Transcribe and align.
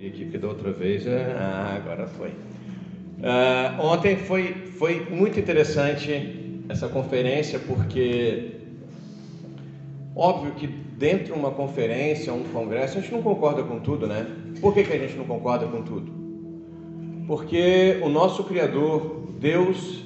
E 0.00 0.06
aqui 0.06 0.24
porque 0.24 0.38
da 0.38 0.48
outra 0.48 0.72
vez, 0.72 1.06
ah, 1.06 1.74
agora 1.76 2.06
foi. 2.06 2.30
Uh, 2.30 3.82
ontem 3.82 4.16
foi, 4.16 4.54
foi 4.78 5.06
muito 5.10 5.38
interessante 5.38 6.62
essa 6.70 6.88
conferência, 6.88 7.58
porque 7.58 8.52
óbvio 10.16 10.52
que 10.52 10.66
dentro 10.66 11.26
de 11.26 11.32
uma 11.32 11.50
conferência, 11.50 12.32
um 12.32 12.44
congresso, 12.44 12.96
a 12.96 13.02
gente 13.02 13.12
não 13.12 13.20
concorda 13.20 13.62
com 13.62 13.78
tudo, 13.78 14.06
né? 14.06 14.26
Por 14.62 14.72
que, 14.72 14.84
que 14.84 14.92
a 14.94 14.98
gente 14.98 15.16
não 15.16 15.26
concorda 15.26 15.66
com 15.66 15.82
tudo? 15.82 16.10
Porque 17.26 17.98
o 18.02 18.08
nosso 18.08 18.42
Criador, 18.44 19.26
Deus, 19.38 20.02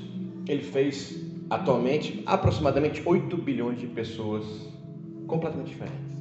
ele 0.48 0.64
fez 0.64 1.22
atualmente 1.48 2.20
aproximadamente 2.26 3.00
8 3.04 3.36
bilhões 3.36 3.78
de 3.78 3.86
pessoas 3.86 4.44
completamente 5.28 5.68
diferentes. 5.68 6.13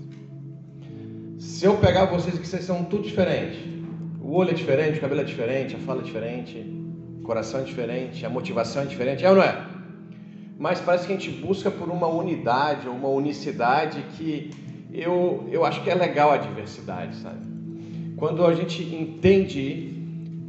Se 1.43 1.65
eu 1.65 1.75
pegar 1.75 2.05
vocês 2.05 2.39
que 2.39 2.47
vocês 2.47 2.63
são 2.63 2.85
tudo 2.85 3.03
diferente, 3.03 3.83
o 4.21 4.33
olho 4.33 4.51
é 4.51 4.53
diferente, 4.53 4.97
o 4.97 5.01
cabelo 5.01 5.19
é 5.19 5.25
diferente, 5.25 5.75
a 5.75 5.79
fala 5.79 5.99
é 5.99 6.03
diferente, 6.05 6.57
o 7.19 7.21
coração 7.21 7.59
é 7.59 7.63
diferente, 7.63 8.25
a 8.25 8.29
motivação 8.29 8.83
é 8.83 8.85
diferente, 8.85 9.25
é 9.25 9.29
ou 9.29 9.35
não 9.35 9.43
é? 9.43 9.61
Mas 10.57 10.79
parece 10.79 11.05
que 11.05 11.11
a 11.11 11.17
gente 11.17 11.29
busca 11.31 11.69
por 11.69 11.89
uma 11.89 12.07
unidade, 12.07 12.87
uma 12.87 13.09
unicidade 13.09 14.05
que 14.15 14.51
eu, 14.93 15.45
eu 15.51 15.65
acho 15.65 15.83
que 15.83 15.89
é 15.89 15.95
legal 15.95 16.31
a 16.31 16.37
diversidade, 16.37 17.17
sabe? 17.17 17.45
Quando 18.15 18.45
a 18.45 18.53
gente 18.53 18.81
entende 18.95 20.01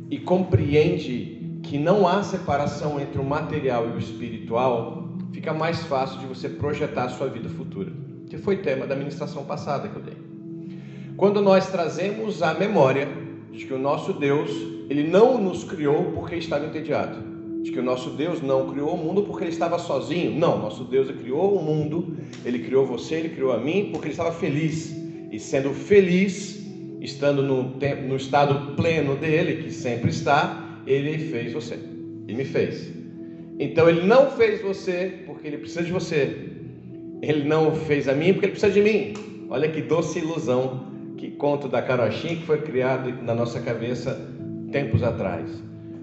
e 0.09 0.21
compreende 0.21 1.59
que 1.65 1.77
não 1.77 2.07
há 2.07 2.23
separação 2.23 3.01
entre 3.01 3.21
o 3.21 3.25
material 3.25 3.89
e 3.89 3.93
o 3.95 3.99
espiritual, 3.99 5.09
fica 5.33 5.53
mais 5.53 5.83
fácil 5.83 6.21
de 6.21 6.27
você 6.27 6.49
projetar 6.49 7.07
a 7.07 7.09
sua 7.09 7.27
vida 7.27 7.49
futura, 7.49 7.93
que 8.29 8.39
foi 8.39 8.59
tema 8.59 8.87
da 8.87 8.95
ministração 8.95 9.45
passada 9.45 9.89
que 9.89 9.97
eu 9.97 10.03
dei. 10.03 10.24
Quando 11.17 11.41
nós 11.41 11.71
trazemos 11.71 12.43
a 12.43 12.55
memória 12.55 13.07
de 13.53 13.65
que 13.65 13.73
o 13.73 13.79
nosso 13.79 14.13
Deus, 14.13 14.51
ele 14.91 15.05
não 15.05 15.41
nos 15.41 15.63
criou 15.63 16.11
porque 16.13 16.35
estava 16.35 16.67
entediado, 16.67 17.19
de 17.63 17.71
que 17.71 17.79
o 17.79 17.83
nosso 17.85 18.11
Deus 18.11 18.43
não 18.43 18.71
criou 18.73 18.95
o 18.95 18.97
mundo 18.97 19.23
porque 19.23 19.45
ele 19.45 19.53
estava 19.53 19.79
sozinho. 19.79 20.37
Não, 20.37 20.59
nosso 20.59 20.83
Deus 20.83 21.09
criou 21.13 21.57
o 21.57 21.63
mundo, 21.63 22.17
ele 22.45 22.59
criou 22.59 22.85
você, 22.85 23.15
ele 23.15 23.29
criou 23.29 23.53
a 23.53 23.59
mim 23.59 23.91
porque 23.93 24.07
ele 24.07 24.13
estava 24.13 24.33
feliz. 24.33 24.93
E 25.31 25.39
sendo 25.39 25.73
feliz, 25.73 26.67
estando 27.01 27.43
no, 27.43 27.71
tempo, 27.79 28.03
no 28.03 28.17
estado 28.17 28.75
pleno 28.75 29.15
dele, 29.15 29.63
que 29.63 29.71
sempre 29.71 30.11
está, 30.11 30.81
ele 30.85 31.17
fez 31.31 31.53
você 31.53 31.79
e 32.27 32.35
me 32.35 32.45
fez. 32.45 32.93
Então 33.61 33.89
ele 33.89 34.05
não 34.05 34.33
fez 34.33 34.61
você 34.61 35.21
porque 35.27 35.47
ele 35.47 35.59
precisa 35.59 35.85
de 35.85 35.93
você. 35.93 36.51
Ele 37.23 37.45
não 37.45 37.73
fez 37.73 38.09
a 38.09 38.15
mim 38.15 38.33
porque 38.33 38.47
ele 38.47 38.53
precisa 38.53 38.73
de 38.73 38.83
mim. 38.83 39.15
Olha 39.49 39.69
que 39.71 39.81
doce 39.81 40.19
ilusão 40.19 40.94
que 41.25 41.31
conto 41.31 41.69
da 41.69 41.81
carochinha 41.81 42.37
que 42.37 42.45
foi 42.45 42.61
criado 42.61 43.11
na 43.23 43.35
nossa 43.35 43.59
cabeça 43.59 44.21
tempos 44.71 45.03
atrás, 45.03 45.49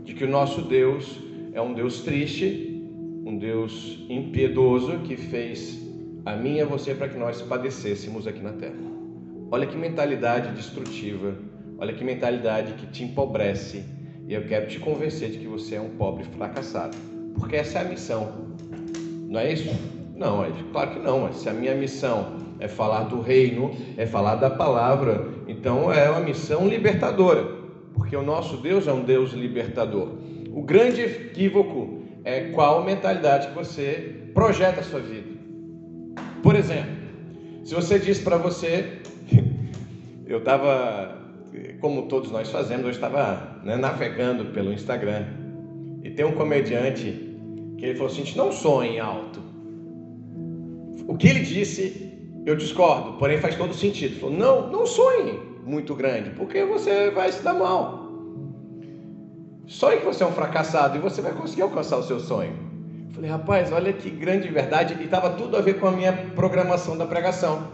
de 0.03 0.15
que 0.15 0.23
o 0.23 0.27
nosso 0.27 0.63
Deus 0.63 1.19
é 1.53 1.61
um 1.61 1.75
Deus 1.75 2.01
triste, 2.01 2.83
um 3.23 3.37
Deus 3.37 4.03
impiedoso 4.09 4.97
que 5.03 5.15
fez 5.15 5.79
a 6.25 6.35
mim 6.35 6.55
e 6.55 6.61
a 6.61 6.65
você 6.65 6.95
para 6.95 7.07
que 7.07 7.19
nós 7.19 7.39
padecêssemos 7.39 8.25
aqui 8.25 8.39
na 8.39 8.53
terra. 8.53 8.81
Olha 9.51 9.67
que 9.67 9.77
mentalidade 9.77 10.55
destrutiva, 10.55 11.35
olha 11.77 11.93
que 11.93 12.03
mentalidade 12.03 12.73
que 12.73 12.87
te 12.87 13.03
empobrece. 13.03 13.83
E 14.27 14.33
eu 14.33 14.47
quero 14.47 14.69
te 14.69 14.79
convencer 14.79 15.29
de 15.29 15.37
que 15.37 15.47
você 15.47 15.75
é 15.75 15.81
um 15.81 15.89
pobre 15.89 16.23
fracassado, 16.35 16.97
porque 17.35 17.57
essa 17.57 17.77
é 17.77 17.81
a 17.83 17.85
missão. 17.85 18.47
Não 19.29 19.39
é 19.39 19.53
isso? 19.53 19.69
Não, 20.15 20.43
é 20.43 20.49
claro 20.71 20.95
que 20.95 20.99
não, 20.99 21.19
mas 21.19 21.35
se 21.35 21.47
a 21.47 21.53
minha 21.53 21.75
missão 21.75 22.40
é 22.61 22.67
falar 22.67 23.05
do 23.05 23.19
reino, 23.19 23.71
é 23.97 24.05
falar 24.05 24.35
da 24.35 24.49
palavra. 24.49 25.27
Então 25.47 25.91
é 25.91 26.09
uma 26.09 26.21
missão 26.21 26.67
libertadora, 26.67 27.43
porque 27.93 28.15
o 28.15 28.21
nosso 28.21 28.57
Deus 28.57 28.87
é 28.87 28.93
um 28.93 29.03
Deus 29.03 29.31
libertador. 29.31 30.09
O 30.53 30.61
grande 30.61 31.01
equívoco 31.01 32.03
é 32.23 32.51
qual 32.51 32.83
mentalidade 32.83 33.47
que 33.47 33.55
você 33.55 34.29
projeta 34.33 34.81
a 34.81 34.83
sua 34.83 34.99
vida. 34.99 35.27
Por 36.43 36.55
exemplo, 36.55 37.01
se 37.63 37.73
você 37.73 37.97
diz 37.97 38.19
para 38.19 38.37
você, 38.37 39.01
eu 40.27 40.37
estava, 40.37 41.17
como 41.79 42.03
todos 42.03 42.31
nós 42.31 42.49
fazemos, 42.51 42.85
eu 42.85 42.91
estava 42.91 43.59
né, 43.63 43.75
navegando 43.75 44.45
pelo 44.45 44.71
Instagram 44.71 45.25
e 46.03 46.11
tem 46.11 46.25
um 46.25 46.33
comediante 46.33 47.35
que 47.77 47.85
ele 47.85 47.95
falou 47.95 48.11
assim: 48.11 48.23
não 48.35 48.51
sonhe 48.51 48.99
alto. 48.99 49.41
O 51.07 51.17
que 51.17 51.27
ele 51.27 51.39
disse 51.39 52.10
eu 52.45 52.55
discordo, 52.55 53.13
porém 53.13 53.37
faz 53.39 53.55
todo 53.55 53.73
sentido. 53.73 54.19
Falou, 54.19 54.35
não, 54.35 54.67
não 54.69 54.85
sonhe 54.85 55.39
muito 55.63 55.93
grande, 55.93 56.31
porque 56.31 56.63
você 56.65 57.11
vai 57.11 57.31
se 57.31 57.43
dar 57.43 57.53
mal. 57.53 58.01
Sonhe 59.67 59.99
que 59.99 60.05
você 60.05 60.23
é 60.23 60.27
um 60.27 60.31
fracassado 60.31 60.97
e 60.97 60.99
você 60.99 61.21
vai 61.21 61.33
conseguir 61.33 61.61
alcançar 61.61 61.97
o 61.97 62.03
seu 62.03 62.19
sonho. 62.19 62.53
falei, 63.13 63.29
rapaz, 63.29 63.71
olha 63.71 63.93
que 63.93 64.09
grande 64.09 64.47
verdade, 64.49 64.97
e 64.99 65.03
estava 65.03 65.29
tudo 65.31 65.55
a 65.55 65.61
ver 65.61 65.79
com 65.79 65.87
a 65.87 65.91
minha 65.91 66.11
programação 66.35 66.97
da 66.97 67.05
pregação. 67.05 67.67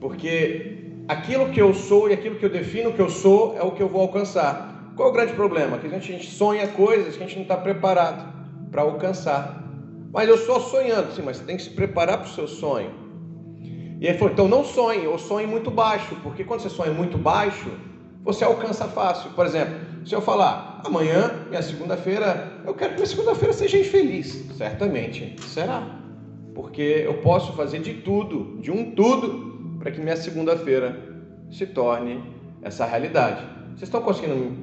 Porque 0.00 0.94
aquilo 1.08 1.50
que 1.50 1.60
eu 1.60 1.74
sou 1.74 2.08
e 2.08 2.12
aquilo 2.12 2.36
que 2.36 2.44
eu 2.44 2.50
defino 2.50 2.92
que 2.92 3.00
eu 3.00 3.10
sou 3.10 3.56
é 3.58 3.62
o 3.62 3.72
que 3.72 3.82
eu 3.82 3.88
vou 3.88 4.00
alcançar. 4.00 4.92
Qual 4.96 5.08
é 5.08 5.10
o 5.10 5.14
grande 5.14 5.34
problema? 5.34 5.76
Que 5.76 5.86
a 5.86 5.98
gente, 5.98 6.30
sonha 6.30 6.68
coisas 6.68 7.16
que 7.16 7.22
a 7.22 7.26
gente 7.26 7.36
não 7.36 7.42
está 7.42 7.56
preparado 7.56 8.32
para 8.70 8.82
alcançar. 8.82 9.64
Mas 10.12 10.28
eu 10.28 10.38
só 10.38 10.60
sonhando, 10.60 11.12
sim, 11.12 11.22
mas 11.22 11.36
você 11.36 11.44
tem 11.44 11.56
que 11.56 11.64
se 11.64 11.70
preparar 11.70 12.18
para 12.18 12.28
o 12.28 12.30
seu 12.30 12.48
sonho. 12.48 13.05
E 14.00 14.06
ele 14.06 14.18
falou: 14.18 14.32
então 14.32 14.48
não 14.48 14.64
sonhe, 14.64 15.06
ou 15.06 15.18
sonhe 15.18 15.46
muito 15.46 15.70
baixo, 15.70 16.16
porque 16.22 16.44
quando 16.44 16.60
você 16.60 16.70
sonha 16.70 16.92
muito 16.92 17.16
baixo, 17.16 17.70
você 18.22 18.44
alcança 18.44 18.86
fácil. 18.88 19.30
Por 19.30 19.46
exemplo, 19.46 19.74
se 20.04 20.14
eu 20.14 20.20
falar, 20.20 20.82
amanhã, 20.84 21.46
minha 21.48 21.62
segunda-feira, 21.62 22.60
eu 22.66 22.74
quero 22.74 22.90
que 22.90 22.96
minha 22.96 23.06
segunda-feira 23.06 23.52
seja 23.52 23.78
infeliz. 23.78 24.46
Certamente 24.56 25.36
será. 25.42 26.00
Porque 26.54 27.02
eu 27.04 27.14
posso 27.14 27.52
fazer 27.52 27.80
de 27.80 27.94
tudo, 27.94 28.58
de 28.60 28.70
um 28.70 28.92
tudo, 28.92 29.76
para 29.78 29.90
que 29.90 30.00
minha 30.00 30.16
segunda-feira 30.16 30.96
se 31.50 31.66
torne 31.66 32.22
essa 32.62 32.84
realidade. 32.84 33.42
Vocês 33.68 33.82
estão 33.82 34.00
conseguindo 34.02 34.56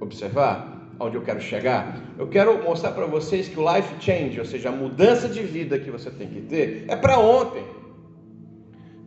observar 0.00 0.92
onde 1.00 1.16
eu 1.16 1.22
quero 1.22 1.40
chegar? 1.40 2.00
Eu 2.18 2.28
quero 2.28 2.62
mostrar 2.62 2.92
para 2.92 3.06
vocês 3.06 3.48
que 3.48 3.58
o 3.58 3.74
life 3.74 3.94
change, 4.00 4.38
ou 4.38 4.46
seja, 4.46 4.68
a 4.68 4.72
mudança 4.72 5.28
de 5.28 5.42
vida 5.42 5.78
que 5.78 5.90
você 5.90 6.10
tem 6.10 6.28
que 6.28 6.40
ter, 6.42 6.84
é 6.88 6.96
para 6.96 7.18
ontem. 7.18 7.62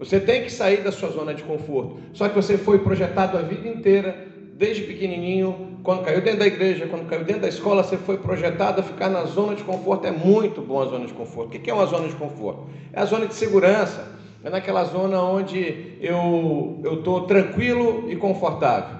Você 0.02 0.20
tem 0.20 0.42
que 0.42 0.52
sair 0.52 0.78
da 0.78 0.92
sua 0.92 1.10
zona 1.10 1.32
de 1.32 1.44
conforto. 1.44 2.00
Só 2.12 2.28
que 2.28 2.34
você 2.34 2.58
foi 2.58 2.80
projetado 2.80 3.38
a 3.38 3.42
vida 3.44 3.68
inteira, 3.68 4.28
desde 4.56 4.82
pequenininho, 4.82 5.78
quando 5.84 6.04
caiu 6.04 6.22
dentro 6.22 6.40
da 6.40 6.48
igreja, 6.48 6.88
quando 6.88 7.08
caiu 7.08 7.24
dentro 7.24 7.44
da 7.44 7.48
escola, 7.48 7.84
você 7.84 7.98
foi 7.98 8.18
projetado 8.18 8.82
a 8.82 8.84
ficar 8.84 9.10
na 9.10 9.26
zona 9.26 9.54
de 9.54 9.64
conforto. 9.64 10.08
É 10.08 10.12
muito 10.12 10.60
bom 10.60 10.82
a 10.82 10.86
zona 10.86 11.06
de 11.06 11.14
conforto. 11.14 11.56
O 11.56 11.60
que 11.60 11.70
é 11.70 11.74
uma 11.74 11.86
zona 11.86 12.08
de 12.08 12.16
conforto? 12.16 12.68
É 12.92 13.00
a 13.00 13.06
zona 13.06 13.28
de 13.28 13.36
segurança. 13.36 14.08
É 14.44 14.50
naquela 14.50 14.86
zona 14.86 15.22
onde 15.22 16.00
eu 16.02 16.82
estou 16.84 17.28
tranquilo 17.28 18.12
e 18.12 18.16
confortável. 18.16 18.98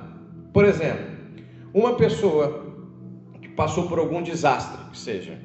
Por 0.54 0.66
exemplo, 0.66 1.04
uma 1.74 1.96
pessoa 1.96 2.64
que 3.42 3.50
passou 3.50 3.88
por 3.88 3.98
algum 3.98 4.22
desastre, 4.22 4.78
que 4.92 5.00
seja 5.00 5.36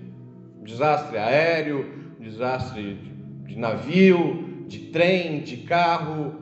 desastre 0.62 1.16
aéreo, 1.16 1.86
desastre 2.20 2.98
de 3.46 3.56
navio, 3.56 4.45
de 4.66 4.78
trem, 4.90 5.40
de 5.40 5.58
carro 5.58 6.34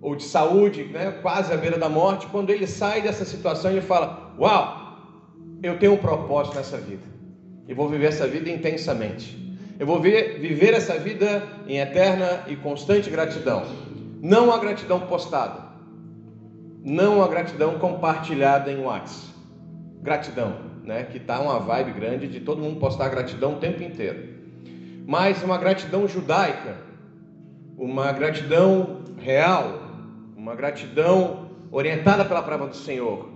ou 0.00 0.16
de 0.16 0.24
saúde, 0.24 0.84
né, 0.84 1.18
quase 1.22 1.52
à 1.52 1.56
beira 1.56 1.78
da 1.78 1.88
morte, 1.88 2.26
quando 2.26 2.50
ele 2.50 2.66
sai 2.66 3.02
dessa 3.02 3.24
situação, 3.24 3.70
ele 3.70 3.80
fala: 3.80 4.34
Uau, 4.38 4.82
eu 5.62 5.78
tenho 5.78 5.94
um 5.94 5.98
propósito 5.98 6.56
nessa 6.56 6.76
vida, 6.76 7.04
e 7.68 7.74
vou 7.74 7.88
viver 7.88 8.06
essa 8.06 8.26
vida 8.26 8.50
intensamente. 8.50 9.40
Eu 9.78 9.86
vou 9.86 10.00
ver, 10.00 10.38
viver 10.38 10.74
essa 10.74 10.98
vida 10.98 11.42
em 11.66 11.78
eterna 11.78 12.44
e 12.46 12.54
constante 12.54 13.10
gratidão. 13.10 13.64
Não 14.20 14.52
a 14.52 14.58
gratidão 14.58 15.00
postada, 15.00 15.60
não 16.84 17.22
a 17.22 17.28
gratidão 17.28 17.78
compartilhada 17.78 18.70
em 18.70 18.80
WhatsApp. 18.80 19.32
Gratidão, 20.00 20.56
né? 20.84 21.04
Que 21.04 21.18
tá 21.18 21.40
uma 21.40 21.58
vibe 21.58 21.92
grande 21.92 22.28
de 22.28 22.40
todo 22.40 22.60
mundo 22.60 22.78
postar 22.78 23.08
gratidão 23.08 23.54
o 23.54 23.58
tempo 23.58 23.82
inteiro. 23.82 24.28
Mas 25.06 25.42
uma 25.42 25.58
gratidão 25.58 26.06
judaica, 26.06 26.76
uma 27.82 28.12
gratidão 28.12 29.00
real, 29.18 29.82
uma 30.36 30.54
gratidão 30.54 31.50
orientada 31.68 32.24
pela 32.24 32.40
palavra 32.40 32.68
do 32.68 32.76
Senhor. 32.76 33.28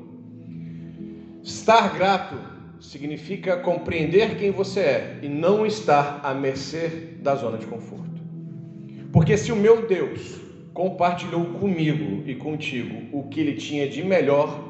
Estar 1.42 1.92
grato 1.92 2.36
significa 2.78 3.56
compreender 3.56 4.36
quem 4.36 4.52
você 4.52 4.80
é 4.80 5.18
e 5.20 5.28
não 5.28 5.66
estar 5.66 6.20
à 6.22 6.32
mercê 6.32 7.16
da 7.20 7.34
zona 7.34 7.58
de 7.58 7.66
conforto. 7.66 8.22
Porque 9.12 9.36
se 9.36 9.50
o 9.50 9.56
meu 9.56 9.84
Deus 9.88 10.40
compartilhou 10.72 11.44
comigo 11.58 12.22
e 12.24 12.36
contigo 12.36 13.16
o 13.18 13.24
que 13.24 13.40
ele 13.40 13.54
tinha 13.54 13.88
de 13.88 14.04
melhor, 14.04 14.62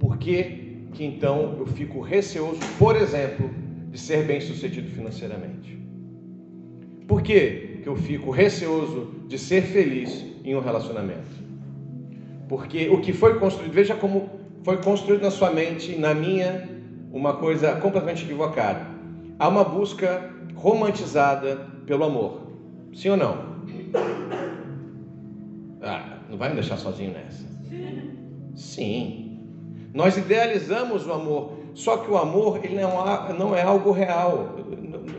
por 0.00 0.16
que, 0.16 0.86
que 0.94 1.04
então 1.04 1.56
eu 1.58 1.66
fico 1.66 2.00
receoso, 2.00 2.60
por 2.78 2.96
exemplo, 2.96 3.50
de 3.90 3.98
ser 3.98 4.24
bem-sucedido 4.24 4.88
financeiramente? 4.88 5.78
Por 7.06 7.20
quê? 7.20 7.67
Que 7.82 7.86
eu 7.88 7.96
fico 7.96 8.30
receoso 8.30 9.24
de 9.26 9.38
ser 9.38 9.62
feliz 9.62 10.24
em 10.44 10.54
um 10.54 10.60
relacionamento? 10.60 11.38
Porque 12.48 12.88
o 12.88 13.00
que 13.00 13.12
foi 13.12 13.38
construído, 13.38 13.72
veja 13.72 13.94
como 13.94 14.30
foi 14.62 14.78
construído 14.78 15.22
na 15.22 15.30
sua 15.30 15.50
mente, 15.50 15.96
na 15.96 16.14
minha, 16.14 16.68
uma 17.12 17.34
coisa 17.34 17.74
completamente 17.76 18.24
equivocada. 18.24 18.86
Há 19.38 19.48
uma 19.48 19.64
busca 19.64 20.30
romantizada 20.54 21.56
pelo 21.86 22.04
amor. 22.04 22.48
Sim 22.94 23.10
ou 23.10 23.16
não? 23.16 23.48
Ah, 25.80 26.18
não 26.28 26.36
vai 26.36 26.48
me 26.48 26.56
deixar 26.56 26.76
sozinho 26.76 27.12
nessa. 27.12 27.46
Sim. 28.54 29.40
Nós 29.94 30.16
idealizamos 30.16 31.06
o 31.06 31.12
amor, 31.12 31.52
só 31.74 31.98
que 31.98 32.10
o 32.10 32.16
amor 32.16 32.60
ele 32.64 32.74
não, 33.38 33.54
é, 33.54 33.62
algo 33.62 33.90
real. 33.92 34.56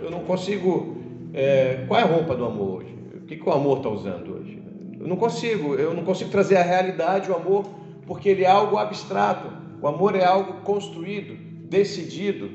Eu 0.02 0.12
não 0.12 0.20
consigo. 0.20 0.98
É, 1.39 1.86
qual 1.88 1.97
é 1.97 2.03
a 2.03 2.06
roupa 2.06 2.36
do 2.36 2.44
amor 2.44 2.81
hoje? 2.81 2.94
O 3.15 3.21
que, 3.21 3.38
que 3.38 3.47
o 3.47 3.53
amor 3.53 3.77
está 3.77 3.88
usando 3.88 4.36
hoje? 4.36 4.62
Eu 5.00 5.07
não 5.07 5.15
consigo, 5.15 5.75
eu 5.75 5.94
não 5.94 6.03
consigo 6.03 6.30
trazer 6.30 6.57
a 6.57 6.62
realidade 6.62 7.31
o 7.31 7.33
amor, 7.36 7.63
porque 8.06 8.27
ele 8.27 8.44
é 8.44 8.50
algo 8.50 8.77
abstrato. 8.77 9.50
O 9.81 9.88
amor 9.88 10.18
é 10.18 10.25
algo 10.25 10.56
construído, 10.65 11.38
decidido. 11.69 12.50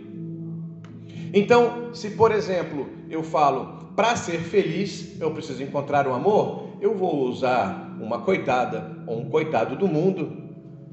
Então, 1.32 1.94
se 1.94 2.10
por 2.10 2.30
exemplo 2.30 2.86
eu 3.08 3.22
falo, 3.22 3.88
para 3.96 4.16
ser 4.16 4.38
feliz 4.38 5.18
eu 5.18 5.30
preciso 5.30 5.62
encontrar 5.62 6.06
o 6.06 6.10
um 6.10 6.14
amor, 6.14 6.68
eu 6.78 6.94
vou 6.94 7.24
usar 7.24 7.96
uma 7.98 8.18
coitada 8.20 8.98
ou 9.06 9.18
um 9.18 9.30
coitado 9.30 9.76
do 9.76 9.88
mundo 9.88 10.44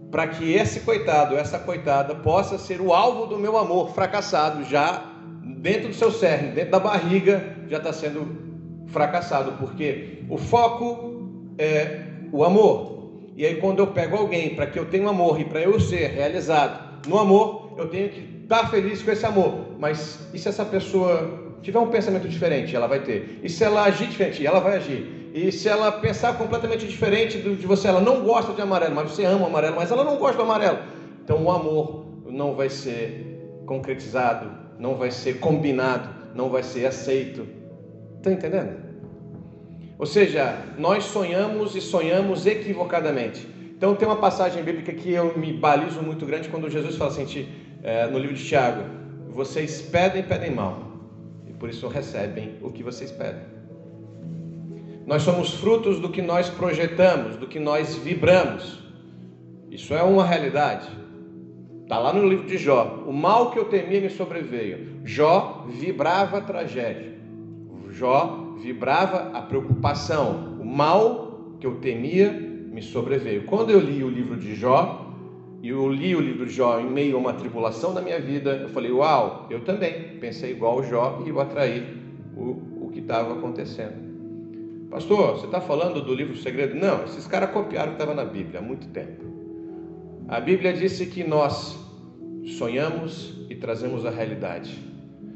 para 0.10 0.28
que 0.28 0.54
esse 0.54 0.80
coitado, 0.80 1.36
essa 1.36 1.60
coitada 1.60 2.16
possa 2.16 2.58
ser 2.58 2.80
o 2.80 2.94
alvo 2.94 3.26
do 3.26 3.38
meu 3.38 3.58
amor 3.58 3.90
fracassado 3.90 4.64
já 4.64 5.11
dentro 5.62 5.90
do 5.90 5.94
seu 5.94 6.12
cerne, 6.12 6.50
dentro 6.52 6.72
da 6.72 6.80
barriga, 6.80 7.56
já 7.70 7.78
está 7.78 7.94
sendo 7.94 8.28
fracassado, 8.88 9.54
porque 9.54 10.24
o 10.28 10.38
foco 10.38 11.54
é 11.58 12.02
o 12.32 12.44
amor. 12.44 13.12
E 13.38 13.46
aí, 13.46 13.56
quando 13.56 13.80
eu 13.80 13.88
pego 13.88 14.18
alguém 14.18 14.56
para 14.56 14.66
que 14.66 14.78
eu 14.78 14.86
tenha 14.86 15.06
um 15.06 15.10
amor 15.10 15.40
e 15.40 15.46
para 15.46 15.62
eu 15.62 15.80
ser 15.80 16.08
realizado 16.08 17.08
no 17.08 17.18
amor, 17.18 17.74
eu 17.78 17.88
tenho 17.88 18.10
que 18.10 18.42
estar 18.44 18.64
tá 18.64 18.68
feliz 18.68 19.02
com 19.04 19.12
esse 19.12 19.26
amor. 19.26 19.76
Mas 19.80 20.20
e 20.34 20.40
se 20.40 20.50
essa 20.50 20.66
pessoa 20.66 21.58
tiver 21.62 21.80
um 21.80 21.90
pensamento 21.90 22.28
diferente? 22.28 22.76
Ela 22.76 22.88
vai 22.88 23.00
ter. 23.00 23.40
E 23.44 23.50
se 23.50 23.64
ela 23.64 23.84
agir 23.84 24.08
diferente? 24.08 24.46
Ela 24.46 24.60
vai 24.60 24.78
agir. 24.78 25.32
E 25.34 25.52
se 25.52 25.70
ela 25.70 25.92
pensar 25.92 26.38
completamente 26.38 26.86
diferente 26.86 27.38
de 27.38 27.66
você, 27.66 27.88
ela 27.88 28.02
não 28.02 28.22
gosta 28.24 28.52
de 28.52 28.62
amarelo, 28.62 28.96
mas 28.96 29.12
você 29.12 29.24
ama 29.24 29.46
o 29.46 29.48
amarelo, 29.48 29.76
mas 29.78 29.90
ela 29.90 30.04
não 30.04 30.18
gosta 30.18 30.38
do 30.38 30.44
amarelo. 30.44 30.80
Então 31.24 31.42
o 31.44 31.52
amor 31.52 32.06
não 32.26 32.54
vai 32.56 32.70
ser 32.70 33.64
concretizado, 33.66 34.61
não 34.82 34.96
vai 34.96 35.12
ser 35.12 35.40
combinado, 35.40 36.10
não 36.34 36.50
vai 36.50 36.64
ser 36.64 36.88
aceito. 36.88 37.48
Está 38.18 38.32
entendendo? 38.32 38.78
Ou 40.00 40.08
seja, 40.08 40.58
nós 40.80 41.04
sonhamos 41.04 41.76
e 41.76 41.82
sonhamos 41.82 42.48
equivocadamente. 42.48 43.48
Então 43.78 43.96
tem 43.96 44.08
uma 44.08 44.18
passagem 44.18 44.64
bíblica 44.64 44.92
que 44.92 45.12
eu 45.12 45.38
me 45.38 45.54
balizo 45.54 46.02
muito 46.02 46.26
grande 46.26 46.50
quando 46.50 46.68
Jesus 46.68 46.96
fala 46.96 47.12
assim, 47.12 47.48
é, 47.84 48.08
no 48.08 48.18
livro 48.18 48.36
de 48.36 48.44
Tiago: 48.44 48.84
vocês 49.30 49.84
pedem, 49.84 50.24
pedem 50.24 50.50
mal, 50.50 50.82
e 51.48 51.54
por 51.54 51.70
isso 51.70 51.88
recebem 51.88 52.56
o 52.64 52.72
que 52.72 52.82
vocês 52.82 53.12
pedem. 53.12 53.44
Nós 55.06 55.22
somos 55.22 55.54
frutos 55.54 56.00
do 56.00 56.10
que 56.10 56.24
nós 56.24 56.50
projetamos, 56.50 57.36
do 57.38 57.46
que 57.48 57.60
nós 57.60 57.96
vibramos. 57.98 58.80
Isso 59.70 59.94
é 59.94 60.02
uma 60.02 60.26
realidade. 60.26 60.88
Está 61.92 62.00
lá 62.00 62.14
no 62.14 62.26
livro 62.26 62.48
de 62.48 62.58
Jó. 62.58 63.04
O 63.06 63.12
mal 63.12 63.52
que 63.52 63.60
eu 63.60 63.66
temia 63.66 64.00
me 64.00 64.10
sobreveio. 64.10 65.02
Jó 65.04 65.66
vibrava 65.68 66.38
a 66.38 66.42
tragédia. 66.42 67.20
Jó 67.90 68.56
vibrava 68.62 69.38
a 69.38 69.42
preocupação. 69.42 70.58
O 70.62 70.66
mal 70.66 71.58
que 71.60 71.68
eu 71.68 71.82
temia 71.82 72.32
me 72.32 72.82
sobreveio. 72.82 73.44
Quando 73.44 73.72
eu 73.72 73.80
li 73.82 74.06
o 74.06 74.10
livro 74.10 74.38
de 74.38 74.56
Jó, 74.56 75.14
e 75.62 75.68
eu 75.68 75.90
li 75.90 76.16
o 76.16 76.22
livro 76.22 76.46
de 76.46 76.54
Jó 76.54 76.80
em 76.80 76.90
meio 76.90 77.18
a 77.18 77.20
uma 77.20 77.34
tribulação 77.34 77.94
da 77.94 78.00
minha 78.00 78.22
vida, 78.22 78.52
eu 78.52 78.70
falei, 78.70 78.90
uau, 78.90 79.48
eu 79.50 79.60
também 79.60 80.18
pensei 80.18 80.52
igual 80.52 80.78
o 80.78 80.84
Jó 80.84 81.22
e 81.26 81.30
eu 81.30 81.42
atraí 81.42 81.86
o, 82.38 82.86
o 82.86 82.90
que 82.94 83.00
estava 83.00 83.34
acontecendo. 83.34 84.88
Pastor, 84.90 85.34
você 85.34 85.46
está 85.46 85.60
falando 85.60 86.02
do 86.02 86.16
livro 86.16 86.38
Segredo? 86.38 86.74
Não, 86.74 87.04
esses 87.04 87.28
caras 87.28 87.52
copiaram 87.52 87.92
o 87.92 87.96
que 87.98 88.02
estava 88.02 88.16
na 88.16 88.24
Bíblia 88.24 88.62
há 88.62 88.64
muito 88.64 88.88
tempo. 88.88 89.31
A 90.32 90.40
Bíblia 90.40 90.72
disse 90.72 91.08
que 91.08 91.26
nós 91.26 91.78
sonhamos 92.58 93.34
e 93.50 93.56
trazemos 93.56 94.06
a 94.06 94.10
realidade. 94.10 94.80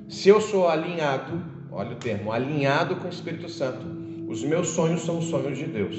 Se 0.07 0.29
eu 0.29 0.39
sou 0.39 0.69
alinhado, 0.69 1.43
olha 1.69 1.91
o 1.91 1.95
termo, 1.95 2.31
alinhado 2.31 2.95
com 2.95 3.07
o 3.07 3.09
Espírito 3.09 3.49
Santo, 3.49 3.85
os 4.29 4.41
meus 4.41 4.69
sonhos 4.69 5.01
são 5.01 5.17
os 5.17 5.25
sonhos 5.25 5.57
de 5.57 5.65
Deus. 5.65 5.97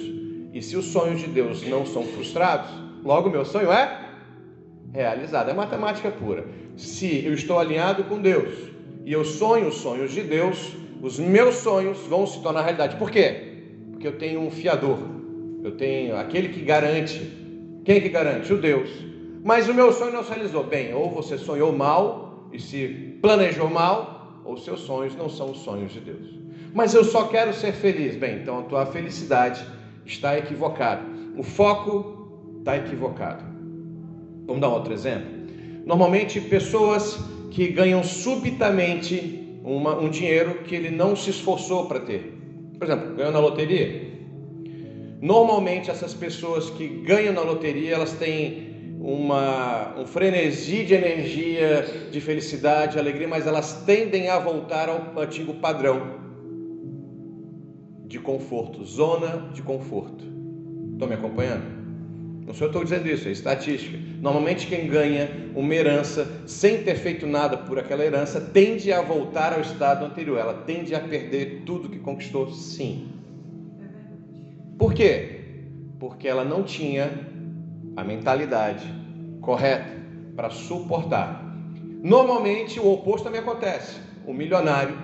E 0.55 0.63
se 0.63 0.79
os 0.79 0.87
sonhos 0.87 1.21
de 1.21 1.27
Deus 1.27 1.63
não 1.69 1.85
são 1.85 2.05
frustrados, 2.05 2.71
logo 3.05 3.29
meu 3.29 3.45
sonho 3.45 3.71
é 3.71 4.15
realizado. 4.95 5.51
É 5.51 5.53
matemática 5.53 6.11
pura. 6.11 6.47
Se 6.75 7.23
eu 7.23 7.35
estou 7.35 7.59
alinhado 7.59 8.03
com 8.05 8.19
Deus 8.19 8.55
e 9.05 9.13
eu 9.13 9.27
sonho 9.27 9.69
os 9.69 9.75
sonhos 9.75 10.11
de 10.11 10.23
Deus, 10.23 10.73
os 11.03 11.19
meus 11.19 11.57
sonhos 11.57 11.99
vão 12.07 12.27
se 12.27 12.43
tornar 12.43 12.63
realidade. 12.63 12.97
Por 12.97 13.11
quê? 13.11 13.59
Porque 13.91 14.09
eu 14.09 14.17
tenho 14.17 14.41
um 14.41 14.51
fiador. 14.51 14.99
Eu 15.63 15.73
tenho 15.73 16.17
aquele 16.17 16.49
que 16.49 16.63
garante 16.63 17.45
quem 17.87 18.01
que 18.01 18.09
garante? 18.09 18.53
O 18.53 18.59
Deus. 18.59 18.91
Mas 19.45 19.69
o 19.69 19.75
meu 19.75 19.93
sonho 19.93 20.13
não 20.13 20.25
se 20.25 20.31
realizou. 20.31 20.65
Bem, 20.65 20.93
ou 20.93 21.09
você 21.09 21.39
sonhou 21.39 21.73
mal 21.73 22.49
e 22.53 22.59
se 22.59 23.17
planejou 23.23 23.71
mal, 23.71 24.43
ou 24.45 24.57
seus 24.57 24.81
sonhos 24.81 25.15
não 25.15 25.29
são 25.29 25.53
os 25.53 25.59
sonhos 25.59 25.93
de 25.93 26.01
Deus. 26.01 26.27
Mas 26.75 26.95
eu 26.95 27.05
só 27.05 27.29
quero 27.29 27.55
ser 27.55 27.73
feliz. 27.73 28.17
Bem, 28.17 28.41
então 28.41 28.59
a 28.59 28.63
tua 28.63 28.87
felicidade 28.87 29.65
está 30.05 30.37
equivocada. 30.37 31.03
O 31.37 31.45
foco 31.45 32.59
está 32.59 32.77
equivocado. 32.77 33.45
Vamos 34.47 34.61
dar 34.61 34.69
outro 34.69 34.93
exemplo? 34.93 35.31
Normalmente, 35.85 36.41
pessoas 36.41 37.17
que 37.53 37.69
ganham 37.69 38.03
subitamente 38.03 39.61
uma, 39.63 39.97
um 39.97 40.11
dinheiro 40.11 40.63
que 40.65 40.75
ele 40.75 40.91
não 40.91 41.15
se 41.15 41.31
esforçou 41.31 41.87
para 41.87 42.01
ter. 42.01 42.37
Por 42.77 42.85
exemplo, 42.85 43.15
ganhou 43.15 43.33
na 43.33 43.39
loteria, 43.39 44.06
Normalmente 45.27 45.91
essas 45.91 46.15
pessoas 46.15 46.71
que 46.71 46.87
ganham 46.87 47.35
na 47.35 47.41
loteria, 47.41 47.97
elas 47.97 48.13
têm 48.13 48.95
uma, 49.01 49.99
um 49.99 50.07
frenesi 50.07 50.85
de 50.85 50.95
energia, 50.95 51.85
de 52.13 52.21
felicidade, 52.21 52.97
alegria, 52.97 53.27
mas 53.27 53.45
elas 53.45 53.83
tendem 53.85 54.29
a 54.29 54.39
voltar 54.39 54.89
ao 54.89 55.19
antigo 55.21 55.55
padrão 55.55 56.01
de 58.07 58.21
conforto, 58.21 58.85
zona 58.85 59.51
de 59.53 59.63
conforto. 59.63 60.25
Estão 60.93 61.09
me 61.09 61.15
acompanhando? 61.15 61.75
Não 62.47 62.55
sou 62.55 62.67
eu 62.67 62.71
estou 62.71 62.85
dizendo 62.85 63.09
isso, 63.09 63.27
é 63.27 63.33
estatística. 63.33 63.99
Normalmente 64.23 64.69
quem 64.69 64.87
ganha 64.87 65.29
uma 65.57 65.75
herança 65.75 66.41
sem 66.47 66.85
ter 66.85 66.95
feito 66.95 67.27
nada 67.27 67.57
por 67.57 67.81
aquela 67.81 68.05
herança 68.05 68.41
tende 68.41 68.93
a 68.93 69.03
voltar 69.03 69.53
ao 69.55 69.61
estado 69.61 70.05
anterior, 70.05 70.39
ela 70.39 70.55
tende 70.55 70.95
a 70.95 71.01
perder 71.01 71.63
tudo 71.67 71.89
que 71.89 71.99
conquistou, 71.99 72.49
sim. 72.53 73.09
Por 74.79 74.93
quê? 74.93 75.41
Porque 75.99 76.29
ela 76.29 76.45
não 76.45 76.63
tinha 76.63 77.11
a 77.97 78.05
mentalidade 78.05 78.85
correta 79.41 79.97
para 80.35 80.51
suportar. 80.51 81.43
Normalmente 82.03 82.79
o 82.79 82.93
oposto 82.93 83.25
também 83.25 83.41
acontece. 83.41 83.99
O 84.27 84.35
milionário 84.35 84.97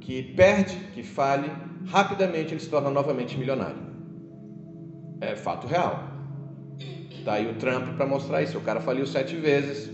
que 0.00 0.22
perde, 0.22 0.76
que 0.92 1.02
fale, 1.02 1.50
rapidamente 1.86 2.52
ele 2.52 2.60
se 2.60 2.68
torna 2.68 2.90
novamente 2.90 3.38
milionário. 3.38 3.82
É 5.20 5.34
fato 5.34 5.66
real. 5.66 6.04
Está 7.10 7.34
aí 7.34 7.50
o 7.50 7.54
Trump 7.54 7.96
para 7.96 8.06
mostrar 8.06 8.42
isso. 8.42 8.58
O 8.58 8.60
cara 8.60 8.80
faliu 8.80 9.06
sete 9.06 9.34
vezes, 9.36 9.90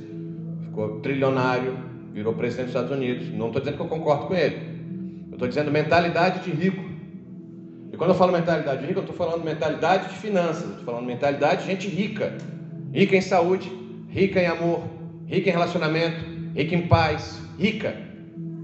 ficou 0.64 1.00
trilionário, 1.00 1.78
virou 2.12 2.34
presidente 2.34 2.66
dos 2.66 2.74
Estados 2.74 2.90
Unidos. 2.90 3.28
Não 3.32 3.46
estou 3.46 3.60
dizendo 3.60 3.76
que 3.76 3.82
eu 3.82 3.88
concordo 3.88 4.26
com 4.26 4.34
ele. 4.34 5.26
Eu 5.28 5.34
estou 5.34 5.46
dizendo 5.46 5.70
mentalidade 5.70 6.40
de 6.40 6.50
rico. 6.50 6.89
Quando 8.00 8.12
eu 8.12 8.16
falo 8.16 8.32
mentalidade 8.32 8.86
rica, 8.86 9.00
eu 9.00 9.02
estou 9.02 9.14
falando 9.14 9.44
mentalidade 9.44 10.08
de 10.08 10.14
finanças, 10.14 10.64
estou 10.70 10.86
falando 10.86 11.04
mentalidade 11.04 11.60
de 11.60 11.66
gente 11.66 11.86
rica. 11.86 12.32
Rica 12.94 13.14
em 13.14 13.20
saúde, 13.20 13.70
rica 14.08 14.40
em 14.40 14.46
amor, 14.46 14.82
rica 15.26 15.50
em 15.50 15.52
relacionamento, 15.52 16.24
rica 16.54 16.74
em 16.74 16.88
paz, 16.88 17.38
rica. 17.58 17.94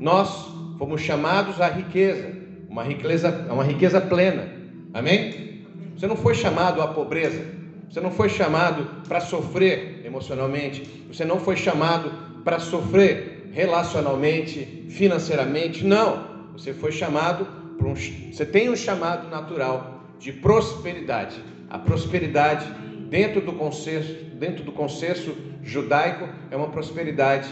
Nós 0.01 0.49
fomos 0.79 1.03
chamados 1.03 1.61
à 1.61 1.69
riqueza, 1.69 2.33
uma 2.67 2.83
riqueza, 2.83 3.47
uma 3.51 3.63
riqueza 3.63 4.01
plena. 4.01 4.49
Amém? 4.95 5.67
Você 5.95 6.07
não 6.07 6.17
foi 6.17 6.35
chamado 6.35 6.81
à 6.81 6.87
pobreza. 6.87 7.45
Você 7.91 8.01
não 8.01 8.11
foi 8.11 8.31
chamado 8.31 8.87
para 9.07 9.21
sofrer 9.21 10.01
emocionalmente. 10.03 11.05
Você 11.09 11.27
não 11.27 11.39
foi 11.39 11.59
chamado 11.59 12.11
para 12.43 12.59
sofrer 12.59 13.51
relacionalmente, 13.53 14.87
financeiramente. 14.89 15.85
Não. 15.85 16.53
Você 16.55 16.73
foi 16.73 16.91
chamado 16.91 17.47
um, 17.85 17.95
você 17.95 18.45
tem 18.45 18.71
um 18.71 18.77
chamado 18.77 19.29
natural 19.29 20.05
de 20.19 20.33
prosperidade. 20.33 21.37
A 21.69 21.79
prosperidade 21.79 22.67
dentro 23.11 23.41
do 23.41 23.53
consenso, 23.53 24.15
dentro 24.39 24.65
do 24.65 24.73
consenso 24.73 25.35
judaico 25.63 26.29
é 26.51 26.57
uma 26.57 26.69
prosperidade 26.69 27.49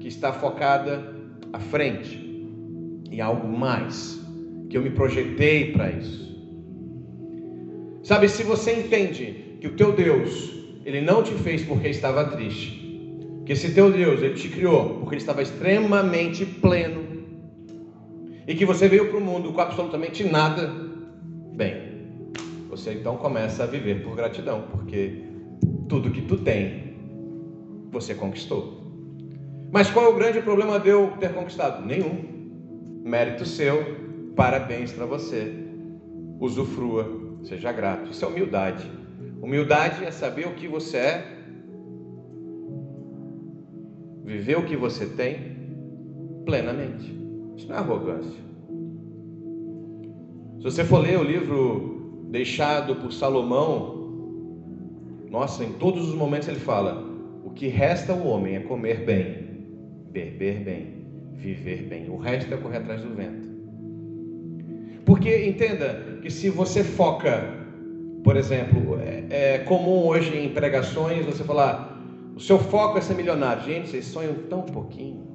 que 0.00 0.08
está 0.08 0.32
focada 0.32 1.14
à 1.52 1.58
frente 1.58 2.24
em 3.10 3.20
algo 3.20 3.46
mais, 3.46 4.20
que 4.68 4.76
eu 4.76 4.82
me 4.82 4.90
projetei 4.90 5.72
para 5.72 5.90
isso. 5.90 6.24
Sabe, 8.02 8.28
se 8.28 8.42
você 8.42 8.72
entende 8.72 9.56
que 9.60 9.68
o 9.68 9.76
teu 9.76 9.92
Deus, 9.92 10.52
ele 10.84 11.00
não 11.00 11.22
te 11.22 11.32
fez 11.34 11.62
porque 11.64 11.88
estava 11.88 12.24
triste. 12.24 12.82
Que 13.46 13.52
esse 13.52 13.72
teu 13.72 13.90
Deus, 13.90 14.20
ele 14.20 14.34
te 14.34 14.48
criou 14.48 14.98
porque 14.98 15.14
ele 15.14 15.20
estava 15.20 15.42
extremamente 15.42 16.44
pleno. 16.44 17.13
E 18.46 18.54
que 18.54 18.66
você 18.66 18.88
veio 18.88 19.08
para 19.08 19.18
o 19.18 19.20
mundo 19.20 19.52
com 19.52 19.60
absolutamente 19.60 20.22
nada. 20.24 20.70
Bem, 21.54 22.32
você 22.68 22.92
então 22.92 23.16
começa 23.16 23.62
a 23.62 23.66
viver 23.66 24.02
por 24.02 24.14
gratidão, 24.14 24.64
porque 24.70 25.22
tudo 25.88 26.10
que 26.10 26.22
tu 26.22 26.36
tem, 26.36 26.94
você 27.90 28.14
conquistou. 28.14 28.82
Mas 29.72 29.90
qual 29.90 30.06
é 30.06 30.08
o 30.08 30.14
grande 30.14 30.40
problema 30.40 30.78
de 30.78 30.88
eu 30.88 31.12
ter 31.18 31.32
conquistado? 31.32 31.84
Nenhum. 31.84 32.32
Mérito 33.04 33.44
seu, 33.44 34.32
parabéns 34.36 34.92
para 34.92 35.06
você. 35.06 35.52
Usufrua, 36.38 37.38
seja 37.42 37.72
grato. 37.72 38.10
Isso 38.10 38.24
é 38.24 38.28
humildade. 38.28 38.90
Humildade 39.42 40.04
é 40.04 40.10
saber 40.10 40.46
o 40.46 40.54
que 40.54 40.68
você 40.68 40.96
é, 40.96 41.34
viver 44.24 44.56
o 44.56 44.64
que 44.64 44.76
você 44.76 45.06
tem 45.06 45.54
plenamente. 46.44 47.23
Isso 47.56 47.68
não 47.68 47.76
é 47.76 47.78
arrogância. 47.78 48.42
Se 50.58 50.64
você 50.64 50.84
for 50.84 50.98
ler 50.98 51.18
o 51.18 51.22
livro 51.22 52.26
deixado 52.30 52.96
por 52.96 53.12
Salomão, 53.12 53.94
nossa, 55.30 55.64
em 55.64 55.72
todos 55.74 56.08
os 56.08 56.14
momentos 56.14 56.48
ele 56.48 56.58
fala: 56.58 57.04
o 57.44 57.50
que 57.50 57.66
resta 57.66 58.12
ao 58.12 58.26
homem 58.26 58.56
é 58.56 58.60
comer 58.60 59.04
bem, 59.04 59.66
beber 60.10 60.60
bem, 60.60 60.94
viver 61.32 61.82
bem. 61.82 62.08
O 62.08 62.16
resto 62.16 62.52
é 62.52 62.56
correr 62.56 62.78
atrás 62.78 63.02
do 63.02 63.14
vento. 63.14 63.48
Porque 65.04 65.46
entenda 65.46 66.18
que 66.22 66.30
se 66.30 66.48
você 66.48 66.82
foca, 66.82 67.44
por 68.22 68.36
exemplo, 68.36 68.98
é, 68.98 69.26
é 69.28 69.58
comum 69.58 70.06
hoje 70.06 70.36
em 70.36 70.48
pregações 70.48 71.26
você 71.26 71.44
falar, 71.44 72.00
o 72.34 72.40
seu 72.40 72.58
foco 72.58 72.96
é 72.96 73.00
ser 73.00 73.14
milionário. 73.14 73.62
Gente, 73.62 73.90
vocês 73.90 74.06
sonham 74.06 74.34
tão 74.48 74.62
pouquinho. 74.62 75.33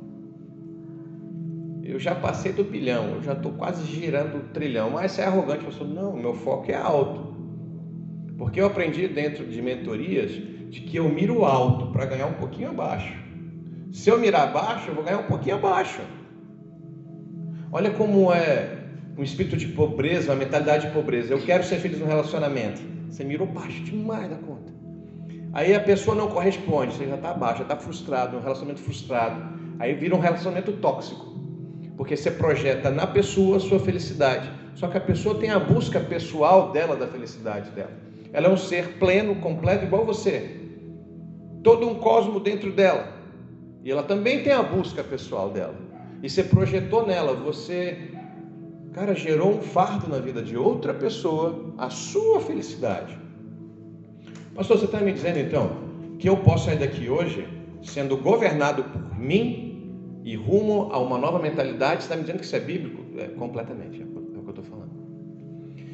Eu 1.89 1.99
já 1.99 2.13
passei 2.13 2.51
do 2.51 2.63
bilhão, 2.63 3.15
eu 3.15 3.23
já 3.23 3.33
estou 3.33 3.51
quase 3.53 3.83
girando 3.83 4.37
o 4.37 4.41
trilhão. 4.53 4.91
Mas 4.91 5.11
você 5.11 5.21
é 5.21 5.25
arrogante, 5.25 5.65
eu 5.65 5.71
sou, 5.71 5.87
não, 5.87 6.15
meu 6.15 6.35
foco 6.35 6.71
é 6.71 6.75
alto. 6.75 7.33
Porque 8.37 8.61
eu 8.61 8.67
aprendi 8.67 9.07
dentro 9.07 9.43
de 9.43 9.59
mentorias 9.59 10.29
de 10.69 10.81
que 10.81 10.97
eu 10.97 11.09
miro 11.09 11.43
alto 11.43 11.87
para 11.87 12.05
ganhar 12.05 12.27
um 12.27 12.33
pouquinho 12.33 12.69
abaixo. 12.69 13.11
Se 13.91 14.07
eu 14.07 14.19
mirar 14.19 14.49
abaixo, 14.49 14.89
eu 14.89 14.93
vou 14.93 15.03
ganhar 15.03 15.17
um 15.17 15.23
pouquinho 15.23 15.55
abaixo. 15.55 15.99
Olha 17.71 17.89
como 17.89 18.31
é 18.31 18.83
um 19.17 19.23
espírito 19.23 19.57
de 19.57 19.69
pobreza, 19.69 20.31
uma 20.31 20.37
mentalidade 20.37 20.85
de 20.85 20.93
pobreza. 20.93 21.33
Eu 21.33 21.41
quero 21.41 21.63
ser 21.63 21.77
feliz 21.77 21.97
no 21.97 22.05
relacionamento. 22.05 22.81
Você 23.09 23.23
mirou 23.23 23.47
baixo 23.47 23.83
demais 23.83 24.29
da 24.29 24.35
conta. 24.35 24.71
Aí 25.53 25.73
a 25.73 25.79
pessoa 25.79 26.15
não 26.15 26.27
corresponde, 26.27 26.93
você 26.93 27.07
já 27.07 27.15
está 27.15 27.33
baixo, 27.33 27.57
já 27.57 27.63
está 27.63 27.75
frustrado, 27.75 28.37
um 28.37 28.41
relacionamento 28.41 28.79
frustrado. 28.79 29.41
Aí 29.79 29.95
vira 29.95 30.15
um 30.15 30.19
relacionamento 30.19 30.71
tóxico. 30.73 31.38
Porque 31.99 32.15
você 32.15 32.31
projeta 32.31 32.89
na 32.89 33.05
pessoa 33.05 33.57
a 33.57 33.59
sua 33.59 33.77
felicidade. 33.77 34.49
Só 34.73 34.87
que 34.87 34.97
a 34.97 35.01
pessoa 35.01 35.35
tem 35.35 35.49
a 35.49 35.59
busca 35.59 35.99
pessoal 35.99 36.71
dela 36.71 36.95
da 36.95 37.05
felicidade 37.05 37.71
dela. 37.71 37.91
Ela 38.31 38.47
é 38.47 38.49
um 38.49 38.55
ser 38.55 38.97
pleno, 38.99 39.35
completo, 39.35 39.83
igual 39.83 40.05
você. 40.05 40.61
Todo 41.61 41.89
um 41.89 41.95
cosmo 41.95 42.39
dentro 42.39 42.71
dela. 42.71 43.05
E 43.83 43.91
ela 43.91 44.03
também 44.03 44.41
tem 44.43 44.53
a 44.53 44.63
busca 44.63 45.03
pessoal 45.03 45.49
dela. 45.49 45.75
E 46.23 46.29
você 46.29 46.41
projetou 46.41 47.05
nela, 47.05 47.33
você 47.33 48.11
Cara, 48.93 49.13
gerou 49.13 49.51
um 49.55 49.61
fardo 49.61 50.07
na 50.07 50.19
vida 50.19 50.41
de 50.41 50.55
outra 50.55 50.93
pessoa, 50.93 51.73
a 51.77 51.89
sua 51.89 52.39
felicidade. 52.39 53.17
Pastor, 54.55 54.77
você 54.77 54.85
está 54.85 54.99
me 54.99 55.11
dizendo 55.11 55.37
então 55.37 55.89
que 56.17 56.29
eu 56.29 56.37
posso 56.37 56.65
sair 56.65 56.79
daqui 56.79 57.09
hoje 57.09 57.45
sendo 57.83 58.15
governado 58.15 58.85
por 58.85 59.19
mim 59.19 59.68
e 60.23 60.35
rumo 60.35 60.89
a 60.91 60.99
uma 60.99 61.17
nova 61.17 61.39
mentalidade? 61.39 62.03
Você 62.03 62.05
está 62.05 62.15
me 62.15 62.21
dizendo 62.21 62.39
que 62.39 62.45
isso 62.45 62.55
é 62.55 62.59
bíblico? 62.59 63.03
É, 63.17 63.27
completamente, 63.27 64.01
é 64.01 64.05
o 64.05 64.41
que 64.41 64.47
eu 64.47 64.49
estou 64.49 64.63
falando. 64.63 64.89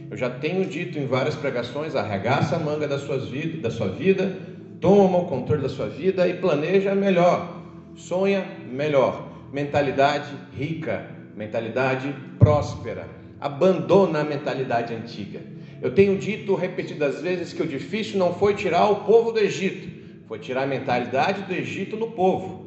Eu 0.09 0.17
já 0.17 0.29
tenho 0.29 0.65
dito 0.65 0.99
em 0.99 1.07
várias 1.07 1.35
pregações: 1.35 1.95
arregaça 1.95 2.55
a 2.55 2.59
manga 2.59 2.87
da, 2.87 2.99
suas 2.99 3.27
vida, 3.27 3.61
da 3.61 3.71
sua 3.71 3.87
vida, 3.87 4.37
toma 4.79 5.17
o 5.17 5.25
controle 5.25 5.61
da 5.61 5.69
sua 5.69 5.87
vida 5.87 6.27
e 6.27 6.35
planeja 6.35 6.93
melhor, 6.93 7.61
sonha 7.95 8.45
melhor. 8.71 9.29
Mentalidade 9.51 10.31
rica, 10.55 11.05
mentalidade 11.35 12.13
próspera. 12.37 13.07
Abandona 13.39 14.21
a 14.21 14.23
mentalidade 14.23 14.93
antiga. 14.93 15.39
Eu 15.81 15.93
tenho 15.93 16.17
dito 16.17 16.55
repetidas 16.55 17.21
vezes 17.21 17.53
que 17.53 17.61
o 17.61 17.67
difícil 17.67 18.17
não 18.17 18.33
foi 18.33 18.55
tirar 18.55 18.89
o 18.89 19.03
povo 19.03 19.31
do 19.31 19.39
Egito, 19.39 19.87
foi 20.27 20.39
tirar 20.39 20.63
a 20.63 20.67
mentalidade 20.67 21.43
do 21.43 21.53
Egito 21.53 21.95
no 21.95 22.11
povo. 22.11 22.64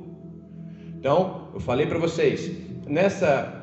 Então, 0.99 1.49
eu 1.55 1.61
falei 1.61 1.87
para 1.87 1.99
vocês, 1.99 2.51
nessa 2.87 3.55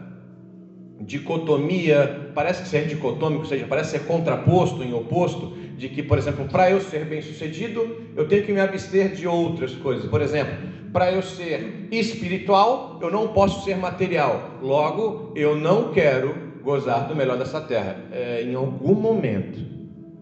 dicotomia, 1.01 2.32
parece 2.34 2.65
ser 2.65 2.88
dicotômico, 2.88 3.44
ou 3.44 3.48
seja, 3.48 3.65
parece 3.68 3.92
ser 3.92 4.06
contraposto 4.06 4.82
em 4.84 4.94
oposto, 4.94 5.54
de 5.77 5.89
que, 5.89 6.01
por 6.01 6.18
exemplo, 6.18 6.46
para 6.46 6.72
eu 6.72 6.80
ser 6.80 7.06
bem-sucedido, 7.06 7.98
eu 8.15 8.27
tenho 8.27 8.44
que 8.44 8.54
me 8.54 8.62
abster 8.62 9.13
de 9.13 9.27
outras 9.27 9.74
coisas. 9.75 10.10
Por 10.10 10.22
exemplo, 10.22 10.56
para 10.94 11.12
eu 11.12 11.22
ser 11.22 11.89
espiritual, 11.92 12.98
eu 13.01 13.12
não 13.12 13.27
posso 13.27 13.65
ser 13.65 13.75
material. 13.75 14.51
Logo, 14.62 15.34
eu 15.36 15.58
não 15.58 15.92
quero 15.92 16.34
gozar 16.63 17.08
do 17.10 17.15
melhor 17.15 17.38
dessa 17.38 17.60
terra. 17.60 17.98
É, 18.13 18.42
em 18.44 18.56
algum 18.56 18.96
momento, 18.96 19.60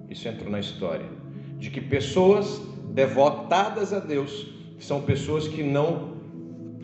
isso 0.10 0.28
entrou 0.28 0.50
na 0.50 0.60
história, 0.60 1.06
de 1.60 1.70
que 1.70 1.80
pessoas 1.80 2.60
devotadas 2.90 3.94
a 3.94 4.00
Deus, 4.00 4.52
são 4.80 5.02
pessoas 5.02 5.48
que 5.48 5.62
não 5.64 6.13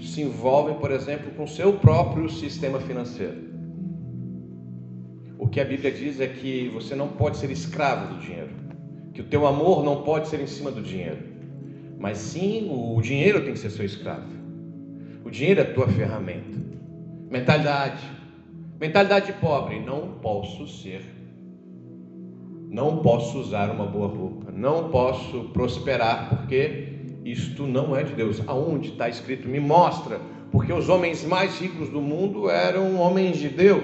se 0.01 0.21
envolvem, 0.21 0.75
por 0.75 0.91
exemplo, 0.91 1.31
com 1.31 1.45
seu 1.45 1.73
próprio 1.73 2.29
sistema 2.29 2.79
financeiro. 2.79 3.49
O 5.37 5.47
que 5.47 5.59
a 5.59 5.65
Bíblia 5.65 5.91
diz 5.91 6.19
é 6.19 6.27
que 6.27 6.69
você 6.69 6.95
não 6.95 7.07
pode 7.07 7.37
ser 7.37 7.49
escravo 7.49 8.13
do 8.13 8.19
dinheiro, 8.19 8.51
que 9.13 9.21
o 9.21 9.25
teu 9.25 9.47
amor 9.47 9.83
não 9.83 10.03
pode 10.03 10.27
ser 10.27 10.39
em 10.39 10.47
cima 10.47 10.71
do 10.71 10.81
dinheiro. 10.81 11.29
Mas 11.97 12.17
sim, 12.17 12.69
o 12.71 13.01
dinheiro 13.01 13.43
tem 13.43 13.53
que 13.53 13.59
ser 13.59 13.69
seu 13.69 13.85
escravo. 13.85 14.27
O 15.25 15.29
dinheiro 15.29 15.59
é 15.61 15.65
tua 15.65 15.87
ferramenta. 15.87 16.57
Mentalidade. 17.29 18.03
Mentalidade 18.79 19.33
pobre. 19.33 19.79
Não 19.79 20.13
posso 20.21 20.65
ser. 20.67 21.01
Não 22.69 22.99
posso 22.99 23.39
usar 23.39 23.69
uma 23.69 23.85
boa 23.85 24.07
roupa. 24.07 24.51
Não 24.51 24.89
posso 24.89 25.45
prosperar 25.49 26.29
porque 26.29 26.88
isto 27.25 27.67
não 27.67 27.95
é 27.95 28.03
de 28.03 28.13
Deus. 28.13 28.41
Aonde 28.47 28.89
está 28.89 29.09
escrito? 29.09 29.47
Me 29.47 29.59
mostra. 29.59 30.19
Porque 30.51 30.73
os 30.73 30.89
homens 30.89 31.23
mais 31.23 31.59
ricos 31.59 31.89
do 31.89 32.01
mundo 32.01 32.49
eram 32.49 32.95
homens 32.95 33.37
de 33.37 33.49
Deus. 33.49 33.83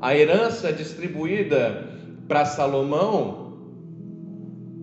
A 0.00 0.16
herança 0.16 0.72
distribuída 0.72 1.90
para 2.28 2.44
Salomão 2.44 3.44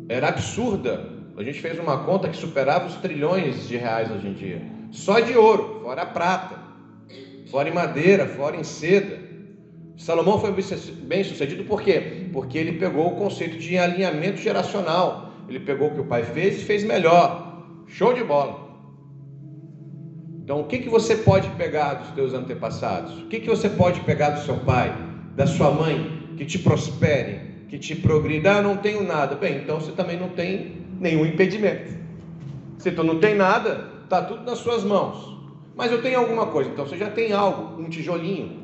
era 0.10 0.28
absurda. 0.28 1.10
A 1.38 1.44
gente 1.44 1.62
fez 1.62 1.80
uma 1.80 2.04
conta 2.04 2.28
que 2.28 2.36
superava 2.36 2.88
os 2.88 2.96
trilhões 2.96 3.68
de 3.68 3.78
reais 3.78 4.12
hoje 4.12 4.28
em 4.28 4.34
dia. 4.34 4.62
Só 4.92 5.20
de 5.20 5.38
ouro, 5.38 5.80
fora 5.82 6.06
prata, 6.06 6.60
fora 7.50 7.70
em 7.70 7.74
madeira, 7.74 8.28
fora 8.28 8.58
em 8.58 8.64
seda. 8.64 9.18
Salomão 9.96 10.40
foi 10.40 10.52
bem 10.52 11.24
sucedido 11.24 11.64
por 11.64 11.82
quê? 11.82 12.28
Porque 12.34 12.58
ele 12.58 12.74
pegou 12.74 13.08
o 13.08 13.16
conceito 13.16 13.58
de 13.58 13.78
alinhamento 13.78 14.38
geracional. 14.38 15.32
Ele 15.48 15.60
pegou 15.60 15.90
o 15.90 15.94
que 15.94 16.02
o 16.02 16.06
pai 16.06 16.24
fez 16.24 16.62
e 16.62 16.66
fez 16.66 16.84
melhor. 16.84 17.51
Show 17.92 18.14
de 18.14 18.24
bola. 18.24 18.72
Então, 20.44 20.62
o 20.62 20.64
que, 20.64 20.80
que 20.80 20.90
você 20.90 21.18
pode 21.18 21.50
pegar 21.52 21.96
dos 21.96 22.12
teus 22.12 22.34
antepassados? 22.34 23.20
O 23.20 23.28
que, 23.28 23.42
que 23.42 23.50
você 23.50 23.70
pode 23.70 24.00
pegar 24.02 24.30
do 24.32 24.42
seu 24.42 24.58
pai, 24.58 24.96
da 25.36 25.46
sua 25.46 25.72
mãe, 25.72 26.34
que 26.38 26.46
te 26.46 26.58
prospere, 26.58 27.66
que 27.68 27.78
te 27.78 27.94
progrida? 27.96 28.54
Ah, 28.54 28.62
não 28.62 28.78
tenho 28.78 29.04
nada. 29.04 29.36
Bem, 29.36 29.58
então 29.58 29.80
você 29.80 29.92
também 29.92 30.18
não 30.18 30.30
tem 30.30 30.78
nenhum 31.00 31.26
impedimento. 31.26 31.94
Se 32.80 32.92
tu 32.92 33.04
não 33.04 33.20
tem 33.20 33.36
nada, 33.36 33.92
está 34.06 34.22
tudo 34.22 34.44
nas 34.44 34.60
suas 34.60 34.86
mãos. 34.86 35.38
Mas 35.76 35.92
eu 35.92 36.02
tenho 36.02 36.20
alguma 36.20 36.48
coisa, 36.48 36.70
então 36.70 36.86
você 36.86 36.98
já 36.98 37.10
tem 37.10 37.34
algo, 37.34 37.82
um 37.82 37.90
tijolinho. 37.90 38.62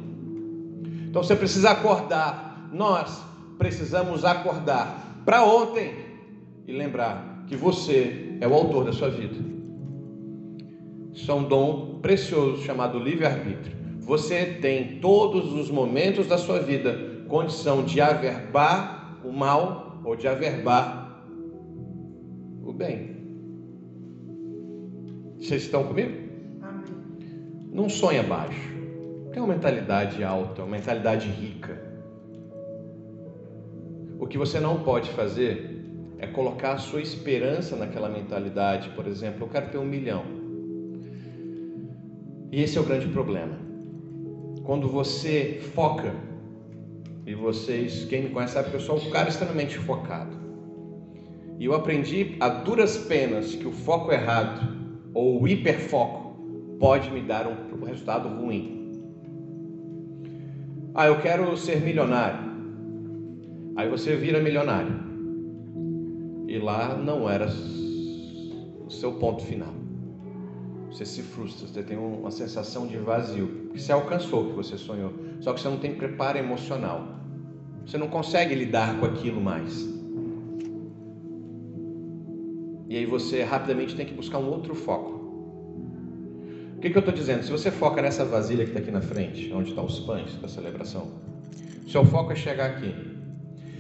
Então 1.10 1.22
você 1.22 1.36
precisa 1.36 1.72
acordar. 1.72 2.70
Nós 2.72 3.22
precisamos 3.58 4.24
acordar 4.24 5.22
para 5.26 5.44
ontem 5.44 5.94
e 6.66 6.72
lembrar 6.72 7.27
que 7.48 7.56
você 7.56 8.38
é 8.40 8.48
o 8.48 8.54
autor 8.54 8.86
da 8.86 8.94
sua 8.94 9.10
vida. 9.10 9.36
Isso 11.14 11.32
é 11.32 11.34
um 11.34 11.44
dom 11.44 12.00
precioso 12.02 12.62
chamado 12.64 13.00
livre-arbítrio. 13.00 13.76
Você 14.02 14.46
tem 14.62 15.00
todos 15.00 15.54
os 15.54 15.70
momentos 15.70 16.28
da 16.28 16.38
sua 16.38 16.60
vida 16.60 17.26
condição 17.28 17.84
de 17.84 18.00
averbar 18.00 19.20
o 19.24 19.32
mal 19.32 20.02
ou 20.06 20.16
de 20.16 20.28
averbar 20.28 21.08
bem. 22.78 23.18
Vocês 25.40 25.64
estão 25.64 25.84
comigo? 25.84 26.12
Amém. 26.62 26.86
Não 27.72 27.90
sonha 27.90 28.24
baixo. 28.24 28.72
Tem 29.34 29.42
uma 29.42 29.54
mentalidade 29.54 30.24
alta, 30.24 30.62
uma 30.62 30.78
mentalidade 30.78 31.28
rica. 31.28 31.82
O 34.20 34.26
que 34.28 34.38
você 34.38 34.60
não 34.60 34.84
pode 34.84 35.10
fazer 35.12 35.77
é 36.20 36.28
colocar 36.28 36.74
a 36.74 36.78
sua 36.78 37.02
esperança 37.02 37.76
naquela 37.76 38.10
mentalidade. 38.10 38.90
Por 38.90 39.08
exemplo, 39.08 39.46
eu 39.46 39.50
quero 39.50 39.70
ter 39.70 39.78
um 39.78 39.86
milhão. 39.86 40.24
E 42.52 42.62
esse 42.62 42.78
é 42.78 42.82
o 42.82 42.86
grande 42.86 43.08
problema. 43.08 43.58
Quando 44.64 44.88
você 44.88 45.62
foca, 45.74 46.14
e 47.26 47.36
vocês, 47.36 48.06
quem 48.06 48.24
me 48.24 48.30
conhece 48.30 48.54
sabe 48.54 48.70
que 48.70 48.76
eu 48.76 48.80
sou 48.80 48.98
um 48.98 49.10
cara 49.10 49.28
extremamente 49.28 49.78
focado. 49.78 50.36
E 51.60 51.66
eu 51.66 51.74
aprendi 51.74 52.38
a 52.40 52.48
duras 52.48 52.98
penas 52.98 53.54
que 53.54 53.68
o 53.68 53.72
foco 53.72 54.12
errado, 54.12 54.78
ou 55.14 55.42
o 55.42 55.48
hiperfoco, 55.48 56.38
pode 56.80 57.12
me 57.12 57.22
dar 57.22 57.48
um 57.48 57.84
resultado 57.84 58.30
ruim. 58.30 58.92
Ah, 60.94 61.08
eu 61.08 61.20
quero 61.20 61.56
ser 61.58 61.82
milionário. 61.82 62.48
Aí 63.76 63.90
você 63.90 64.16
vira 64.16 64.40
milionário. 64.40 65.07
E 66.48 66.58
lá 66.58 66.96
não 66.96 67.30
era 67.30 67.46
o 67.46 68.90
seu 68.90 69.14
ponto 69.14 69.44
final. 69.44 69.74
Você 70.90 71.06
se 71.06 71.22
frustra, 71.22 71.68
você 71.68 71.84
tem 71.84 71.98
uma 71.98 72.32
sensação 72.32 72.88
de 72.88 72.98
vazio. 72.98 73.70
Que 73.74 73.82
você 73.82 73.92
alcançou 73.92 74.46
o 74.46 74.50
que 74.50 74.56
você 74.56 74.78
sonhou. 74.78 75.14
Só 75.42 75.54
que 75.54 75.60
você 75.60 75.68
não 75.68 75.78
tem 75.78 75.94
preparo 75.94 76.38
emocional. 76.38 77.20
Você 77.86 77.98
não 77.98 78.08
consegue 78.08 78.56
lidar 78.56 78.98
com 79.00 79.06
aquilo 79.06 79.42
mais. 79.42 79.88
E 82.88 82.96
aí 82.96 83.06
você 83.06 83.44
rapidamente 83.44 83.96
tem 83.96 84.06
que 84.06 84.14
buscar 84.14 84.40
um 84.40 84.50
outro 84.50 84.74
foco. 84.74 85.18
O 86.78 86.80
que, 86.80 86.90
que 86.90 86.98
eu 86.98 87.02
estou 87.02 87.14
dizendo? 87.14 87.44
Se 87.44 87.52
você 87.52 87.70
foca 87.70 88.02
nessa 88.02 88.24
vasilha 88.24 88.64
que 88.64 88.70
está 88.70 88.80
aqui 88.80 88.92
na 88.92 89.02
frente, 89.02 89.52
onde 89.52 89.70
estão 89.70 89.86
os 89.86 90.00
pães 90.00 90.34
da 90.36 90.48
celebração, 90.48 91.12
seu 91.88 92.06
foco 92.06 92.32
é 92.32 92.36
chegar 92.36 92.70
aqui. 92.70 92.94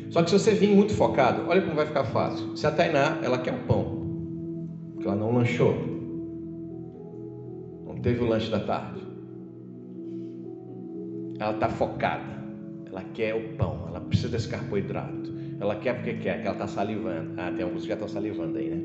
Só 0.09 0.23
que 0.23 0.29
se 0.29 0.39
você 0.39 0.53
vir 0.53 0.73
muito 0.73 0.93
focado, 0.93 1.43
olha 1.47 1.61
como 1.61 1.75
vai 1.75 1.85
ficar 1.85 2.05
fácil. 2.05 2.55
Se 2.55 2.65
a 2.65 2.71
Tainá, 2.71 3.19
ela 3.21 3.39
quer 3.39 3.53
um 3.53 3.65
pão, 3.65 4.07
porque 4.93 5.07
ela 5.07 5.17
não 5.17 5.33
lanchou, 5.33 5.75
não 7.85 7.95
teve 7.95 8.23
o 8.23 8.27
lanche 8.27 8.49
da 8.49 8.59
tarde. 8.59 9.05
Ela 11.39 11.53
está 11.53 11.69
focada, 11.69 12.43
ela 12.85 13.03
quer 13.13 13.35
o 13.35 13.55
pão, 13.57 13.85
ela 13.87 13.99
precisa 13.99 14.29
desse 14.29 14.47
carboidrato. 14.47 15.35
Ela 15.59 15.75
quer 15.75 15.95
porque 15.95 16.13
quer, 16.13 16.41
que 16.41 16.47
ela 16.47 16.55
está 16.55 16.67
salivando. 16.67 17.33
Ah, 17.37 17.51
tem 17.51 17.63
alguns 17.63 17.81
que 17.81 17.87
já 17.87 17.95
estão 17.95 18.07
salivando 18.07 18.57
aí, 18.57 18.69
né? 18.69 18.81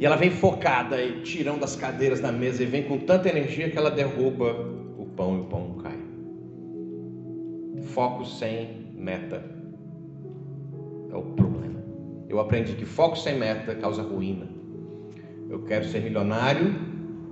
E 0.00 0.04
ela 0.04 0.16
vem 0.16 0.30
focada 0.30 1.00
e 1.00 1.22
tirando 1.22 1.62
as 1.62 1.76
cadeiras 1.76 2.20
da 2.20 2.32
mesa 2.32 2.62
e 2.62 2.66
vem 2.66 2.82
com 2.82 2.98
tanta 2.98 3.28
energia 3.28 3.70
que 3.70 3.78
ela 3.78 3.90
derruba 3.90 4.52
o 4.98 5.06
pão 5.06 5.36
e 5.36 5.40
o 5.40 5.44
pão 5.44 5.76
cai. 5.82 5.98
Foco 7.82 8.24
sem 8.24 8.86
meta 8.94 9.56
é 11.16 11.18
o 11.18 11.22
problema. 11.22 11.82
Eu 12.28 12.38
aprendi 12.38 12.74
que 12.74 12.84
foco 12.84 13.16
sem 13.16 13.38
meta 13.38 13.74
causa 13.74 14.02
ruína. 14.02 14.46
Eu 15.48 15.62
quero 15.62 15.86
ser 15.86 16.02
milionário 16.02 16.74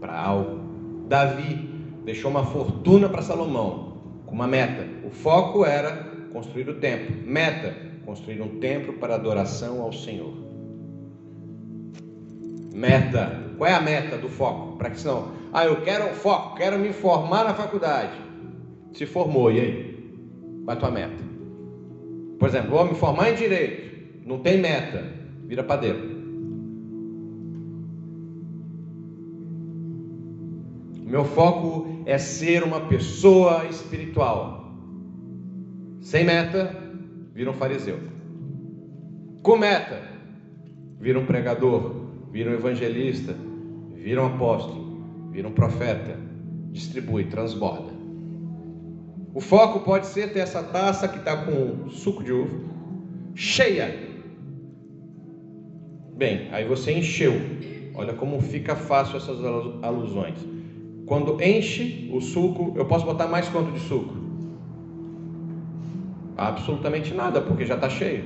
para 0.00 0.18
algo. 0.18 1.06
Davi 1.08 1.70
deixou 2.04 2.30
uma 2.30 2.44
fortuna 2.44 3.08
para 3.08 3.22
Salomão 3.22 4.22
com 4.26 4.34
uma 4.34 4.46
meta. 4.46 4.86
O 5.06 5.10
foco 5.10 5.64
era 5.64 5.92
construir 6.32 6.68
o 6.68 6.74
templo. 6.80 7.14
Meta: 7.26 7.74
construir 8.04 8.40
um 8.40 8.60
templo 8.60 8.94
para 8.94 9.14
adoração 9.14 9.82
ao 9.82 9.92
Senhor. 9.92 10.32
Meta. 12.72 13.42
Qual 13.56 13.70
é 13.70 13.74
a 13.74 13.80
meta 13.80 14.16
do 14.18 14.28
foco? 14.28 14.76
Para 14.76 14.90
que 14.90 14.98
senão, 14.98 15.28
ah, 15.52 15.64
eu 15.64 15.80
quero 15.82 16.12
foco, 16.12 16.56
quero 16.56 16.76
me 16.76 16.92
formar 16.92 17.44
na 17.44 17.54
faculdade. 17.54 18.20
Se 18.92 19.06
formou, 19.06 19.52
e 19.52 19.60
aí? 19.60 20.64
Qual 20.64 20.74
é 20.74 20.76
a 20.76 20.80
tua 20.80 20.90
meta? 20.90 21.23
Por 22.38 22.48
exemplo, 22.48 22.70
vou 22.70 22.84
me 22.86 22.94
formar 22.94 23.30
em 23.30 23.34
direito. 23.34 24.26
Não 24.26 24.38
tem 24.40 24.60
meta. 24.60 25.04
Vira 25.46 25.62
padeiro. 25.62 26.14
Meu 31.14 31.24
foco 31.24 32.02
é 32.06 32.18
ser 32.18 32.64
uma 32.64 32.80
pessoa 32.80 33.66
espiritual. 33.66 34.74
Sem 36.00 36.24
meta, 36.24 36.74
vira 37.32 37.50
um 37.50 37.54
fariseu. 37.54 38.00
Com 39.40 39.56
meta, 39.56 40.02
vira 40.98 41.18
um 41.18 41.24
pregador, 41.24 41.94
vira 42.32 42.50
um 42.50 42.54
evangelista, 42.54 43.32
vira 43.94 44.22
um 44.22 44.26
apóstolo, 44.26 45.30
vira 45.30 45.46
um 45.46 45.52
profeta, 45.52 46.18
distribui, 46.72 47.26
transborda. 47.26 47.93
O 49.34 49.40
foco 49.40 49.80
pode 49.80 50.06
ser 50.06 50.32
ter 50.32 50.38
essa 50.38 50.62
taça 50.62 51.08
que 51.08 51.18
está 51.18 51.36
com 51.36 51.90
suco 51.90 52.22
de 52.22 52.32
uva, 52.32 52.54
cheia. 53.34 53.92
Bem, 56.16 56.48
aí 56.52 56.64
você 56.64 56.92
encheu. 56.92 57.32
Olha 57.96 58.12
como 58.12 58.40
fica 58.40 58.76
fácil 58.76 59.16
essas 59.16 59.38
alusões. 59.82 60.38
Quando 61.04 61.42
enche 61.42 62.08
o 62.12 62.20
suco, 62.20 62.74
eu 62.76 62.86
posso 62.86 63.04
botar 63.04 63.26
mais 63.26 63.48
quanto 63.48 63.72
de 63.72 63.80
suco? 63.80 64.14
Absolutamente 66.36 67.12
nada, 67.12 67.40
porque 67.40 67.66
já 67.66 67.74
está 67.74 67.90
cheio. 67.90 68.24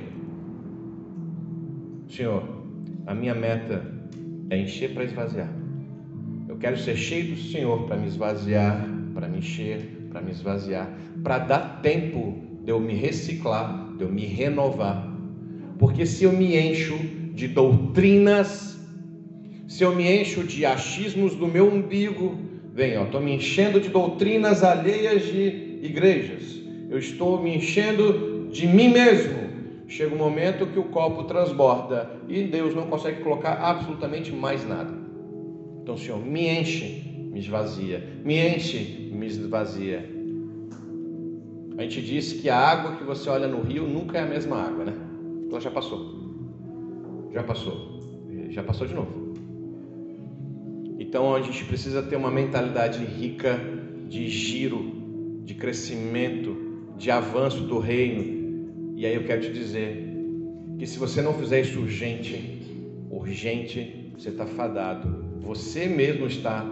Senhor, 2.07 2.43
a 3.07 3.15
minha 3.15 3.33
meta 3.33 3.83
é 4.51 4.61
encher 4.61 4.93
para 4.93 5.05
esvaziar. 5.05 5.49
Eu 6.47 6.57
quero 6.57 6.77
ser 6.77 6.95
cheio 6.95 7.31
do 7.31 7.41
Senhor 7.41 7.87
para 7.87 7.97
me 7.97 8.07
esvaziar, 8.07 8.87
para 9.13 9.27
me 9.27 9.39
encher, 9.39 9.98
para 10.09 10.21
me 10.21 10.31
esvaziar, 10.31 10.89
para 11.23 11.39
dar 11.39 11.81
tempo 11.81 12.35
de 12.63 12.71
eu 12.71 12.79
me 12.79 12.93
reciclar, 12.93 13.93
de 13.97 14.03
eu 14.03 14.11
me 14.11 14.25
renovar. 14.25 15.07
Porque 15.77 16.05
se 16.05 16.23
eu 16.23 16.33
me 16.33 16.57
encho 16.57 16.97
de 17.33 17.47
doutrinas, 17.47 18.79
se 19.67 19.83
eu 19.83 19.95
me 19.95 20.09
encho 20.09 20.43
de 20.43 20.65
achismos 20.65 21.35
do 21.35 21.47
meu 21.47 21.71
umbigo, 21.71 22.37
vem, 22.73 22.97
ó, 22.97 23.05
estou 23.05 23.21
me 23.21 23.33
enchendo 23.33 23.79
de 23.79 23.89
doutrinas 23.89 24.63
alheias 24.63 25.23
de 25.23 25.79
igrejas. 25.81 26.59
Eu 26.89 26.97
estou 26.97 27.41
me 27.41 27.55
enchendo 27.55 28.49
de 28.51 28.67
mim 28.67 28.89
mesmo 28.89 29.49
chega 29.89 30.13
um 30.13 30.17
momento 30.17 30.67
que 30.67 30.77
o 30.77 30.83
copo 30.85 31.23
transborda 31.23 32.09
e 32.27 32.43
Deus 32.43 32.75
não 32.75 32.85
consegue 32.85 33.21
colocar 33.21 33.53
absolutamente 33.53 34.31
mais 34.31 34.65
nada. 34.65 34.93
Então, 35.81 35.97
Senhor, 35.97 36.23
me 36.23 36.47
enche, 36.47 37.03
me 37.31 37.39
esvazia, 37.39 38.21
me 38.23 38.37
enche, 38.37 38.98
me 39.19 39.27
esvazia. 39.27 40.09
A 41.77 41.81
gente 41.83 42.01
disse 42.01 42.35
que 42.35 42.49
a 42.49 42.57
água 42.57 42.95
que 42.95 43.03
você 43.03 43.29
olha 43.29 43.47
no 43.47 43.61
rio 43.61 43.85
nunca 43.85 44.17
é 44.17 44.21
a 44.21 44.25
mesma 44.25 44.57
água, 44.57 44.85
né? 44.85 44.93
Ela 45.49 45.59
já 45.59 45.69
passou. 45.69 47.29
Já 47.33 47.43
passou. 47.43 47.99
Já 48.49 48.63
passou 48.63 48.87
de 48.87 48.93
novo. 48.93 49.33
Então 50.97 51.35
a 51.35 51.41
gente 51.41 51.65
precisa 51.65 52.01
ter 52.01 52.15
uma 52.15 52.31
mentalidade 52.31 53.03
rica 53.03 53.59
de 54.07 54.27
giro, 54.27 55.41
de 55.43 55.53
crescimento, 55.53 56.55
de 56.97 57.11
avanço 57.11 57.61
do 57.61 57.79
reino, 57.79 58.93
e 58.95 59.05
aí 59.05 59.15
eu 59.15 59.23
quero 59.23 59.41
te 59.41 59.53
dizer 59.53 60.07
que 60.77 60.85
se 60.85 60.99
você 60.99 61.21
não 61.21 61.33
fizer 61.33 61.61
isso 61.61 61.79
urgente, 61.79 62.61
urgente, 63.09 64.11
você 64.17 64.29
está 64.29 64.45
fadado. 64.45 65.39
Você 65.39 65.87
mesmo 65.87 66.27
está 66.27 66.65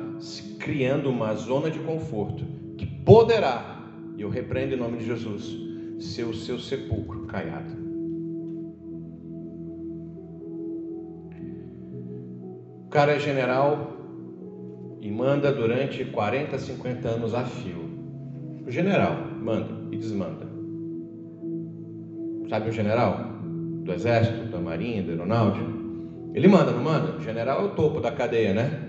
criando 0.60 1.10
uma 1.10 1.34
zona 1.36 1.70
de 1.70 1.80
conforto 1.80 2.44
que 2.78 2.86
poderá, 2.86 3.86
e 4.18 4.22
eu 4.22 4.30
repreendo 4.30 4.74
em 4.74 4.78
nome 4.78 4.98
de 4.98 5.06
Jesus, 5.06 5.58
ser 6.00 6.24
o 6.24 6.34
seu 6.34 6.60
sepulcro 6.60 7.26
caiado. 7.26 7.88
O 12.86 12.90
cara 12.90 13.14
é 13.14 13.20
general 13.20 13.98
e 15.02 15.12
manda 15.12 15.52
durante 15.52 16.06
40, 16.06 16.58
50 16.58 17.08
anos 17.08 17.34
a 17.34 17.44
fio. 17.44 17.88
O 18.66 18.72
general 18.72 19.16
manda 19.42 19.70
e 19.92 19.98
desmanda. 19.98 20.48
Sabe 22.50 22.70
o 22.70 22.74
general 22.74 23.40
do 23.84 23.92
exército, 23.94 24.46
da 24.46 24.60
marinha, 24.60 25.04
da 25.04 25.12
aeronáutica? 25.12 25.66
Ele 26.34 26.48
manda, 26.48 26.72
não 26.72 26.84
manda? 26.84 27.18
O 27.18 27.22
general 27.22 27.62
é 27.62 27.66
o 27.66 27.70
topo 27.70 28.00
da 28.00 28.12
cadeia, 28.12 28.54
né? 28.54 28.87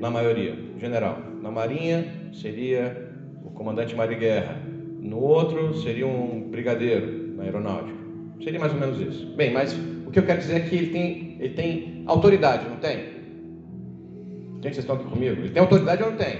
Na 0.00 0.10
maioria, 0.10 0.56
general. 0.78 1.18
Na 1.42 1.50
marinha 1.50 2.30
seria 2.32 3.12
o 3.44 3.50
comandante 3.50 3.94
de 3.94 4.14
guerra. 4.14 4.56
No 4.98 5.20
outro 5.20 5.74
seria 5.74 6.06
um 6.06 6.48
brigadeiro 6.50 7.36
na 7.36 7.42
aeronáutica. 7.42 7.98
Seria 8.42 8.58
mais 8.58 8.72
ou 8.72 8.80
menos 8.80 8.98
isso. 8.98 9.36
Bem, 9.36 9.52
mas 9.52 9.78
o 10.06 10.10
que 10.10 10.18
eu 10.18 10.22
quero 10.22 10.40
dizer 10.40 10.56
é 10.56 10.60
que 10.60 10.74
ele 10.74 10.86
tem, 10.86 11.36
ele 11.38 11.54
tem 11.54 12.02
autoridade, 12.06 12.66
não 12.66 12.78
tem? 12.78 12.96
Gente, 14.62 14.74
vocês 14.74 14.78
estão 14.78 14.96
aqui 14.96 15.04
comigo? 15.04 15.38
Ele 15.38 15.50
tem 15.50 15.60
autoridade 15.60 16.02
ou 16.02 16.10
não 16.12 16.16
tem? 16.16 16.36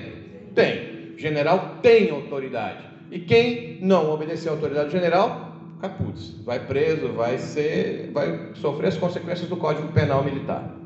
Tem. 0.54 1.18
General 1.18 1.76
tem 1.82 2.10
autoridade. 2.10 2.82
E 3.10 3.18
quem 3.18 3.78
não 3.82 4.10
obedecer 4.10 4.48
à 4.48 4.52
autoridade 4.52 4.86
do 4.86 4.92
general 4.92 5.50
capuz, 5.82 6.34
vai 6.44 6.60
preso, 6.60 7.08
vai 7.12 7.36
ser, 7.36 8.10
vai 8.12 8.52
sofrer 8.54 8.88
as 8.88 8.96
consequências 8.96 9.48
do 9.48 9.56
Código 9.56 9.88
Penal 9.92 10.24
Militar. 10.24 10.76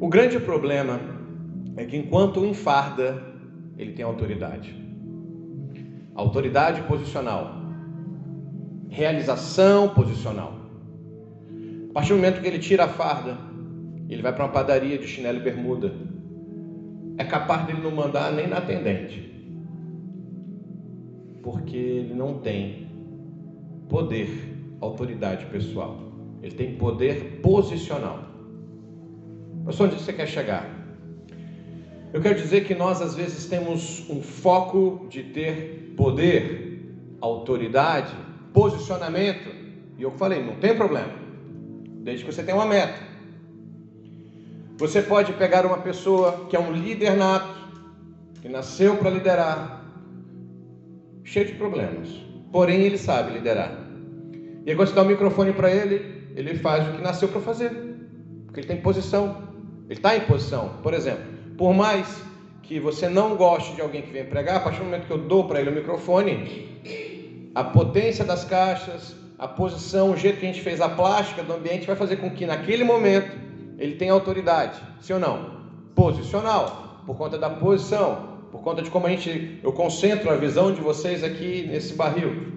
O 0.00 0.08
grande 0.08 0.38
problema 0.38 1.17
é 1.78 1.84
que 1.84 1.96
enquanto 1.96 2.44
enfarda, 2.44 3.22
ele 3.76 3.92
tem 3.92 4.04
autoridade. 4.04 4.74
Autoridade 6.12 6.82
posicional. 6.82 7.54
Realização 8.88 9.90
posicional. 9.90 10.54
A 11.90 11.92
partir 11.92 12.08
do 12.08 12.16
momento 12.16 12.40
que 12.40 12.48
ele 12.48 12.58
tira 12.58 12.84
a 12.84 12.88
farda, 12.88 13.38
ele 14.08 14.22
vai 14.22 14.32
para 14.34 14.44
uma 14.44 14.52
padaria 14.52 14.98
de 14.98 15.06
chinelo 15.06 15.38
e 15.38 15.42
bermuda. 15.42 15.92
É 17.16 17.22
capaz 17.22 17.64
dele 17.66 17.80
não 17.80 17.92
mandar 17.92 18.32
nem 18.32 18.48
na 18.48 18.58
atendente. 18.58 19.32
Porque 21.44 21.76
ele 21.76 22.14
não 22.14 22.40
tem 22.40 22.88
poder, 23.88 24.28
autoridade 24.80 25.46
pessoal. 25.46 25.96
Ele 26.42 26.54
tem 26.54 26.74
poder 26.76 27.40
posicional. 27.40 28.24
Mas 29.64 29.80
onde 29.80 29.94
você 29.94 30.12
quer 30.12 30.26
chegar? 30.26 30.77
Eu 32.12 32.22
quero 32.22 32.36
dizer 32.36 32.64
que 32.64 32.74
nós 32.74 33.02
às 33.02 33.14
vezes 33.14 33.46
temos 33.46 34.08
um 34.08 34.22
foco 34.22 35.06
de 35.10 35.22
ter 35.22 35.94
poder, 35.96 36.96
autoridade, 37.20 38.14
posicionamento. 38.52 39.50
E 39.98 40.02
eu 40.02 40.10
falei, 40.12 40.42
não 40.42 40.56
tem 40.56 40.74
problema, 40.74 41.12
desde 42.02 42.24
que 42.24 42.32
você 42.32 42.42
tenha 42.42 42.56
uma 42.56 42.64
meta. 42.64 42.98
Você 44.78 45.02
pode 45.02 45.32
pegar 45.34 45.66
uma 45.66 45.78
pessoa 45.78 46.46
que 46.48 46.56
é 46.56 46.58
um 46.58 46.72
líder 46.72 47.16
nato, 47.16 47.58
que 48.40 48.48
nasceu 48.48 48.96
para 48.96 49.10
liderar, 49.10 49.84
cheio 51.24 51.46
de 51.46 51.54
problemas, 51.54 52.08
porém 52.50 52.82
ele 52.82 52.96
sabe 52.96 53.32
liderar. 53.32 53.72
E 54.64 54.70
aí 54.70 54.76
você 54.76 54.94
dá 54.94 55.02
o 55.02 55.04
microfone 55.04 55.52
para 55.52 55.70
ele, 55.70 56.28
ele 56.36 56.54
faz 56.54 56.88
o 56.88 56.92
que 56.92 57.02
nasceu 57.02 57.28
para 57.28 57.40
fazer, 57.40 57.70
porque 58.46 58.60
ele 58.60 58.68
tem 58.68 58.80
posição, 58.80 59.48
ele 59.86 59.98
está 59.98 60.16
em 60.16 60.20
posição. 60.20 60.74
Por 60.80 60.94
exemplo, 60.94 61.37
por 61.58 61.74
mais 61.74 62.22
que 62.62 62.78
você 62.78 63.08
não 63.08 63.34
goste 63.34 63.74
de 63.74 63.80
alguém 63.80 64.00
que 64.00 64.12
vem 64.12 64.24
pregar, 64.24 64.58
a 64.58 64.60
partir 64.60 64.78
do 64.78 64.84
momento 64.84 65.06
que 65.06 65.12
eu 65.12 65.18
dou 65.18 65.48
para 65.48 65.60
ele 65.60 65.70
o 65.70 65.72
microfone, 65.72 66.80
a 67.52 67.64
potência 67.64 68.24
das 68.24 68.44
caixas, 68.44 69.16
a 69.36 69.48
posição, 69.48 70.12
o 70.12 70.16
jeito 70.16 70.38
que 70.38 70.46
a 70.46 70.52
gente 70.52 70.62
fez 70.62 70.80
a 70.80 70.88
plástica 70.88 71.42
do 71.42 71.52
ambiente 71.52 71.86
vai 71.86 71.96
fazer 71.96 72.16
com 72.16 72.30
que 72.30 72.46
naquele 72.46 72.84
momento 72.84 73.36
ele 73.76 73.96
tenha 73.96 74.12
autoridade, 74.12 74.80
sim 75.00 75.14
ou 75.14 75.18
não? 75.18 75.58
Posicional, 75.96 77.02
por 77.04 77.16
conta 77.16 77.36
da 77.36 77.50
posição, 77.50 78.38
por 78.52 78.62
conta 78.62 78.80
de 78.80 78.90
como 78.90 79.08
a 79.08 79.10
gente, 79.10 79.58
eu 79.60 79.72
concentro 79.72 80.30
a 80.30 80.36
visão 80.36 80.72
de 80.72 80.80
vocês 80.80 81.24
aqui 81.24 81.66
nesse 81.68 81.94
barril. 81.94 82.52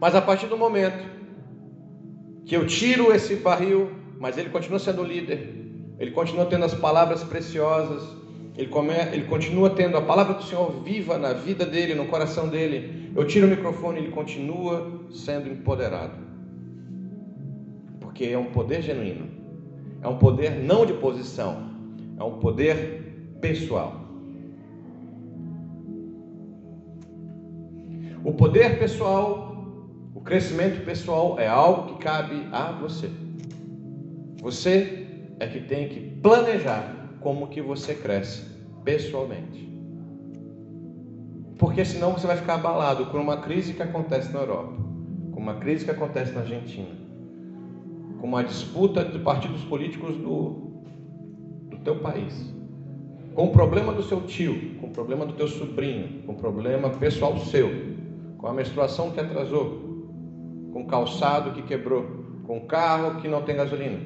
Mas 0.00 0.14
a 0.14 0.22
partir 0.22 0.46
do 0.46 0.56
momento 0.56 1.04
que 2.46 2.56
eu 2.56 2.66
tiro 2.66 3.12
esse 3.12 3.36
barril, 3.36 3.90
mas 4.18 4.38
ele 4.38 4.48
continua 4.48 4.78
sendo 4.78 5.02
líder, 5.02 5.63
ele 6.04 6.10
continua 6.10 6.44
tendo 6.44 6.66
as 6.66 6.74
palavras 6.74 7.24
preciosas, 7.24 8.06
ele, 8.58 8.68
come, 8.68 8.92
ele 9.10 9.24
continua 9.24 9.70
tendo 9.70 9.96
a 9.96 10.02
palavra 10.02 10.34
do 10.34 10.42
Senhor 10.42 10.70
viva 10.82 11.16
na 11.16 11.32
vida 11.32 11.64
dele, 11.64 11.94
no 11.94 12.04
coração 12.08 12.46
dele. 12.46 13.10
Eu 13.16 13.26
tiro 13.26 13.46
o 13.46 13.50
microfone, 13.50 14.00
ele 14.00 14.10
continua 14.10 15.00
sendo 15.10 15.48
empoderado. 15.48 16.12
Porque 18.00 18.26
é 18.26 18.36
um 18.36 18.52
poder 18.52 18.82
genuíno. 18.82 19.28
É 20.02 20.06
um 20.06 20.18
poder 20.18 20.50
não 20.50 20.84
de 20.84 20.92
posição, 20.92 21.70
é 22.18 22.22
um 22.22 22.38
poder 22.38 23.38
pessoal. 23.40 24.04
O 28.22 28.34
poder 28.34 28.78
pessoal, 28.78 29.56
o 30.14 30.20
crescimento 30.20 30.84
pessoal 30.84 31.40
é 31.40 31.48
algo 31.48 31.94
que 31.94 32.02
cabe 32.02 32.46
a 32.52 32.72
você. 32.72 33.10
Você 34.42 35.03
é 35.40 35.46
que 35.46 35.60
tem 35.60 35.88
que 35.88 36.00
planejar 36.20 37.16
como 37.20 37.48
que 37.48 37.60
você 37.60 37.94
cresce 37.94 38.44
pessoalmente. 38.84 39.72
Porque 41.58 41.84
senão 41.84 42.12
você 42.12 42.26
vai 42.26 42.36
ficar 42.36 42.54
abalado 42.54 43.06
com 43.06 43.18
uma 43.18 43.38
crise 43.38 43.72
que 43.72 43.82
acontece 43.82 44.32
na 44.32 44.40
Europa, 44.40 44.76
com 45.32 45.40
uma 45.40 45.54
crise 45.54 45.84
que 45.84 45.90
acontece 45.90 46.32
na 46.32 46.40
Argentina, 46.40 46.94
com 48.20 48.26
uma 48.26 48.44
disputa 48.44 49.04
de 49.04 49.18
partidos 49.20 49.62
políticos 49.64 50.16
do, 50.16 50.82
do 51.70 51.78
teu 51.78 52.00
país, 52.00 52.52
com 53.34 53.46
o 53.46 53.50
problema 53.50 53.92
do 53.92 54.02
seu 54.02 54.20
tio, 54.22 54.76
com 54.80 54.88
o 54.88 54.90
problema 54.90 55.24
do 55.24 55.32
teu 55.32 55.48
sobrinho, 55.48 56.22
com 56.24 56.32
o 56.32 56.36
problema 56.36 56.90
pessoal 56.90 57.38
seu, 57.38 57.70
com 58.36 58.46
a 58.46 58.52
menstruação 58.52 59.10
que 59.12 59.20
atrasou, 59.20 60.68
com 60.72 60.82
o 60.82 60.86
calçado 60.86 61.52
que 61.52 61.62
quebrou, 61.62 62.04
com 62.44 62.58
o 62.58 62.66
carro 62.66 63.20
que 63.20 63.28
não 63.28 63.42
tem 63.42 63.56
gasolina. 63.56 63.98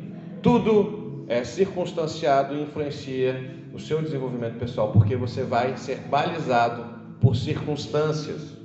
Tudo 0.43 1.08
é 1.29 1.45
circunstanciado 1.45 2.55
e 2.55 2.63
influencia 2.63 3.55
o 3.75 3.79
seu 3.79 4.01
desenvolvimento 4.01 4.59
pessoal, 4.59 4.91
porque 4.93 5.15
você 5.15 5.43
vai 5.45 5.77
ser 5.77 5.99
balizado 6.09 6.85
por 7.21 7.37
circunstâncias. 7.37 8.57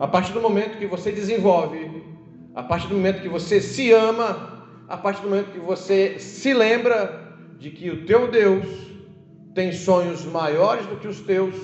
A 0.00 0.08
partir 0.08 0.32
do 0.32 0.40
momento 0.40 0.78
que 0.78 0.86
você 0.86 1.12
desenvolve, 1.12 2.02
a 2.54 2.62
partir 2.62 2.88
do 2.88 2.94
momento 2.94 3.20
que 3.20 3.28
você 3.28 3.60
se 3.60 3.92
ama, 3.92 4.66
a 4.88 4.96
partir 4.96 5.20
do 5.20 5.28
momento 5.28 5.52
que 5.52 5.60
você 5.60 6.18
se 6.18 6.54
lembra 6.54 7.20
de 7.58 7.70
que 7.70 7.90
o 7.90 8.06
teu 8.06 8.30
Deus 8.30 8.66
tem 9.54 9.72
sonhos 9.72 10.24
maiores 10.24 10.86
do 10.86 10.96
que 10.96 11.06
os 11.06 11.20
teus 11.20 11.54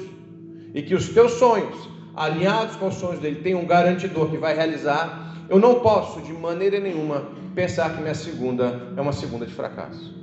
e 0.75 0.83
que 0.83 0.95
os 0.95 1.09
teus 1.09 1.33
sonhos, 1.33 1.89
alinhados 2.15 2.77
com 2.77 2.89
os 2.89 2.95
sonhos 2.97 3.21
dele, 3.21 3.41
tem 3.41 3.55
um 3.55 3.67
garantidor 3.67 4.29
que 4.31 4.37
vai 4.37 4.55
realizar, 4.55 5.47
eu 5.49 5.59
não 5.59 5.81
posso 5.81 6.21
de 6.21 6.33
maneira 6.33 6.79
nenhuma 6.79 7.38
pensar 7.59 7.93
que 7.93 8.01
minha 8.01 8.15
segunda 8.15 8.93
é 8.97 9.01
uma 9.01 9.13
segunda 9.13 9.45
de 9.45 9.53
fracasso. 9.53 10.15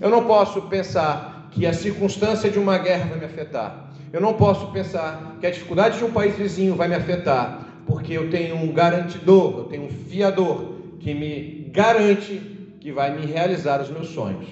Eu 0.00 0.08
não 0.08 0.24
posso 0.24 0.62
pensar 0.68 1.48
que 1.50 1.66
a 1.66 1.72
circunstância 1.72 2.48
de 2.48 2.60
uma 2.60 2.78
guerra 2.78 3.06
vai 3.06 3.18
me 3.18 3.24
afetar. 3.24 3.92
Eu 4.12 4.20
não 4.20 4.34
posso 4.34 4.70
pensar 4.70 5.36
que 5.40 5.48
a 5.48 5.50
dificuldade 5.50 5.98
de 5.98 6.04
um 6.04 6.12
país 6.12 6.36
vizinho 6.36 6.76
vai 6.76 6.86
me 6.86 6.94
afetar, 6.94 7.82
porque 7.88 8.12
eu 8.12 8.30
tenho 8.30 8.54
um 8.54 8.72
garantidor, 8.72 9.58
eu 9.58 9.64
tenho 9.64 9.86
um 9.86 9.88
fiador 9.90 10.76
que 11.00 11.12
me 11.12 11.68
garante 11.72 12.38
que 12.78 12.92
vai 12.92 13.18
me 13.18 13.26
realizar 13.26 13.80
os 13.80 13.90
meus 13.90 14.10
sonhos. 14.10 14.46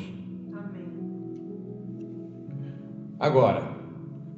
Amém. 0.52 0.88
Agora, 3.20 3.62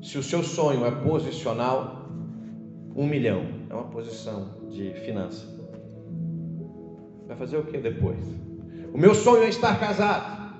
se 0.03 0.19
o 0.19 0.23
seu 0.23 0.43
sonho 0.43 0.85
é 0.85 0.91
posicional, 0.91 2.11
um 2.95 3.07
milhão 3.07 3.43
é 3.71 3.75
uma 3.75 3.85
posição 3.85 4.69
de 4.69 4.93
finança. 5.07 5.60
Vai 7.31 7.37
fazer 7.37 7.59
o 7.59 7.63
que 7.63 7.79
depois? 7.79 8.19
O 8.93 8.99
meu 8.99 9.15
sonho 9.15 9.45
é 9.45 9.49
estar 9.49 9.79
casado. 9.79 10.53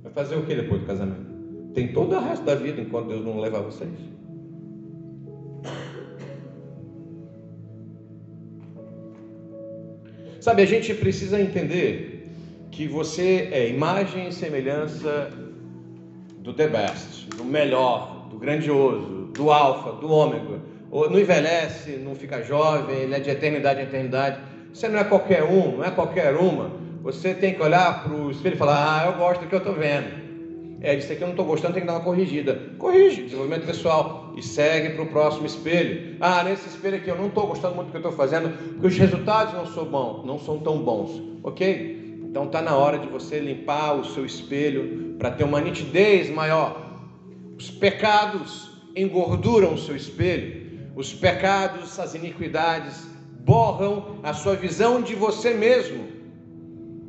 Vai 0.00 0.12
fazer 0.12 0.36
o 0.36 0.44
que 0.46 0.54
depois 0.54 0.80
do 0.80 0.86
casamento? 0.86 1.26
Tem 1.74 1.92
todo 1.92 2.14
o 2.14 2.20
resto 2.20 2.44
da 2.44 2.54
vida 2.54 2.80
enquanto 2.80 3.08
Deus 3.08 3.24
não 3.24 3.40
levar 3.40 3.62
vocês. 3.62 3.90
Sabe, 10.40 10.62
a 10.62 10.66
gente 10.66 10.94
precisa 10.94 11.40
entender 11.40 12.30
que 12.70 12.86
você 12.86 13.48
é 13.50 13.68
imagem 13.68 14.28
e 14.28 14.32
semelhança 14.32 15.30
do 16.38 16.54
the 16.54 16.68
best, 16.68 17.28
do 17.30 17.44
melhor, 17.44 18.28
do 18.30 18.38
grandioso, 18.38 19.32
do 19.34 19.50
alfa, 19.50 19.94
do 19.94 20.08
ômega. 20.08 20.60
Não 20.92 21.18
envelhece, 21.18 21.96
não 21.96 22.14
fica 22.14 22.40
jovem, 22.44 22.98
ele 22.98 23.16
é 23.16 23.18
de 23.18 23.30
eternidade 23.30 23.80
em 23.80 23.82
eternidade. 23.82 24.57
Você 24.72 24.88
não 24.88 24.98
é 24.98 25.04
qualquer 25.04 25.44
um, 25.44 25.78
não 25.78 25.84
é 25.84 25.90
qualquer 25.90 26.34
uma. 26.36 26.70
Você 27.02 27.34
tem 27.34 27.54
que 27.54 27.62
olhar 27.62 28.04
para 28.04 28.12
o 28.12 28.30
espelho 28.30 28.54
e 28.54 28.58
falar: 28.58 29.02
Ah, 29.02 29.06
eu 29.06 29.12
gosto 29.14 29.40
do 29.42 29.46
que 29.46 29.54
eu 29.54 29.58
estou 29.58 29.74
vendo. 29.74 30.28
É, 30.80 30.94
disso 30.94 31.12
aqui 31.12 31.22
eu 31.22 31.26
não 31.26 31.32
estou 31.32 31.46
gostando, 31.46 31.74
tem 31.74 31.82
que 31.82 31.86
dar 31.86 31.94
uma 31.94 32.04
corrigida. 32.04 32.70
Corrige, 32.78 33.22
desenvolvimento 33.22 33.66
pessoal. 33.66 34.32
E 34.36 34.42
segue 34.42 34.90
para 34.90 35.02
o 35.02 35.06
próximo 35.06 35.46
espelho. 35.46 36.16
Ah, 36.20 36.44
nesse 36.44 36.68
espelho 36.68 36.96
aqui 36.96 37.08
eu 37.08 37.16
não 37.16 37.26
estou 37.26 37.48
gostando 37.48 37.74
muito 37.74 37.88
do 37.88 37.90
que 37.90 37.96
eu 37.96 38.10
estou 38.10 38.12
fazendo, 38.12 38.50
porque 38.74 38.86
os 38.86 38.96
resultados 38.96 39.54
não 39.54 39.66
são 39.66 39.84
bons, 39.86 40.24
não 40.24 40.38
são 40.38 40.58
tão 40.60 40.78
bons. 40.78 41.20
Ok? 41.42 42.20
Então 42.22 42.44
está 42.44 42.62
na 42.62 42.76
hora 42.76 42.98
de 42.98 43.08
você 43.08 43.40
limpar 43.40 43.94
o 43.94 44.04
seu 44.04 44.24
espelho 44.24 45.16
para 45.18 45.30
ter 45.32 45.42
uma 45.42 45.60
nitidez 45.60 46.30
maior. 46.30 46.88
Os 47.58 47.70
pecados 47.70 48.70
engorduram 48.94 49.74
o 49.74 49.78
seu 49.78 49.96
espelho. 49.96 50.68
Os 50.94 51.12
pecados, 51.12 51.98
as 51.98 52.14
iniquidades 52.14 53.08
borram 53.48 54.18
a 54.22 54.34
sua 54.34 54.54
visão 54.54 55.00
de 55.00 55.14
você 55.14 55.54
mesmo, 55.54 56.06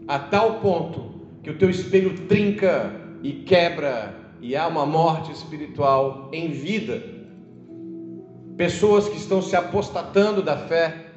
a 0.07 0.17
tal 0.17 0.61
ponto 0.61 1.19
que 1.43 1.49
o 1.49 1.57
teu 1.57 1.69
espelho 1.69 2.17
trinca 2.27 2.95
e 3.21 3.33
quebra 3.33 4.15
e 4.39 4.55
há 4.55 4.65
uma 4.65 4.85
morte 4.85 5.33
espiritual 5.33 6.29
em 6.31 6.49
vida. 6.51 7.03
Pessoas 8.55 9.09
que 9.09 9.17
estão 9.17 9.41
se 9.41 9.53
apostatando 9.53 10.41
da 10.41 10.55
fé, 10.55 11.07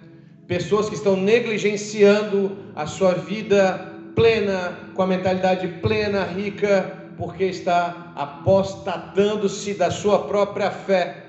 pessoas 0.49 0.89
que 0.89 0.97
estão 0.97 1.17
negligenciando 1.17 2.57
a 2.75 2.85
sua 2.89 3.13
vida 3.13 3.93
plena, 4.17 4.77
com 4.93 5.03
a 5.03 5.07
mentalidade 5.07 5.69
plena, 5.81 6.25
rica, 6.25 6.99
porque 7.17 7.45
está 7.45 8.13
apostatando-se 8.17 9.75
da 9.75 9.89
sua 9.89 10.25
própria 10.25 10.73
fé, 10.73 11.22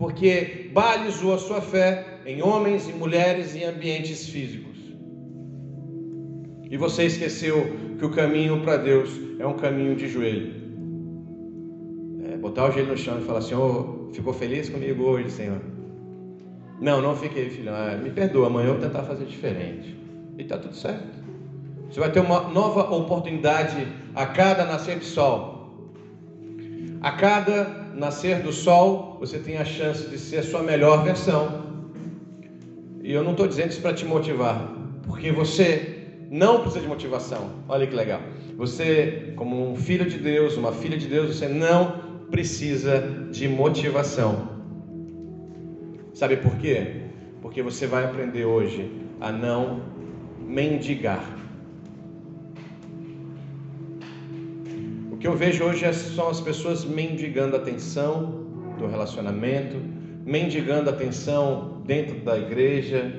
porque 0.00 0.70
balizou 0.72 1.34
a 1.34 1.38
sua 1.38 1.60
fé 1.60 2.20
em 2.24 2.42
homens 2.42 2.88
e 2.88 2.92
mulheres 2.94 3.54
em 3.54 3.64
ambientes 3.64 4.30
físicos. 4.30 4.78
E 6.70 6.76
você 6.78 7.04
esqueceu 7.04 7.76
que 7.98 8.04
o 8.06 8.10
caminho 8.10 8.62
para 8.62 8.78
Deus 8.78 9.10
é 9.38 9.46
um 9.46 9.58
caminho 9.58 9.94
de 9.94 10.08
joelho. 10.08 10.54
É, 12.24 12.36
botar 12.38 12.70
o 12.70 12.70
joelho 12.70 12.92
no 12.92 12.96
chão 12.96 13.20
e 13.20 13.24
falar: 13.24 13.42
Senhor, 13.42 14.08
ficou 14.14 14.32
feliz 14.32 14.70
comigo 14.70 15.02
hoje, 15.02 15.30
Senhor? 15.32 15.60
Não, 16.80 17.02
não 17.02 17.14
fiquei, 17.14 17.50
filho. 17.50 17.70
Ah, 17.70 17.98
me 18.02 18.08
perdoa, 18.08 18.46
amanhã 18.46 18.68
eu 18.68 18.78
vou 18.78 18.82
tentar 18.82 19.02
fazer 19.02 19.26
diferente. 19.26 19.94
E 20.38 20.42
está 20.42 20.56
tudo 20.56 20.74
certo. 20.74 21.20
Você 21.90 22.00
vai 22.00 22.10
ter 22.10 22.20
uma 22.20 22.48
nova 22.48 22.90
oportunidade 22.90 23.86
a 24.14 24.24
cada 24.24 24.64
nascer 24.64 24.98
de 24.98 25.04
sol. 25.04 25.92
A 27.02 27.12
cada 27.12 27.79
nascer 27.94 28.42
do 28.42 28.52
sol, 28.52 29.16
você 29.20 29.38
tem 29.38 29.58
a 29.58 29.64
chance 29.64 30.08
de 30.08 30.18
ser 30.18 30.38
a 30.38 30.42
sua 30.42 30.62
melhor 30.62 31.04
versão. 31.04 31.70
E 33.02 33.12
eu 33.12 33.24
não 33.24 33.32
estou 33.32 33.46
dizendo 33.46 33.70
isso 33.70 33.80
para 33.80 33.94
te 33.94 34.04
motivar, 34.04 34.72
porque 35.02 35.32
você 35.32 36.00
não 36.30 36.60
precisa 36.60 36.80
de 36.80 36.88
motivação. 36.88 37.50
Olha 37.68 37.86
que 37.86 37.94
legal. 37.94 38.20
Você, 38.56 39.32
como 39.36 39.70
um 39.70 39.76
filho 39.76 40.08
de 40.08 40.18
Deus, 40.18 40.56
uma 40.56 40.72
filha 40.72 40.96
de 40.96 41.08
Deus, 41.08 41.36
você 41.36 41.48
não 41.48 42.26
precisa 42.30 43.00
de 43.30 43.48
motivação. 43.48 44.48
Sabe 46.14 46.36
por 46.36 46.56
quê? 46.56 47.02
Porque 47.42 47.62
você 47.62 47.86
vai 47.86 48.04
aprender 48.04 48.44
hoje 48.44 48.90
a 49.20 49.32
não 49.32 49.82
mendigar. 50.38 51.24
Que 55.20 55.28
eu 55.28 55.36
vejo 55.36 55.64
hoje 55.64 55.84
é 55.84 55.92
são 55.92 56.30
as 56.30 56.40
pessoas 56.40 56.82
mendigando 56.82 57.54
atenção 57.54 58.46
do 58.78 58.86
relacionamento, 58.86 59.76
mendigando 60.24 60.88
atenção 60.88 61.82
dentro 61.84 62.20
da 62.20 62.38
igreja, 62.38 63.12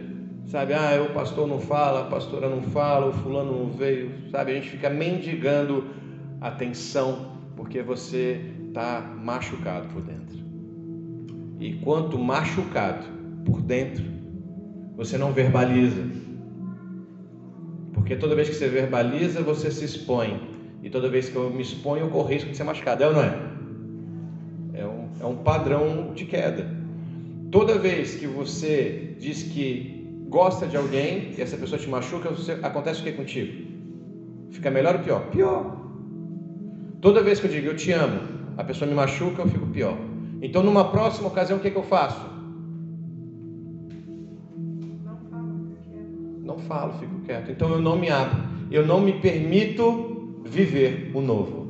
sabe? 0.48 0.74
Ah, 0.74 1.06
o 1.08 1.14
pastor 1.14 1.48
não 1.48 1.60
fala, 1.60 2.02
a 2.02 2.06
pastora 2.06 2.50
não 2.50 2.64
fala, 2.64 3.10
o 3.10 3.14
fulano 3.14 3.66
não 3.66 3.72
veio, 3.72 4.12
sabe? 4.32 4.52
A 4.52 4.56
gente 4.56 4.70
fica 4.70 4.90
mendigando 4.90 5.86
atenção 6.42 7.34
porque 7.56 7.84
você 7.84 8.42
está 8.68 9.02
machucado 9.02 9.88
por 9.90 10.02
dentro. 10.02 10.40
E 11.60 11.74
quanto 11.84 12.18
machucado 12.18 13.06
por 13.46 13.62
dentro, 13.62 14.04
você 14.98 15.20
não 15.20 15.32
verbaliza. 15.32 16.02
Porque 17.94 18.16
toda 18.16 18.34
vez 18.34 18.50
que 18.50 18.56
você 18.56 18.68
verbaliza, 18.68 19.44
você 19.44 19.70
se 19.70 19.86
expõe. 19.86 20.51
E 20.84 20.90
toda 20.90 21.10
vez 21.10 21.30
que 21.30 21.36
eu 21.36 21.50
me 21.50 21.62
exponho, 21.62 22.06
eu 22.06 22.10
corro 22.10 22.28
risco 22.28 22.50
de 22.50 22.58
ser 22.58 22.64
machucado. 22.64 23.04
É 23.04 23.08
ou 23.08 23.14
não 23.14 23.24
é? 23.24 23.40
É 24.74 24.86
um, 24.86 25.10
é 25.20 25.26
um 25.26 25.36
padrão 25.36 26.14
de 26.14 26.26
queda. 26.26 26.68
Toda 27.52 27.78
vez 27.78 28.16
que 28.16 28.26
você 28.26 29.16
diz 29.20 29.44
que 29.44 30.26
gosta 30.28 30.66
de 30.66 30.78
alguém 30.78 31.34
e 31.38 31.42
essa 31.42 31.58
pessoa 31.58 31.80
te 31.80 31.90
machuca, 31.90 32.30
você, 32.30 32.54
acontece 32.64 33.02
o 33.02 33.04
que 33.04 33.12
contigo? 33.12 33.70
Fica 34.50 34.72
melhor 34.72 34.96
ou 34.96 35.02
pior? 35.02 35.20
Pior. 35.30 35.82
Toda 37.02 37.22
vez 37.22 37.40
que 37.40 37.48
eu 37.48 37.52
digo 37.52 37.68
eu 37.68 37.76
te 37.76 37.92
amo, 37.92 38.22
a 38.58 38.64
pessoa 38.64 38.88
me 38.88 38.96
machuca, 38.96 39.42
eu 39.42 39.48
fico 39.48 39.68
pior. 39.68 39.98
Então, 40.42 40.64
numa 40.64 40.86
próxima 40.86 41.28
ocasião, 41.28 41.60
o 41.60 41.62
que, 41.62 41.70
que 41.70 41.78
eu 41.78 41.84
faço? 41.84 42.22
Não 46.44 46.58
falo, 46.60 46.94
fico 46.94 47.20
quieto. 47.22 47.52
Então, 47.52 47.70
eu 47.70 47.82
não 47.82 47.98
me 47.98 48.10
abro. 48.10 48.42
Eu 48.72 48.86
não 48.86 49.02
me 49.02 49.14
permito 49.14 50.11
viver 50.46 51.12
o 51.14 51.22
novo. 51.22 51.62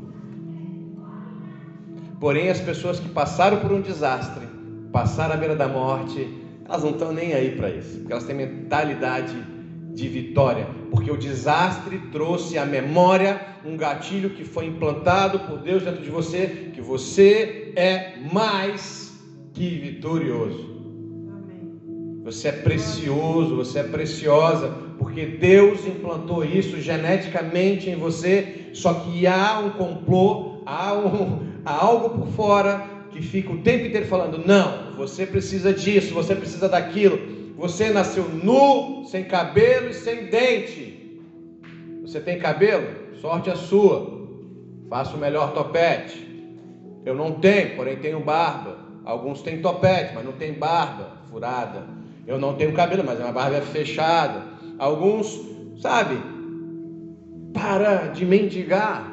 Porém, 2.20 2.50
as 2.50 2.60
pessoas 2.60 3.00
que 3.00 3.10
passaram 3.10 3.58
por 3.58 3.72
um 3.72 3.82
desastre, 3.82 4.46
passaram 4.92 5.34
à 5.34 5.38
beira 5.38 5.56
da 5.56 5.68
morte, 5.68 6.28
elas 6.68 6.84
não 6.84 6.92
estão 6.92 7.12
nem 7.12 7.34
aí 7.34 7.56
para 7.56 7.70
isso, 7.70 7.98
porque 8.00 8.14
elas 8.14 8.26
têm 8.26 8.36
mentalidade 8.36 9.36
de 9.94 10.08
vitória, 10.08 10.68
porque 10.90 11.12
o 11.12 11.18
desastre 11.18 11.98
trouxe 12.12 12.58
à 12.58 12.66
memória 12.66 13.42
um 13.66 13.76
gatilho 13.76 14.30
que 14.30 14.44
foi 14.44 14.68
implantado 14.68 15.40
por 15.40 15.60
Deus 15.60 15.84
dentro 15.84 16.02
de 16.02 16.10
você, 16.10 16.72
que 16.74 16.82
você 16.82 17.74
é 17.76 18.14
mais 18.32 19.20
que 19.54 19.70
vitorioso. 19.78 20.72
Você 22.24 22.50
é 22.50 22.52
precioso, 22.52 23.56
você 23.56 23.80
é 23.80 23.84
preciosa, 23.84 24.70
porque 24.98 25.26
Deus 25.26 25.86
implantou 25.88 26.46
isso 26.46 26.80
geneticamente 26.80 27.90
em 27.90 27.96
você, 27.96 28.61
só 28.74 28.94
que 28.94 29.28
há 29.28 29.60
um 29.60 29.72
complô, 29.72 30.62
há, 30.66 30.94
um, 30.94 31.40
há 31.66 31.74
algo 31.74 32.10
por 32.10 32.28
fora 32.28 32.90
que 33.12 33.22
fica 33.22 33.52
o 33.52 33.62
tempo 33.62 33.86
inteiro 33.86 34.08
falando: 34.08 34.38
não, 34.46 34.94
você 34.96 35.26
precisa 35.26 35.74
disso, 35.74 36.14
você 36.14 36.36
precisa 36.36 36.68
daquilo. 36.70 37.42
Você 37.58 37.92
nasceu 37.92 38.28
nu, 38.28 39.06
sem 39.06 39.26
cabelo 39.26 39.90
e 39.90 39.94
sem 39.94 40.26
dente. 40.26 41.22
Você 42.02 42.20
tem 42.20 42.40
cabelo? 42.40 43.16
Sorte 43.22 43.50
a 43.52 43.56
sua. 43.56 44.20
Faça 44.90 45.16
o 45.16 45.20
melhor 45.20 45.54
topete. 45.54 46.28
Eu 47.06 47.14
não 47.14 47.34
tenho, 47.34 47.76
porém 47.76 47.98
tenho 47.98 48.20
barba. 48.20 48.78
Alguns 49.06 49.42
têm 49.42 49.62
topete, 49.62 50.14
mas 50.16 50.26
não 50.26 50.34
tem 50.34 50.54
barba 50.54 51.18
furada. 51.30 51.88
Eu 52.26 52.40
não 52.40 52.56
tenho 52.56 52.74
cabelo, 52.74 53.04
mas 53.04 53.18
a 53.18 53.22
minha 53.22 53.34
barba 53.34 53.58
é 53.58 53.62
fechada. 53.62 54.44
Alguns, 54.78 55.40
sabe, 55.80 56.18
para 57.54 58.08
de 58.08 58.26
mendigar. 58.26 59.12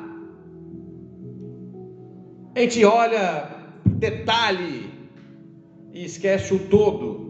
A 2.55 2.61
gente 2.61 2.85
olha 2.85 3.49
detalhe 3.85 4.91
e 5.93 6.05
esquece 6.05 6.55
o 6.55 6.59
todo 6.69 7.29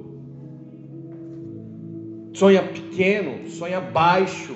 sonha 2.38 2.62
pequeno, 2.62 3.48
sonha 3.48 3.80
baixo. 3.80 4.54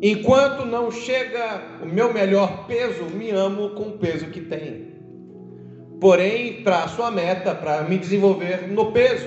Enquanto 0.00 0.64
não 0.64 0.90
chega 0.92 1.80
o 1.82 1.86
meu 1.86 2.14
melhor 2.14 2.66
peso, 2.68 3.04
me 3.06 3.30
amo 3.30 3.70
com 3.70 3.88
o 3.88 3.98
peso 3.98 4.26
que 4.26 4.40
tem. 4.40 4.94
Porém, 6.00 6.62
traço 6.62 7.02
a 7.02 7.10
meta 7.10 7.54
para 7.54 7.82
me 7.82 7.98
desenvolver 7.98 8.68
no 8.68 8.92
peso. 8.92 9.26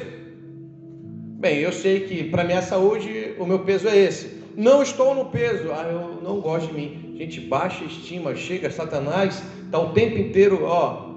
Bem, 1.39 1.57
eu 1.57 1.73
sei 1.73 2.01
que 2.01 2.23
para 2.25 2.45
minha 2.45 2.61
saúde 2.61 3.35
o 3.37 3.45
meu 3.45 3.59
peso 3.59 3.89
é 3.89 3.97
esse. 3.97 4.38
Não 4.59 4.83
estou 4.83 5.15
no 5.15 5.23
peso, 5.27 5.71
ah, 5.71 5.83
eu 5.83 6.19
não 6.21 6.41
gosto 6.41 6.67
de 6.67 6.73
mim. 6.73 7.15
Gente, 7.17 7.39
baixa 7.39 7.85
estima, 7.85 8.35
chega, 8.35 8.69
Satanás 8.69 9.41
está 9.63 9.79
o 9.79 9.93
tempo 9.93 10.17
inteiro, 10.17 10.65
ó, 10.65 11.13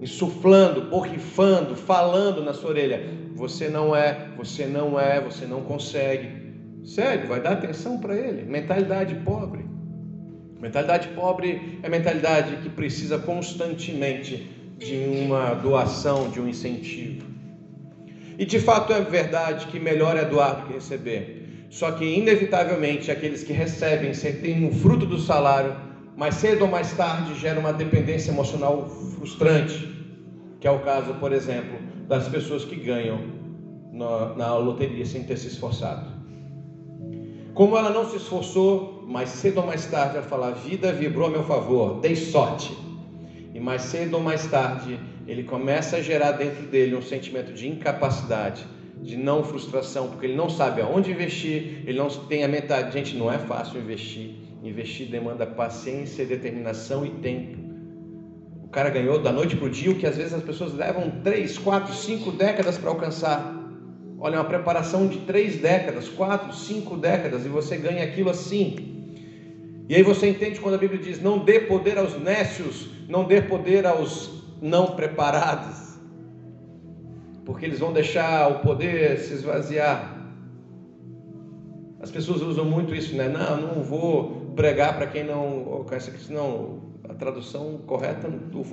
insuflando, 0.00 0.88
borrifando, 0.88 1.76
falando 1.76 2.42
na 2.42 2.54
sua 2.54 2.70
orelha. 2.70 3.10
Você 3.34 3.68
não 3.68 3.94
é, 3.94 4.28
você 4.38 4.64
não 4.64 4.98
é, 4.98 5.20
você 5.20 5.44
não 5.44 5.60
consegue. 5.64 6.30
Sério, 6.82 7.28
vai 7.28 7.42
dar 7.42 7.52
atenção 7.52 7.98
para 7.98 8.16
ele. 8.16 8.44
Mentalidade 8.44 9.14
pobre. 9.16 9.66
Mentalidade 10.58 11.08
pobre 11.08 11.78
é 11.82 11.90
mentalidade 11.90 12.56
que 12.62 12.70
precisa 12.70 13.18
constantemente 13.18 14.50
de 14.78 15.26
uma 15.26 15.52
doação, 15.52 16.30
de 16.30 16.40
um 16.40 16.48
incentivo. 16.48 17.26
E 18.38 18.46
de 18.46 18.58
fato 18.58 18.94
é 18.94 19.00
verdade 19.02 19.66
que 19.66 19.78
melhor 19.78 20.16
é 20.16 20.24
doar 20.24 20.62
do 20.62 20.68
que 20.68 20.72
receber. 20.72 21.45
Só 21.76 21.90
que, 21.90 22.06
inevitavelmente, 22.06 23.10
aqueles 23.10 23.44
que 23.44 23.52
recebem, 23.52 24.10
têm 24.12 24.66
um 24.66 24.72
fruto 24.72 25.04
do 25.04 25.18
salário, 25.18 25.76
mais 26.16 26.36
cedo 26.36 26.62
ou 26.62 26.70
mais 26.70 26.90
tarde 26.94 27.34
gera 27.34 27.60
uma 27.60 27.70
dependência 27.70 28.30
emocional 28.30 28.88
frustrante, 29.14 29.86
que 30.58 30.66
é 30.66 30.70
o 30.70 30.78
caso, 30.78 31.12
por 31.20 31.34
exemplo, 31.34 31.78
das 32.08 32.26
pessoas 32.28 32.64
que 32.64 32.76
ganham 32.76 33.20
na, 33.92 34.34
na 34.36 34.56
loteria 34.56 35.04
sem 35.04 35.24
ter 35.24 35.36
se 35.36 35.48
esforçado. 35.48 36.10
Como 37.52 37.76
ela 37.76 37.90
não 37.90 38.08
se 38.08 38.16
esforçou, 38.16 39.04
mais 39.06 39.28
cedo 39.28 39.58
ou 39.58 39.66
mais 39.66 39.84
tarde 39.84 40.16
ela 40.16 40.24
fala: 40.24 40.48
a 40.48 40.52
vida 40.52 40.94
vibrou 40.94 41.26
a 41.26 41.30
meu 41.30 41.44
favor, 41.44 42.00
dei 42.00 42.16
sorte. 42.16 42.74
E 43.52 43.60
mais 43.60 43.82
cedo 43.82 44.14
ou 44.14 44.22
mais 44.22 44.46
tarde 44.46 44.98
ele 45.26 45.42
começa 45.42 45.98
a 45.98 46.00
gerar 46.00 46.32
dentro 46.32 46.66
dele 46.68 46.96
um 46.96 47.02
sentimento 47.02 47.52
de 47.52 47.68
incapacidade, 47.68 48.66
de 49.02 49.16
não 49.16 49.44
frustração, 49.44 50.08
porque 50.08 50.26
ele 50.26 50.36
não 50.36 50.48
sabe 50.48 50.80
aonde 50.80 51.10
investir, 51.10 51.82
ele 51.86 51.98
não 51.98 52.08
tem 52.08 52.44
a 52.44 52.48
mentalidade. 52.48 52.94
Gente, 52.94 53.16
não 53.16 53.32
é 53.32 53.38
fácil 53.38 53.80
investir. 53.80 54.34
Investir 54.62 55.08
demanda 55.08 55.46
paciência, 55.46 56.24
determinação 56.24 57.04
e 57.04 57.10
tempo 57.10 57.66
cara 58.76 58.90
ganhou 58.90 59.18
da 59.18 59.32
noite 59.32 59.56
para 59.56 59.64
o 59.64 59.70
dia 59.70 59.90
o 59.90 59.94
que 59.94 60.06
às 60.06 60.18
vezes 60.18 60.34
as 60.34 60.42
pessoas 60.42 60.74
levam 60.74 61.10
três, 61.24 61.56
quatro, 61.56 61.94
cinco 61.94 62.30
décadas 62.30 62.76
para 62.76 62.90
alcançar. 62.90 63.54
Olha, 64.18 64.36
uma 64.36 64.44
preparação 64.44 65.06
de 65.06 65.20
três 65.20 65.56
décadas, 65.56 66.10
quatro, 66.10 66.54
cinco 66.54 66.94
décadas, 66.94 67.46
e 67.46 67.48
você 67.48 67.78
ganha 67.78 68.04
aquilo 68.04 68.28
assim. 68.28 69.14
E 69.88 69.94
aí 69.94 70.02
você 70.02 70.28
entende 70.28 70.60
quando 70.60 70.74
a 70.74 70.78
Bíblia 70.78 71.00
diz: 71.00 71.22
não 71.22 71.38
dê 71.38 71.60
poder 71.60 71.96
aos 71.96 72.20
nécios, 72.20 72.90
não 73.08 73.24
dê 73.24 73.40
poder 73.40 73.86
aos 73.86 74.44
não 74.60 74.88
preparados, 74.88 75.85
porque 77.46 77.64
eles 77.64 77.78
vão 77.78 77.92
deixar 77.92 78.50
o 78.50 78.58
poder 78.58 79.18
se 79.20 79.32
esvaziar. 79.32 80.14
As 82.00 82.10
pessoas 82.10 82.42
usam 82.42 82.64
muito 82.64 82.94
isso, 82.94 83.16
né? 83.16 83.28
Não, 83.28 83.56
não 83.56 83.82
vou 83.82 84.52
pregar 84.56 84.96
para 84.96 85.06
quem 85.06 85.24
não 85.24 85.86
senão 86.18 86.82
a 87.08 87.14
tradução 87.14 87.78
correta 87.86 88.28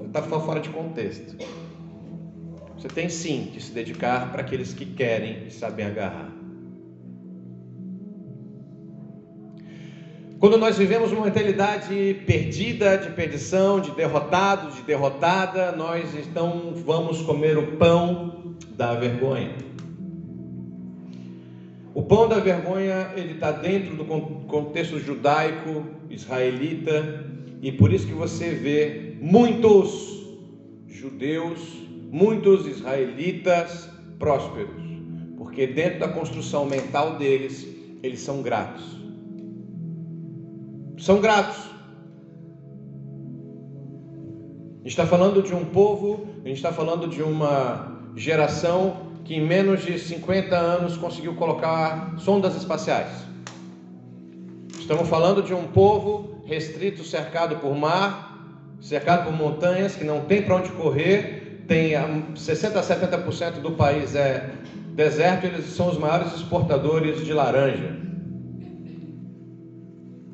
está 0.07 0.21
fora 0.23 0.59
de 0.59 0.69
contexto. 0.69 1.37
Você 2.75 2.87
tem 2.87 3.07
sim 3.07 3.51
que 3.53 3.61
se 3.61 3.71
dedicar 3.71 4.31
para 4.31 4.41
aqueles 4.41 4.73
que 4.73 4.85
querem 4.85 5.45
e 5.47 5.51
sabem 5.51 5.85
agarrar. 5.85 6.31
Quando 10.39 10.57
nós 10.57 10.77
vivemos 10.77 11.11
uma 11.11 11.25
mentalidade 11.25 12.21
perdida, 12.25 12.97
de 12.97 13.11
perdição, 13.11 13.79
de 13.79 13.91
derrotado, 13.91 14.71
de 14.71 14.81
derrotada, 14.81 15.71
nós 15.71 16.13
então 16.15 16.73
vamos 16.85 17.21
comer 17.21 17.57
o 17.57 17.77
pão 17.77 18.42
da 18.75 18.95
vergonha. 18.95 19.51
O 21.93 22.01
pão 22.01 22.27
da 22.27 22.39
vergonha 22.39 23.11
ele 23.15 23.33
está 23.33 23.51
dentro 23.51 23.95
do 23.95 24.05
contexto 24.47 24.99
judaico, 24.99 25.85
israelita, 26.09 27.25
e 27.61 27.71
por 27.71 27.93
isso 27.93 28.07
que 28.07 28.13
você 28.13 28.49
vê 28.49 29.15
muitos 29.21 30.27
judeus, 30.87 31.59
muitos 32.11 32.65
israelitas 32.65 33.89
prósperos, 34.17 34.81
porque 35.37 35.67
dentro 35.67 35.99
da 35.99 36.07
construção 36.07 36.65
mental 36.65 37.17
deles, 37.17 37.67
eles 38.01 38.19
são 38.21 38.41
gratos. 38.41 38.83
São 40.97 41.21
gratos. 41.21 41.57
A 44.75 44.77
gente 44.77 44.87
está 44.87 45.05
falando 45.05 45.41
de 45.41 45.53
um 45.53 45.63
povo, 45.65 46.27
a 46.43 46.47
gente 46.47 46.57
está 46.57 46.73
falando 46.73 47.07
de 47.07 47.21
uma 47.21 48.02
geração 48.15 49.13
que 49.23 49.35
em 49.35 49.41
menos 49.41 49.83
de 49.83 49.97
50 49.97 50.55
anos 50.55 50.97
conseguiu 50.97 51.35
colocar 51.35 52.15
sondas 52.17 52.55
espaciais. 52.55 53.09
Estamos 54.77 55.07
falando 55.07 55.41
de 55.41 55.53
um 55.53 55.67
povo 55.67 56.43
restrito, 56.45 57.03
cercado 57.03 57.55
por 57.57 57.73
mar, 57.75 58.33
cercado 58.81 59.25
por 59.25 59.33
montanhas, 59.33 59.95
que 59.95 60.03
não 60.03 60.21
tem 60.21 60.41
para 60.41 60.57
onde 60.57 60.69
correr, 60.71 61.63
tem 61.67 61.93
60 62.35 62.79
a 62.79 62.83
70% 62.83 63.61
do 63.61 63.71
país 63.71 64.13
é 64.13 64.51
deserto, 64.93 65.45
eles 65.45 65.65
são 65.67 65.89
os 65.89 65.97
maiores 65.97 66.33
exportadores 66.33 67.23
de 67.25 67.33
laranja. 67.33 67.97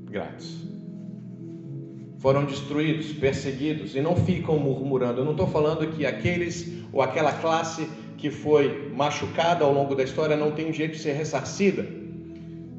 Grátis. 0.10 0.60
Foram 2.20 2.44
destruídos, 2.44 3.14
perseguidos 3.14 3.96
e 3.96 4.02
não 4.02 4.16
ficam 4.16 4.60
murmurando. 4.60 5.22
Eu 5.22 5.26
não 5.26 5.32
estou 5.32 5.48
falando 5.48 5.88
que 5.88 6.06
aqueles 6.06 6.84
ou 6.92 7.02
aquela 7.02 7.32
classe 7.32 7.90
que 8.18 8.30
foi 8.30 8.92
machucada 8.94 9.64
ao 9.64 9.74
longo 9.74 9.96
da 9.96 10.04
história 10.04 10.36
não 10.36 10.52
tem 10.52 10.74
jeito 10.74 10.94
de 10.94 11.00
ser 11.00 11.14
ressarcida. 11.14 11.88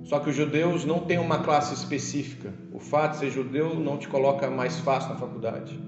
Só 0.04 0.18
que 0.18 0.28
os 0.28 0.36
judeus 0.36 0.84
não 0.84 1.00
têm 1.00 1.18
uma 1.18 1.38
classe 1.38 1.72
específica. 1.72 2.52
O 2.72 2.78
fato 2.78 3.12
de 3.12 3.18
ser 3.18 3.30
judeu 3.30 3.74
não 3.80 3.96
te 3.96 4.08
coloca 4.08 4.50
mais 4.50 4.78
fácil 4.80 5.10
na 5.10 5.16
faculdade. 5.16 5.78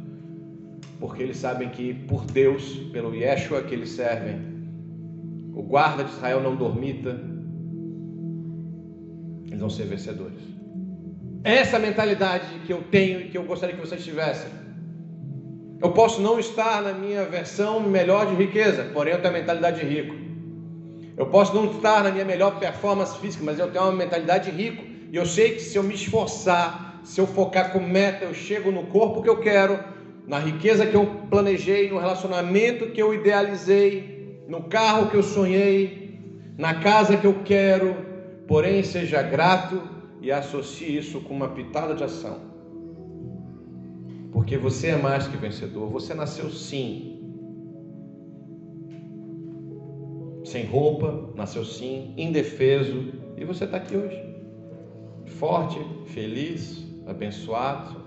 Porque 0.99 1.23
eles 1.23 1.37
sabem 1.37 1.69
que 1.69 1.93
por 1.93 2.25
Deus, 2.25 2.77
pelo 2.93 3.15
Yeshua 3.15 3.62
que 3.62 3.75
eles 3.75 3.91
servem, 3.91 4.41
o 5.53 5.62
guarda 5.62 6.05
de 6.05 6.12
Israel 6.12 6.41
não 6.41 6.57
dormita, 6.57 7.21
eles 9.49 9.61
vão 9.61 9.69
ser 9.69 9.85
vencedores. 9.85 10.41
Essa 11.44 11.76
mentalidade 11.76 12.46
que 12.64 12.72
eu 12.72 12.83
tenho 12.83 13.20
e 13.20 13.28
que 13.28 13.37
eu 13.37 13.42
gostaria 13.42 13.74
que 13.74 13.81
vocês 13.81 14.05
tivessem. 14.05 14.48
Eu 15.81 15.90
posso 15.90 16.20
não 16.20 16.38
estar 16.38 16.81
na 16.81 16.92
minha 16.92 17.24
versão 17.24 17.81
melhor 17.81 18.26
de 18.26 18.35
riqueza, 18.37 18.90
porém 18.92 19.14
eu 19.14 19.20
tenho 19.20 19.35
a 19.35 19.38
mentalidade 19.38 19.81
de 19.81 19.87
rico. 19.87 20.14
Eu 21.16 21.26
posso 21.26 21.52
não 21.52 21.72
estar 21.72 22.05
na 22.05 22.12
minha 22.12 22.24
melhor 22.24 22.61
performance 22.61 23.18
física, 23.18 23.42
mas 23.44 23.59
eu 23.59 23.68
tenho 23.72 23.85
uma 23.87 23.92
mentalidade 23.92 24.52
de 24.52 24.57
rico. 24.57 24.85
E 25.11 25.16
eu 25.16 25.26
sei 25.26 25.55
que 25.55 25.61
se 25.61 25.76
eu 25.76 25.83
me 25.83 25.94
esforçar, 25.94 27.00
se 27.02 27.20
eu 27.20 27.26
focar 27.26 27.72
com 27.72 27.81
meta, 27.81 28.24
eu 28.24 28.33
chego 28.33 28.70
no 28.70 28.85
corpo 28.85 29.20
que 29.20 29.28
eu 29.28 29.40
quero, 29.40 29.81
na 30.28 30.38
riqueza 30.38 30.87
que 30.87 30.94
eu 30.94 31.05
planejei, 31.28 31.90
no 31.90 31.98
relacionamento 31.98 32.90
que 32.90 33.02
eu 33.02 33.12
idealizei, 33.12 34.44
no 34.46 34.62
carro 34.64 35.11
que 35.11 35.16
eu 35.16 35.22
sonhei, 35.24 36.20
na 36.57 36.74
casa 36.74 37.16
que 37.16 37.26
eu 37.26 37.42
quero. 37.44 37.96
Porém, 38.46 38.85
seja 38.85 39.20
grato 39.22 40.02
e 40.23 40.31
associe 40.31 40.97
isso 40.97 41.21
com 41.21 41.35
uma 41.35 41.49
pitada 41.49 41.95
de 41.95 42.05
ação. 42.05 42.39
Porque 44.31 44.57
você 44.57 44.89
é 44.89 44.97
mais 44.97 45.27
que 45.27 45.37
vencedor. 45.37 45.91
Você 45.91 46.15
nasceu 46.15 46.49
sim. 46.49 47.19
Sem 50.45 50.65
roupa, 50.65 51.31
nasceu 51.35 51.65
sim, 51.65 52.15
indefeso. 52.17 53.13
E 53.37 53.45
você 53.45 53.65
está 53.65 53.79
aqui 53.79 53.97
hoje. 53.97 54.19
Forte, 55.27 55.79
feliz, 56.07 56.87
abençoado. 57.07 58.01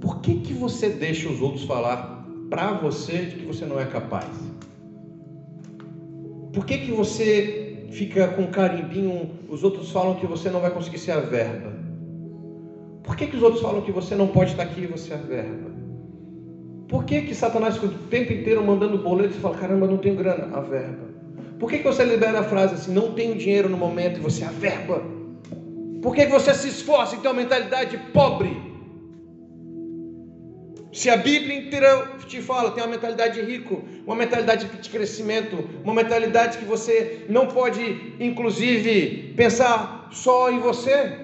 Por 0.00 0.20
que, 0.20 0.40
que 0.40 0.52
você 0.52 0.90
deixa 0.90 1.28
os 1.28 1.40
outros 1.40 1.64
falar 1.64 2.26
para 2.50 2.74
você 2.74 3.24
de 3.26 3.36
que 3.36 3.46
você 3.46 3.64
não 3.64 3.80
é 3.80 3.86
capaz? 3.86 4.28
Por 6.52 6.64
que, 6.66 6.78
que 6.78 6.92
você 6.92 7.65
fica 7.90 8.28
com 8.28 8.46
carimbinho? 8.46 9.30
Os 9.48 9.62
outros 9.64 9.90
falam 9.90 10.14
que 10.14 10.26
você 10.26 10.50
não 10.50 10.60
vai 10.60 10.70
conseguir 10.70 10.98
ser 10.98 11.12
a 11.12 11.20
verba. 11.20 11.72
Por 13.02 13.16
que, 13.16 13.26
que 13.28 13.36
os 13.36 13.42
outros 13.42 13.62
falam 13.62 13.82
que 13.82 13.92
você 13.92 14.14
não 14.14 14.26
pode 14.28 14.50
estar 14.50 14.64
aqui 14.64 14.82
e 14.82 14.86
você 14.86 15.14
é 15.14 15.16
verba? 15.16 15.70
Por 16.88 17.04
que, 17.04 17.22
que 17.22 17.34
Satanás 17.34 17.76
fica 17.76 17.86
o 17.86 17.98
tempo 18.08 18.32
inteiro 18.32 18.64
mandando 18.64 18.98
boleto 18.98 19.34
e 19.36 19.40
fala, 19.40 19.56
caramba, 19.56 19.86
não 19.86 19.98
tenho 19.98 20.16
grana? 20.16 20.56
A 20.56 20.60
verba. 20.60 21.06
Por 21.58 21.70
que, 21.70 21.78
que 21.78 21.84
você 21.84 22.04
libera 22.04 22.40
a 22.40 22.44
frase 22.44 22.74
assim, 22.74 22.92
não 22.92 23.12
tenho 23.12 23.36
dinheiro 23.36 23.68
no 23.68 23.76
momento 23.76 24.18
e 24.18 24.20
você 24.20 24.44
é 24.44 24.46
a 24.46 24.50
verba? 24.50 25.02
Por 26.02 26.14
que, 26.14 26.26
que 26.26 26.32
você 26.32 26.52
se 26.54 26.68
esforça 26.68 27.16
e 27.16 27.18
tem 27.18 27.30
uma 27.30 27.40
mentalidade 27.40 27.96
pobre? 28.12 28.65
Se 30.96 31.10
a 31.10 31.16
Bíblia 31.18 31.58
inteira 31.58 32.08
te 32.26 32.40
fala, 32.40 32.70
tem 32.70 32.82
uma 32.82 32.92
mentalidade 32.92 33.38
de 33.38 33.42
rico, 33.42 33.84
uma 34.06 34.16
mentalidade 34.16 34.66
de 34.66 34.88
crescimento, 34.88 35.68
uma 35.84 35.92
mentalidade 35.92 36.56
que 36.56 36.64
você 36.64 37.26
não 37.28 37.48
pode, 37.48 38.14
inclusive, 38.18 39.34
pensar 39.36 40.08
só 40.10 40.50
em 40.50 40.58
você. 40.58 41.18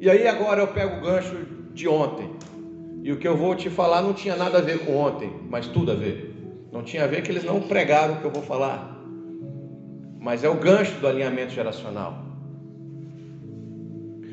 E 0.00 0.08
aí 0.08 0.26
agora 0.26 0.62
eu 0.62 0.68
pego 0.68 0.96
o 0.96 1.00
gancho 1.02 1.36
de 1.74 1.86
ontem. 1.86 2.30
E 3.02 3.12
o 3.12 3.18
que 3.18 3.28
eu 3.28 3.36
vou 3.36 3.54
te 3.54 3.68
falar 3.68 4.00
não 4.00 4.14
tinha 4.14 4.34
nada 4.34 4.56
a 4.56 4.62
ver 4.62 4.78
com 4.78 4.96
ontem, 4.96 5.30
mas 5.50 5.66
tudo 5.66 5.92
a 5.92 5.94
ver. 5.94 6.34
Não 6.72 6.82
tinha 6.82 7.04
a 7.04 7.06
ver 7.06 7.22
que 7.22 7.30
eles 7.30 7.44
não 7.44 7.60
pregaram 7.60 8.14
o 8.14 8.20
que 8.20 8.24
eu 8.24 8.30
vou 8.30 8.42
falar. 8.42 8.98
Mas 10.18 10.42
é 10.42 10.48
o 10.48 10.54
gancho 10.54 10.98
do 11.00 11.06
alinhamento 11.06 11.52
geracional. 11.52 12.16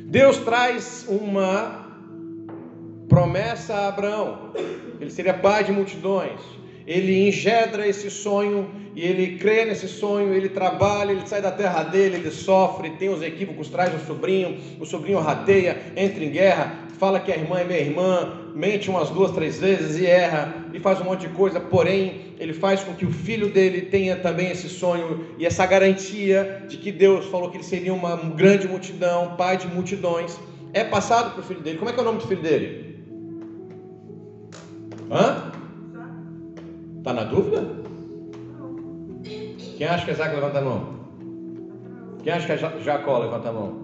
Deus 0.08 0.38
traz 0.38 1.06
uma 1.10 1.81
promessa 3.22 3.76
a 3.76 3.88
Abraão. 3.90 4.50
Ele 5.00 5.12
seria 5.12 5.34
pai 5.34 5.64
de 5.64 5.72
multidões. 5.72 6.42
Ele 6.88 7.28
engendra 7.28 7.88
esse 7.88 8.10
sonho 8.10 8.68
e 8.96 9.06
ele 9.06 9.38
crê 9.38 9.64
nesse 9.64 9.88
sonho, 9.88 10.34
ele 10.34 10.50
trabalha, 10.50 11.12
ele 11.12 11.28
sai 11.28 11.40
da 11.40 11.52
terra 11.52 11.84
dele, 11.84 12.16
ele 12.16 12.32
sofre, 12.32 12.90
tem 12.92 13.10
os 13.10 13.22
equívocos, 13.22 13.70
traz 13.70 13.94
o 13.94 14.04
sobrinho, 14.08 14.58
o 14.80 14.86
sobrinho 14.86 15.20
rateia, 15.20 15.78
entra 15.96 16.24
em 16.24 16.32
guerra, 16.32 16.76
fala 16.98 17.20
que 17.20 17.32
a 17.32 17.36
irmã 17.36 17.60
é 17.60 17.64
minha 17.64 17.80
irmã, 17.80 18.52
mente 18.56 18.90
umas 18.90 19.12
duas, 19.12 19.32
três 19.32 19.60
vezes 19.60 20.00
e 20.00 20.08
erra, 20.08 20.66
e 20.74 20.80
faz 20.80 21.00
um 21.00 21.04
monte 21.04 21.28
de 21.28 21.30
coisa, 21.30 21.60
porém, 21.60 22.34
ele 22.40 22.54
faz 22.54 22.84
com 22.84 22.96
que 22.96 23.06
o 23.06 23.12
filho 23.12 23.50
dele 23.50 23.82
tenha 23.84 24.16
também 24.16 24.50
esse 24.50 24.68
sonho 24.68 25.28
e 25.38 25.46
essa 25.46 25.66
garantia 25.68 26.66
de 26.68 26.78
que 26.78 26.92
Deus 26.92 27.28
falou 27.28 27.52
que 27.52 27.58
ele 27.58 27.64
seria 27.64 27.94
uma 27.94 28.16
grande 28.16 28.68
multidão, 28.68 29.36
pai 29.38 29.58
de 29.58 29.68
multidões, 29.68 30.38
é 30.74 30.84
passado 30.84 31.32
para 31.32 31.42
o 31.42 31.44
filho 31.44 31.62
dele. 31.62 31.78
Como 31.78 31.90
é 31.90 31.94
que 31.94 32.00
é 32.00 32.02
o 32.02 32.06
nome 32.06 32.20
do 32.20 32.28
filho 32.28 32.42
dele? 32.42 32.91
Hã? 35.12 35.52
Tá 37.04 37.14
na 37.14 37.26
dúvida? 37.26 37.68
Quem 39.78 39.86
acha 39.86 40.06
que 40.06 40.12
é 40.12 40.14
Isaac, 40.14 40.34
levanta 40.34 40.60
a 40.60 40.62
mão. 40.62 41.02
Quem 42.24 42.32
acha 42.32 42.46
que 42.46 42.52
é 42.54 42.80
Jacó, 42.82 43.18
levanta 43.18 43.50
a 43.50 43.52
mão. 43.52 43.82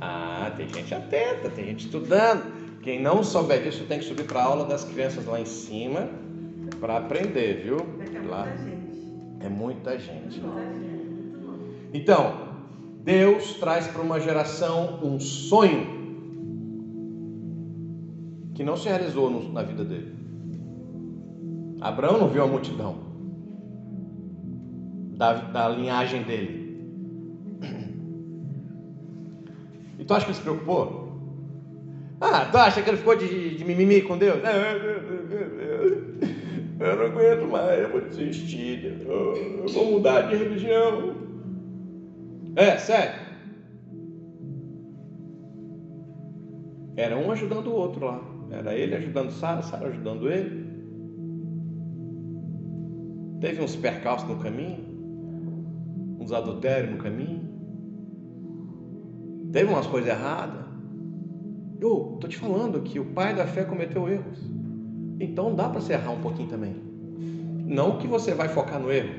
Ah, 0.00 0.52
tem 0.56 0.68
gente 0.68 0.94
atenta, 0.94 1.50
tem 1.50 1.64
gente 1.64 1.86
estudando. 1.86 2.44
Quem 2.82 3.02
não 3.02 3.24
souber 3.24 3.64
disso 3.64 3.84
tem 3.88 3.98
que 3.98 4.04
subir 4.04 4.26
para 4.26 4.40
a 4.40 4.44
aula 4.44 4.64
das 4.64 4.84
crianças 4.84 5.24
lá 5.26 5.40
em 5.40 5.46
cima 5.46 6.08
para 6.78 6.98
aprender, 6.98 7.62
viu? 7.64 7.78
Lá. 8.28 8.46
É 9.40 9.48
muita 9.48 9.98
gente. 9.98 10.40
Então, 11.92 12.34
Deus 13.02 13.54
traz 13.54 13.88
para 13.88 14.02
uma 14.02 14.20
geração 14.20 15.00
um 15.02 15.18
sonho 15.18 15.95
que 18.56 18.64
não 18.64 18.76
se 18.76 18.88
realizou 18.88 19.30
na 19.52 19.62
vida 19.62 19.84
dele. 19.84 20.16
Abraão 21.78 22.18
não 22.18 22.28
viu 22.28 22.42
a 22.42 22.46
multidão 22.46 22.96
da, 25.14 25.34
da 25.34 25.68
linhagem 25.68 26.22
dele. 26.22 26.64
E 29.98 30.04
tu 30.04 30.14
acha 30.14 30.24
que 30.24 30.30
ele 30.30 30.38
se 30.38 30.42
preocupou? 30.42 31.06
Ah, 32.18 32.46
tu 32.46 32.56
acha 32.56 32.80
que 32.80 32.88
ele 32.88 32.96
ficou 32.96 33.14
de, 33.14 33.56
de 33.56 33.64
mimimi 33.64 34.00
com 34.00 34.16
Deus? 34.16 34.40
Eu 36.78 36.96
não 36.96 37.06
aguento 37.06 37.50
mais, 37.50 37.82
eu 37.82 37.90
vou 37.90 38.00
desistir, 38.00 39.02
eu 39.06 39.66
vou 39.66 39.92
mudar 39.92 40.22
de 40.22 40.36
religião. 40.36 41.14
É, 42.54 42.78
sério. 42.78 43.20
Era 46.96 47.18
um 47.18 47.30
ajudando 47.30 47.66
o 47.66 47.74
outro 47.74 48.06
lá. 48.06 48.35
Era 48.50 48.74
ele 48.74 48.94
ajudando 48.94 49.30
Sara, 49.30 49.62
Sara 49.62 49.88
ajudando 49.88 50.30
ele. 50.30 50.66
Teve 53.40 53.62
uns 53.62 53.76
percalços 53.76 54.28
no 54.28 54.36
caminho 54.36 54.96
uns 56.26 56.32
adultérios 56.32 56.90
no 56.90 56.98
caminho, 56.98 57.40
teve 59.52 59.70
umas 59.70 59.86
coisas 59.86 60.10
erradas. 60.10 60.66
Eu 61.80 62.14
estou 62.14 62.28
te 62.28 62.36
falando 62.36 62.82
que 62.82 62.98
o 62.98 63.04
pai 63.04 63.34
da 63.34 63.46
fé 63.46 63.62
cometeu 63.62 64.08
erros. 64.08 64.40
Então 65.20 65.54
dá 65.54 65.68
para 65.68 65.80
se 65.80 65.92
errar 65.92 66.10
um 66.10 66.20
pouquinho 66.20 66.48
também. 66.48 66.74
Não 67.64 67.98
que 67.98 68.08
você 68.08 68.34
vai 68.34 68.48
focar 68.48 68.80
no 68.80 68.90
erro. 68.90 69.14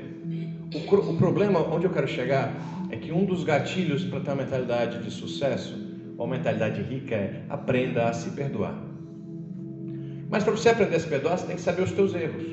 O, 0.74 0.94
o 1.12 1.16
problema, 1.16 1.60
onde 1.60 1.86
eu 1.86 1.90
quero 1.90 2.06
chegar, 2.06 2.52
é 2.90 2.96
que 2.96 3.10
um 3.10 3.24
dos 3.24 3.42
gatilhos 3.42 4.04
para 4.04 4.20
ter 4.20 4.30
uma 4.30 4.42
mentalidade 4.42 5.02
de 5.02 5.10
sucesso, 5.10 5.74
uma 6.16 6.26
mentalidade 6.26 6.82
rica, 6.82 7.14
é 7.14 7.44
aprenda 7.48 8.08
a 8.08 8.12
se 8.12 8.30
perdoar. 8.30 8.87
Mas 10.28 10.44
para 10.44 10.52
você 10.52 10.68
aprender 10.68 10.96
a 10.96 11.00
se 11.00 11.08
perdoar, 11.08 11.38
você 11.38 11.46
tem 11.46 11.56
que 11.56 11.62
saber 11.62 11.82
os 11.82 11.92
teus 11.92 12.14
erros. 12.14 12.44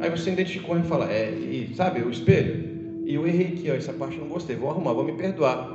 Aí 0.00 0.10
você 0.10 0.30
identificou 0.30 0.78
e 0.78 0.82
fala, 0.82 1.10
é, 1.10 1.30
e, 1.30 1.74
sabe, 1.74 2.02
o 2.02 2.10
espelho. 2.10 3.04
E 3.06 3.14
eu 3.14 3.26
errei 3.26 3.48
aqui, 3.48 3.70
ó, 3.70 3.74
essa 3.74 3.92
parte 3.92 4.16
eu 4.16 4.24
não 4.24 4.30
gostei, 4.30 4.56
vou 4.56 4.70
arrumar, 4.70 4.92
vou 4.92 5.04
me 5.04 5.12
perdoar. 5.12 5.70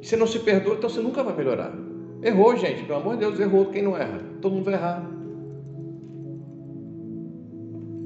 E 0.00 0.06
você 0.06 0.16
não 0.16 0.26
se 0.26 0.38
perdoa, 0.40 0.74
então 0.74 0.88
você 0.88 1.00
nunca 1.00 1.22
vai 1.22 1.36
melhorar. 1.36 1.72
Errou, 2.22 2.56
gente, 2.56 2.84
pelo 2.84 2.98
amor 2.98 3.14
de 3.14 3.20
Deus, 3.20 3.40
errou. 3.40 3.66
Quem 3.66 3.82
não 3.82 3.96
erra? 3.96 4.20
Todo 4.40 4.52
mundo 4.52 4.64
vai 4.64 4.74
errar. 4.74 5.10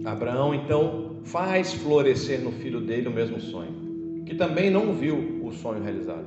Abraão 0.04 0.54
então 0.54 1.16
faz 1.24 1.72
florescer 1.72 2.40
no 2.40 2.52
filho 2.52 2.80
dele 2.80 3.08
o 3.08 3.10
mesmo 3.10 3.40
sonho, 3.40 4.22
que 4.26 4.34
também 4.34 4.70
não 4.70 4.92
viu 4.92 5.40
o 5.42 5.50
sonho 5.50 5.82
realizado. 5.82 6.26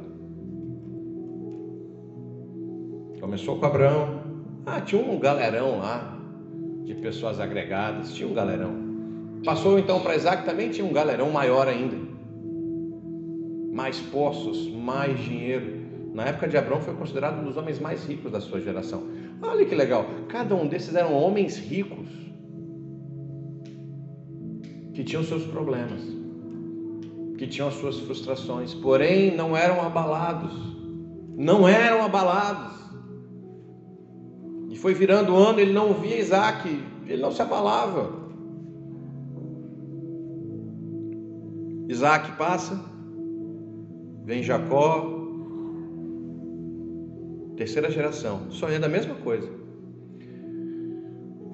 Começou 3.20 3.58
com 3.58 3.66
Abraão, 3.66 4.22
ah, 4.68 4.82
tinha 4.82 5.01
um 5.01 5.18
galerão 5.18 5.80
lá 5.80 6.13
de 6.84 6.93
pessoas 6.95 7.39
agregadas, 7.39 8.13
tinha 8.13 8.28
um 8.28 8.34
galerão. 8.34 8.76
Passou 9.45 9.80
então 9.80 10.01
para 10.01 10.15
Isaac, 10.15 10.43
também 10.43 10.70
tinha 10.70 10.86
um 10.86 10.91
galerão 10.91 11.32
maior 11.32 11.70
ainda. 11.70 11.95
Mais 13.72 13.97
poços, 13.99 14.68
mais 14.70 15.18
dinheiro. 15.20 15.78
Na 16.13 16.26
época 16.26 16.49
de 16.49 16.57
Abraão 16.57 16.82
foi 16.82 16.93
considerado 16.95 17.39
um 17.39 17.45
dos 17.45 17.55
homens 17.55 17.80
mais 17.80 18.03
ricos 18.05 18.30
da 18.30 18.41
sua 18.41 18.59
geração. 18.59 19.03
Olha 19.41 19.65
que 19.65 19.74
legal, 19.74 20.05
cada 20.28 20.53
um 20.53 20.68
desses 20.68 20.93
eram 20.93 21.13
homens 21.13 21.57
ricos 21.57 22.09
que 24.93 25.01
tinham 25.01 25.24
seus 25.24 25.45
problemas, 25.45 26.01
que 27.38 27.47
tinham 27.47 27.70
as 27.70 27.76
suas 27.76 27.99
frustrações, 27.99 28.74
porém 28.74 29.34
não 29.34 29.55
eram 29.55 29.82
abalados. 29.82 30.51
Não 31.38 31.65
eram 31.65 32.03
abalados. 32.03 32.87
E 34.78 34.80
foi 34.80 34.93
virando 34.93 35.34
o 35.34 35.38
ano, 35.38 35.59
ele 35.59 35.73
não 35.73 35.91
via 35.91 36.19
Isaac, 36.19 36.69
ele 37.07 37.19
não 37.19 37.32
se 37.32 37.41
abalava. 37.41 38.13
Isaac 41.89 42.38
passa, 42.38 42.80
vem 44.23 44.43
Jacó, 44.43 45.25
terceira 47.55 47.89
geração, 47.89 48.51
sonhando 48.51 48.84
a 48.84 48.89
mesma 48.89 49.15
coisa. 49.15 49.49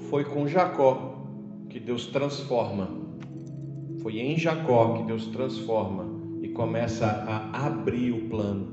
Foi 0.09 0.25
com 0.25 0.45
Jacó 0.45 1.25
que 1.69 1.79
Deus 1.79 2.07
transforma 2.07 3.03
foi 4.03 4.19
em 4.19 4.37
Jacó 4.37 4.97
que 4.97 5.03
Deus 5.03 5.27
transforma 5.27 6.05
e 6.41 6.49
começa 6.49 7.05
a 7.05 7.67
abrir 7.67 8.11
o 8.11 8.27
plano. 8.27 8.67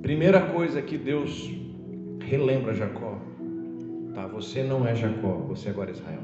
Primeira 0.00 0.40
coisa 0.52 0.80
que 0.80 0.96
Deus 0.96 1.50
relembra 2.28 2.74
Jacó, 2.74 3.18
tá? 4.14 4.26
Você 4.28 4.62
não 4.62 4.86
é 4.86 4.94
Jacó, 4.94 5.34
você 5.48 5.68
agora 5.68 5.90
é 5.90 5.94
Israel. 5.94 6.20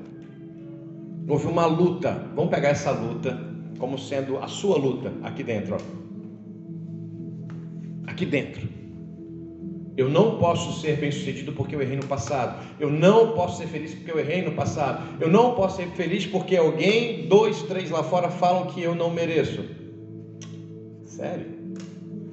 Houve 1.29 1.47
uma 1.47 1.67
luta. 1.67 2.27
Vamos 2.35 2.51
pegar 2.51 2.71
essa 2.71 2.91
luta 2.91 3.39
como 3.79 3.99
sendo 3.99 4.39
a 4.39 4.49
sua 4.49 4.77
luta 4.77 5.13
aqui 5.23 5.43
dentro, 5.43 5.77
ó. 5.77 5.79
Aqui 8.07 8.27
dentro. 8.27 8.69
Eu 9.97 10.09
não 10.09 10.39
posso 10.39 10.81
ser 10.81 10.97
bem-sucedido 10.97 11.53
porque 11.53 11.77
eu 11.77 11.83
errei 11.83 11.97
no 11.97 12.07
passado. 12.07 12.65
Eu 12.81 12.91
não 12.91 13.33
posso 13.33 13.59
ser 13.59 13.67
feliz 13.67 13.95
porque 13.95 14.11
eu 14.11 14.19
errei 14.19 14.43
no 14.43 14.53
passado. 14.53 15.03
Eu 15.21 15.31
não 15.31 15.55
posso 15.55 15.77
ser 15.77 15.89
feliz 15.89 16.27
porque 16.27 16.57
alguém, 16.57 17.29
dois, 17.29 17.63
três 17.65 17.91
lá 17.91 18.03
fora 18.03 18.31
falam 18.31 18.67
que 18.67 18.83
eu 18.83 18.95
não 18.95 19.11
mereço. 19.11 19.65
Sério? 21.05 21.47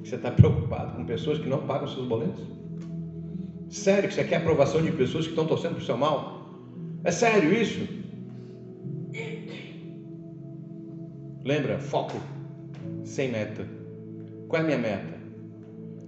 Você 0.02 0.16
está 0.16 0.30
preocupado 0.30 0.96
com 0.96 1.04
pessoas 1.04 1.38
que 1.38 1.48
não 1.48 1.58
pagam 1.58 1.86
seus 1.86 2.06
boletos? 2.06 2.57
Sério 3.68 4.08
que 4.08 4.14
você 4.14 4.24
quer 4.24 4.36
aprovação 4.36 4.82
de 4.82 4.90
pessoas 4.92 5.24
que 5.24 5.30
estão 5.30 5.46
torcendo 5.46 5.74
para 5.74 5.82
o 5.82 5.84
seu 5.84 5.96
mal? 5.96 6.48
É 7.04 7.10
sério 7.10 7.52
isso? 7.52 7.86
Lembra? 11.44 11.78
Foco. 11.78 12.20
Sem 13.04 13.30
meta. 13.30 13.66
Qual 14.48 14.60
é 14.60 14.64
a 14.64 14.66
minha 14.66 14.78
meta? 14.78 15.18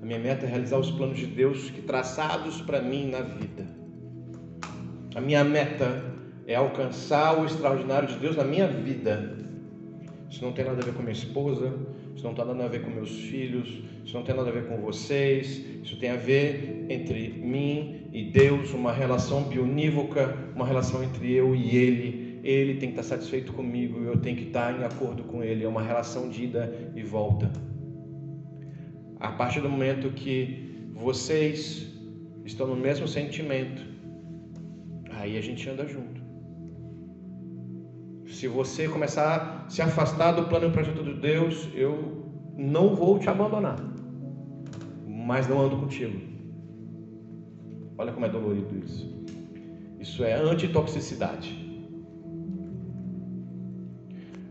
A 0.03 0.07
minha 0.07 0.19
meta 0.19 0.47
é 0.47 0.49
realizar 0.49 0.79
os 0.79 0.91
planos 0.91 1.19
de 1.19 1.27
Deus 1.27 1.71
que 1.71 1.83
traçados 1.83 2.63
para 2.63 2.81
mim 2.81 3.11
na 3.11 3.21
vida. 3.21 3.67
A 5.15 5.21
minha 5.21 5.45
meta 5.45 6.03
é 6.47 6.55
alcançar 6.55 7.39
o 7.39 7.45
extraordinário 7.45 8.09
de 8.09 8.17
Deus 8.17 8.37
na 8.37 8.45
minha 8.45 8.67
vida. 8.67 9.37
Isso 10.31 10.43
não 10.43 10.53
tem 10.53 10.65
nada 10.65 10.81
a 10.81 10.85
ver 10.85 10.95
com 10.95 11.03
minha 11.03 11.13
esposa, 11.13 11.75
isso 12.15 12.25
não 12.25 12.35
tem 12.35 12.47
nada 12.47 12.65
a 12.65 12.69
ver 12.69 12.83
com 12.83 12.91
meus 12.91 13.11
filhos, 13.11 13.83
isso 14.11 14.19
não 14.19 14.25
tem 14.25 14.35
nada 14.35 14.49
a 14.49 14.53
ver 14.53 14.67
com 14.67 14.77
vocês, 14.79 15.65
isso 15.85 15.97
tem 15.97 16.11
a 16.11 16.17
ver 16.17 16.85
entre 16.89 17.29
mim 17.29 18.09
e 18.13 18.25
Deus, 18.25 18.75
uma 18.75 18.93
relação 18.93 19.45
bionívoca, 19.45 20.37
uma 20.53 20.67
relação 20.67 21.05
entre 21.05 21.33
eu 21.33 21.55
e 21.55 21.77
Ele. 21.77 22.41
Ele 22.43 22.75
tem 22.75 22.91
que 22.91 22.99
estar 22.99 23.15
satisfeito 23.15 23.53
comigo, 23.53 24.03
eu 24.03 24.17
tenho 24.17 24.37
que 24.37 24.49
estar 24.49 24.77
em 24.77 24.83
acordo 24.83 25.23
com 25.23 25.45
Ele, 25.45 25.65
é 25.65 25.69
uma 25.69 25.81
relação 25.81 26.29
de 26.29 26.43
ida 26.43 26.91
e 26.97 27.05
volta. 27.05 27.53
A 29.21 29.31
partir 29.31 29.61
do 29.61 29.69
momento 29.69 30.11
que 30.11 30.91
vocês 30.93 31.87
estão 32.45 32.67
no 32.67 32.75
mesmo 32.75 33.07
sentimento, 33.07 33.81
aí 35.13 35.39
a 35.39 35.41
gente 35.41 35.71
anda 35.71 35.87
junto. 35.87 36.21
Se 38.27 38.49
você 38.49 38.89
começar 38.89 39.67
a 39.67 39.71
se 39.71 39.81
afastar 39.81 40.33
do 40.33 40.49
plano 40.49 40.67
e 40.67 40.73
projeto 40.73 41.05
de 41.05 41.15
Deus, 41.15 41.69
eu 41.77 42.29
não 42.57 42.97
vou 42.97 43.17
te 43.17 43.31
abandonar, 43.31 43.90
mas 45.31 45.47
não 45.47 45.61
ando 45.61 45.77
contigo. 45.77 46.19
Olha 47.97 48.11
como 48.11 48.27
é 48.27 48.29
dolorido 48.29 48.77
isso. 48.85 49.25
Isso 50.01 50.25
é 50.25 50.35
antitoxicidade. 50.35 51.49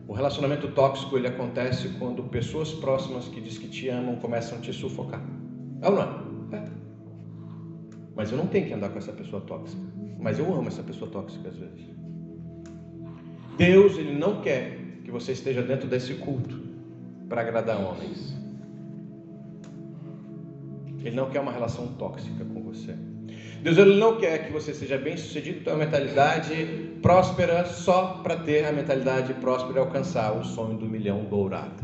O 0.08 0.14
relacionamento 0.14 0.70
tóxico 0.70 1.18
ele 1.18 1.28
acontece 1.28 1.90
quando 2.00 2.24
pessoas 2.24 2.72
próximas 2.72 3.28
que 3.28 3.42
diz 3.42 3.58
que 3.58 3.68
te 3.68 3.90
amam 3.90 4.16
começam 4.16 4.58
a 4.58 4.62
te 4.62 4.72
sufocar. 4.72 5.22
É 5.82 5.90
ou 5.90 5.96
não? 5.96 6.58
É. 6.58 6.66
Mas 8.16 8.32
eu 8.32 8.38
não 8.38 8.48
tenho 8.48 8.68
que 8.68 8.74
andar 8.74 8.88
com 8.88 9.00
essa 9.00 9.12
pessoa 9.12 9.42
tóxica. 9.42 9.84
Mas 10.18 10.40
eu 10.40 10.46
amo 10.46 10.70
essa 10.70 10.82
pessoa 10.82 11.12
tóxica 11.12 11.50
às 11.50 11.58
vezes. 11.58 11.90
Deus 13.58 13.98
ele 13.98 14.18
não 14.18 14.40
quer 14.40 15.02
que 15.04 15.12
você 15.12 15.34
esteja 15.34 15.62
dentro 15.62 15.90
desse 15.90 16.14
culto 16.14 16.58
para 17.28 17.42
agradar 17.42 17.84
homens. 17.84 18.39
Ele 21.04 21.16
não 21.16 21.30
quer 21.30 21.40
uma 21.40 21.52
relação 21.52 21.88
tóxica 21.98 22.44
com 22.46 22.62
você. 22.62 22.96
Deus 23.62 23.78
ele 23.78 24.00
não 24.00 24.18
quer 24.18 24.46
que 24.46 24.54
você 24.54 24.74
seja 24.74 24.98
bem 24.98 25.18
sucedido, 25.18 25.64
ter 25.64 25.72
uma 25.72 25.80
mentalidade 25.80 26.98
próspera 27.02 27.66
só 27.66 28.22
para 28.24 28.38
ter 28.38 28.66
a 28.66 28.72
mentalidade 28.72 29.34
próspera 29.36 29.80
e 29.80 29.82
alcançar 29.82 30.32
o 30.32 30.44
sonho 30.46 30.78
do 30.78 30.86
milhão 30.86 31.26
dourado, 31.26 31.84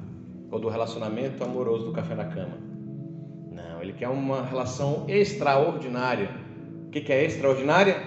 ou 0.49 0.59
do 0.59 0.70
relacionamento 0.70 1.43
amoroso 1.43 1.86
do 1.86 1.91
café 1.91 2.16
na 2.16 2.26
cama. 2.26 2.57
Não, 3.51 3.82
ele 3.82 3.93
quer 3.93 4.07
uma 4.07 4.41
relação 4.41 5.05
extraordinária. 5.07 6.30
O 6.88 6.89
que 6.89 7.11
é 7.11 7.26
extraordinária? 7.26 8.01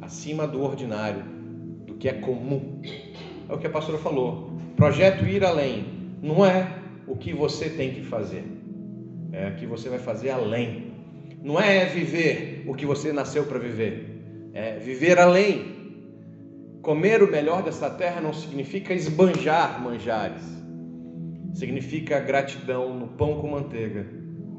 Acima 0.00 0.46
do 0.46 0.62
ordinário, 0.62 1.22
do 1.86 1.94
que 1.94 2.08
é 2.08 2.14
comum. 2.14 2.80
É 3.48 3.52
o 3.52 3.58
que 3.58 3.66
a 3.66 3.70
pastora 3.70 3.98
falou. 3.98 4.58
Projeto 4.76 5.26
ir 5.26 5.44
além 5.44 5.84
não 6.22 6.44
é 6.44 6.78
o 7.06 7.14
que 7.16 7.34
você 7.34 7.68
tem 7.68 7.92
que 7.92 8.02
fazer, 8.02 8.44
é 9.34 9.50
que 9.58 9.66
você 9.66 9.88
vai 9.88 9.98
fazer 9.98 10.30
além 10.30 10.94
não 11.44 11.60
é 11.60 11.84
viver 11.84 12.64
o 12.66 12.74
que 12.74 12.86
você 12.86 13.12
nasceu 13.12 13.44
para 13.44 13.58
viver, 13.58 14.50
é 14.54 14.78
viver 14.78 15.18
além. 15.18 15.74
Comer 16.80 17.22
o 17.22 17.30
melhor 17.30 17.62
dessa 17.62 17.90
terra 17.90 18.18
não 18.18 18.32
significa 18.32 18.94
esbanjar 18.94 19.78
manjares, 19.82 20.42
significa 21.52 22.18
gratidão 22.18 22.98
no 22.98 23.08
pão 23.08 23.42
com 23.42 23.48
manteiga, 23.48 24.06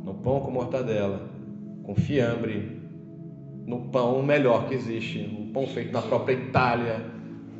no 0.03 0.13
pão 0.13 0.39
com 0.41 0.51
mortadela, 0.51 1.27
com 1.81 1.95
fiambre, 1.95 2.79
no 3.65 3.89
pão 3.89 4.21
melhor 4.21 4.67
que 4.67 4.75
existe, 4.75 5.19
um 5.39 5.51
pão 5.51 5.65
feito 5.65 5.91
na 5.91 6.03
própria 6.03 6.33
Itália. 6.33 7.03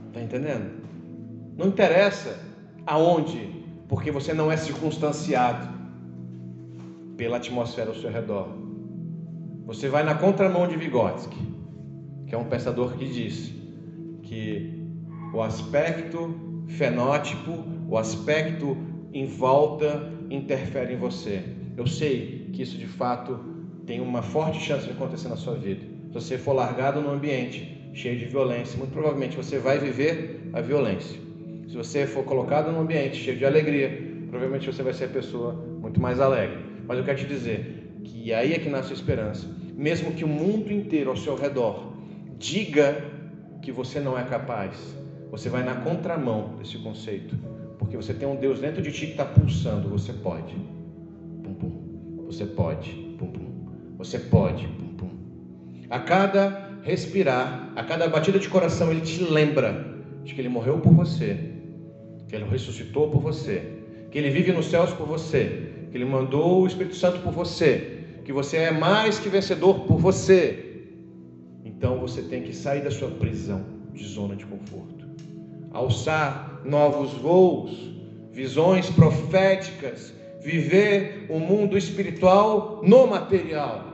Está 0.10 0.22
entendendo? 0.22 0.70
Não 1.58 1.68
interessa 1.68 2.40
aonde, 2.86 3.50
porque 3.88 4.12
você 4.12 4.36
não 4.36 4.52
é 4.52 4.58
circunstanciado 4.58 5.75
pela 7.18 7.38
atmosfera 7.38 7.90
ao 7.90 7.96
seu 7.96 8.12
redor. 8.12 8.50
Você 9.66 9.90
vai 9.90 10.04
na 10.04 10.16
contramão 10.16 10.68
de 10.68 10.76
Vygotsky, 10.76 11.40
que 12.28 12.36
é 12.36 12.38
um 12.38 12.46
pensador 12.46 12.98
que 12.98 13.06
diz 13.06 13.52
que 14.24 14.84
o 15.34 15.42
aspecto 15.42 16.64
fenótipo, 16.68 17.64
o 17.90 17.98
aspecto 17.98 18.78
em 19.14 19.26
volta 19.26 20.12
interfere 20.30 20.94
em 20.94 20.98
você. 20.98 21.44
Eu 21.78 21.88
sei 21.88 22.50
que 22.54 22.62
isso 22.62 22.78
de 22.78 22.88
fato 22.88 23.40
tem 23.86 24.02
uma 24.02 24.22
forte 24.22 24.60
chance 24.60 24.86
de 24.86 24.92
acontecer 24.92 25.28
na 25.28 25.36
sua 25.36 25.56
vida. 25.56 25.86
Se 26.08 26.14
você 26.14 26.38
for 26.38 26.54
largado 26.54 27.02
no 27.02 27.12
ambiente 27.12 27.90
cheio 27.94 28.18
de 28.18 28.26
violência, 28.26 28.78
muito 28.78 28.92
provavelmente 28.92 29.38
você 29.38 29.58
vai 29.58 29.78
viver 29.78 30.50
a 30.54 30.62
violência. 30.62 31.20
Se 31.68 31.76
você 31.76 32.06
for 32.06 32.24
colocado 32.24 32.72
num 32.72 32.82
ambiente 32.82 33.18
cheio 33.18 33.38
de 33.38 33.46
alegria, 33.46 33.90
provavelmente 34.30 34.72
você 34.72 34.84
vai 34.84 34.94
ser 34.94 35.06
a 35.06 35.10
pessoa 35.10 35.54
muito 35.54 36.00
mais 36.00 36.20
alegre. 36.20 36.65
Mas 36.88 36.98
eu 36.98 37.04
quero 37.04 37.18
te 37.18 37.26
dizer 37.26 38.00
que 38.04 38.34
aí 38.34 38.54
é 38.54 38.60
que 38.60 38.70
nasce 38.70 38.92
a 38.92 38.96
esperança. 38.96 39.48
Mesmo 39.76 40.14
que 40.14 40.24
o 40.24 40.28
mundo 40.28 40.72
inteiro 40.72 41.10
ao 41.10 41.18
seu 41.18 41.36
redor 41.36 41.94
diga 42.38 43.04
que 43.62 43.72
você 43.72 44.00
não 44.00 44.18
é 44.18 44.24
capaz, 44.24 44.96
você 45.32 45.50
vai 45.50 45.64
na 45.64 45.76
contramão 45.76 46.56
desse 46.58 46.78
conceito, 46.78 47.36
porque 47.78 47.98
você 47.98 48.14
tem 48.14 48.28
um 48.28 48.36
Deus 48.36 48.60
dentro 48.60 48.82
de 48.82 48.92
ti 48.92 49.08
que 49.08 49.12
está 49.12 49.26
pulsando. 49.26 49.90
Você 49.90 50.14
pode, 50.14 50.56
pum 51.44 51.54
pum. 51.54 52.26
Você 52.28 52.46
pode, 52.46 52.92
pum 53.18 53.28
pum. 53.28 53.68
Você 53.98 54.20
pode, 54.20 54.68
pum 54.68 54.88
pum. 54.96 55.10
A 55.90 56.00
cada 56.00 56.80
respirar, 56.84 57.74
a 57.76 57.84
cada 57.84 58.08
batida 58.08 58.38
de 58.38 58.48
coração, 58.48 58.92
ele 58.92 59.02
te 59.02 59.24
lembra 59.24 60.04
de 60.24 60.34
que 60.34 60.42
ele 60.42 60.50
morreu 60.50 60.80
por 60.80 60.94
você, 60.94 61.38
que 62.28 62.36
ele 62.36 62.46
ressuscitou 62.46 63.10
por 63.10 63.22
você, 63.22 63.64
que 64.12 64.18
ele 64.18 64.30
vive 64.30 64.52
nos 64.52 64.68
céus 64.68 64.94
por 64.94 65.08
você, 65.08 65.74
que 65.96 66.00
ele 66.00 66.12
mandou 66.12 66.64
o 66.64 66.68
Espírito 66.68 66.94
Santo 66.98 67.20
por 67.22 67.32
você, 67.32 68.00
que 68.26 68.34
você 68.34 68.58
é 68.58 68.70
mais 68.70 69.18
que 69.18 69.30
vencedor 69.30 69.86
por 69.86 69.98
você. 69.98 70.90
Então 71.64 72.02
você 72.02 72.22
tem 72.22 72.44
que 72.44 72.54
sair 72.54 72.82
da 72.82 72.92
sua 72.92 73.10
prisão 73.12 73.64
de 73.94 74.06
zona 74.06 74.36
de 74.36 74.46
conforto, 74.46 75.08
alçar 75.72 76.60
novos 76.66 77.14
voos, 77.14 77.96
visões 78.34 78.90
proféticas, 78.90 80.14
viver 80.42 81.28
o 81.30 81.40
mundo 81.40 81.78
espiritual 81.78 82.82
no 82.84 83.08
material. 83.08 83.85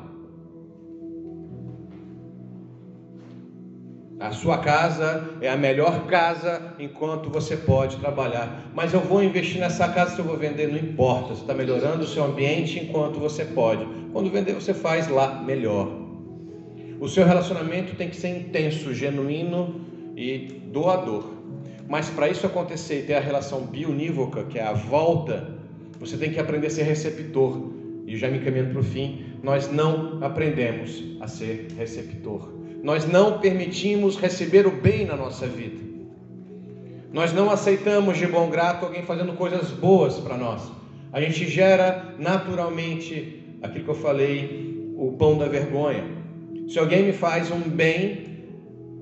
A 4.22 4.32
sua 4.32 4.59
casa 4.59 5.32
é 5.41 5.49
a 5.49 5.57
melhor 5.57 6.05
casa 6.05 6.76
enquanto 6.78 7.28
você 7.28 7.57
pode 7.57 7.97
trabalhar. 7.97 8.69
Mas 8.72 8.93
eu 8.93 8.99
vou 8.99 9.24
investir 9.24 9.59
nessa 9.59 9.88
casa 9.88 10.13
se 10.13 10.19
eu 10.19 10.26
vou 10.26 10.38
vender, 10.38 10.67
não 10.67 10.78
importa. 10.78 11.30
Você 11.30 11.41
está 11.41 11.55
melhorando 11.55 12.03
o 12.03 12.07
seu 12.07 12.24
ambiente 12.26 12.78
enquanto 12.78 13.17
você 13.17 13.43
pode. 13.43 13.84
Quando 14.13 14.30
vender, 14.30 14.53
você 14.53 14.76
faz 14.76 15.07
lá 15.07 15.41
melhor. 15.41 15.91
O 16.99 17.07
seu 17.07 17.26
relacionamento 17.26 17.95
tem 17.95 18.09
que 18.09 18.15
ser 18.15 18.28
intenso, 18.28 18.93
genuíno 18.93 19.82
e 20.15 20.61
doador. 20.72 21.34
Mas 21.89 22.07
para 22.11 22.30
isso 22.30 22.45
acontecer 22.45 22.99
e 22.99 23.03
ter 23.07 23.15
a 23.15 23.19
relação 23.19 23.61
bionívoca, 23.61 24.43
que 24.43 24.59
é 24.59 24.63
a 24.63 24.74
volta, 24.74 25.57
você 25.99 26.15
tem 26.15 26.32
que 26.32 26.39
aprender 26.39 26.67
a 26.67 26.69
ser 26.69 26.84
receptor. 26.84 27.72
E 28.05 28.15
já 28.15 28.30
me 28.30 28.38
caminhando 28.38 28.69
para 28.69 28.82
o 28.82 28.84
fim, 28.84 29.34
nós 29.41 29.72
não 29.72 30.24
aprendemos 30.24 31.03
a 31.19 31.28
ser 31.28 31.69
receptor 31.76 32.61
nós 32.84 33.07
não 33.07 33.39
permitimos 33.39 34.17
receber 34.17 34.65
o 34.65 34.71
bem 34.71 35.05
na 35.05 35.15
nossa 35.15 35.45
vida. 35.45 35.91
Nós 37.13 37.34
não 37.34 37.49
aceitamos 37.49 38.17
de 38.17 38.25
bom 38.25 38.49
grato 38.49 38.86
alguém 38.86 39.03
fazendo 39.03 39.34
coisas 39.34 39.69
boas 39.69 40.17
para 40.17 40.38
nós. 40.38 40.61
A 41.11 41.19
gente 41.19 41.45
gera 41.47 42.15
naturalmente 42.17 43.43
aquilo 43.61 43.84
que 43.84 43.91
eu 43.91 43.95
falei, 43.95 44.93
o 44.97 45.11
pão 45.13 45.38
da 45.38 45.47
vergonha. 45.47 46.03
Se 46.69 46.79
alguém 46.79 47.03
me 47.03 47.13
faz 47.13 47.51
um 47.51 47.59
bem, 47.59 48.45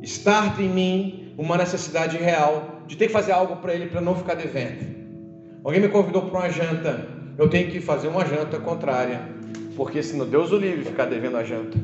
starta 0.02 0.62
em 0.62 0.70
mim 0.70 1.34
uma 1.38 1.56
necessidade 1.56 2.18
real 2.18 2.84
de 2.88 2.98
ter 2.98 3.08
que 3.08 3.14
fazer 3.14 3.32
algo 3.32 3.58
para 3.58 3.74
ele 3.76 3.86
para 3.86 4.02
não 4.02 4.16
ficar 4.16 4.34
devendo. 4.34 5.00
Alguém 5.64 5.80
me 5.80 5.88
convidou 5.88 6.24
para 6.24 6.40
uma 6.40 6.50
janta, 6.50 7.08
eu 7.38 7.48
tenho 7.48 7.70
que 7.70 7.80
fazer 7.80 8.08
uma 8.08 8.26
janta 8.26 8.60
contrária, 8.60 9.22
porque 9.76 10.02
senão 10.02 10.28
Deus 10.28 10.52
o 10.52 10.58
livre 10.58 10.84
ficar 10.84 11.06
devendo 11.06 11.38
a 11.38 11.44
janta. 11.44 11.78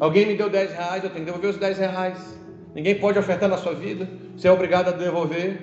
Alguém 0.00 0.26
me 0.26 0.34
deu 0.34 0.48
10 0.48 0.72
reais, 0.72 1.04
eu 1.04 1.10
tenho 1.10 1.26
que 1.26 1.30
devolver 1.30 1.50
os 1.50 1.58
10 1.58 1.78
reais. 1.78 2.40
Ninguém 2.74 2.98
pode 2.98 3.18
ofertar 3.18 3.50
na 3.50 3.58
sua 3.58 3.74
vida, 3.74 4.08
você 4.34 4.48
é 4.48 4.52
obrigado 4.52 4.88
a 4.88 4.92
devolver. 4.92 5.60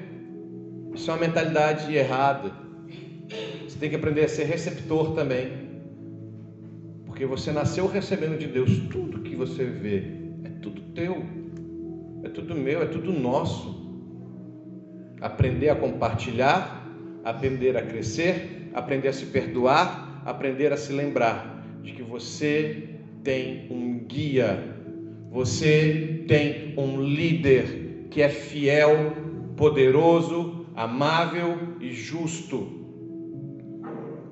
Isso 0.94 1.10
é 1.10 1.14
uma 1.16 1.22
mentalidade 1.22 1.94
errada. 1.96 2.52
Você 3.68 3.80
tem 3.80 3.90
que 3.90 3.96
aprender 3.96 4.26
a 4.26 4.30
ser 4.30 4.44
receptor 4.44 5.16
também. 5.16 5.68
Porque 7.06 7.26
você 7.26 7.52
nasceu 7.52 7.88
recebendo 7.88 8.38
de 8.38 8.46
Deus 8.46 8.70
tudo 8.92 9.22
que 9.22 9.36
você 9.36 9.66
vê. 9.66 10.04
É 10.44 10.50
tudo 10.62 10.82
teu. 10.94 11.26
É 12.24 12.30
tudo 12.30 12.54
meu, 12.54 12.84
é 12.84 12.86
tudo 12.86 13.12
nosso. 13.12 13.88
Aprender 15.20 15.70
a 15.70 15.76
compartilhar, 15.76 16.88
aprender 17.24 17.76
a 17.76 17.82
crescer, 17.82 18.70
aprender 18.74 19.08
a 19.08 19.14
se 19.14 19.26
perdoar, 19.26 20.22
aprender 20.26 20.72
a 20.72 20.78
se 20.78 20.94
lembrar 20.94 21.64
de 21.82 21.94
que 21.94 22.04
você 22.04 22.97
tem 23.28 23.68
um 23.70 24.06
guia, 24.08 24.58
você 25.30 26.24
tem 26.30 26.74
um 26.78 27.02
líder 27.02 28.08
que 28.10 28.22
é 28.22 28.30
fiel, 28.30 29.12
poderoso, 29.58 30.66
amável 30.74 31.76
e 31.82 31.92
justo. 31.92 32.66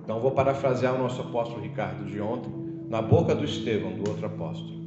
Então 0.02 0.22
vou 0.22 0.32
parafrasear 0.32 0.96
o 0.96 0.98
nosso 0.98 1.20
apóstolo 1.20 1.62
Ricardo 1.62 2.06
de 2.06 2.22
ontem, 2.22 2.50
na 2.88 3.02
boca 3.02 3.36
do 3.36 3.44
Estevão, 3.44 3.92
do 3.92 4.10
outro 4.10 4.28
apóstolo. 4.28 4.86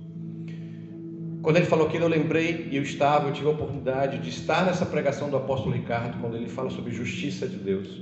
Quando 1.42 1.56
ele 1.56 1.66
falou 1.66 1.86
aquilo, 1.86 2.04
eu 2.04 2.09
lembrei 2.09 2.66
e 2.70 2.78
eu 2.78 2.82
estava, 2.82 3.28
eu 3.28 3.34
tive 3.34 3.48
a 3.48 3.50
oportunidade 3.50 4.16
de 4.20 4.30
estar 4.30 4.64
nessa 4.64 4.86
pregação 4.86 5.28
do 5.28 5.36
apóstolo 5.36 5.74
Ricardo, 5.74 6.18
quando 6.18 6.34
ele 6.34 6.48
fala 6.48 6.70
sobre 6.70 6.92
justiça 6.92 7.46
de 7.46 7.59
Deus. 7.59 8.00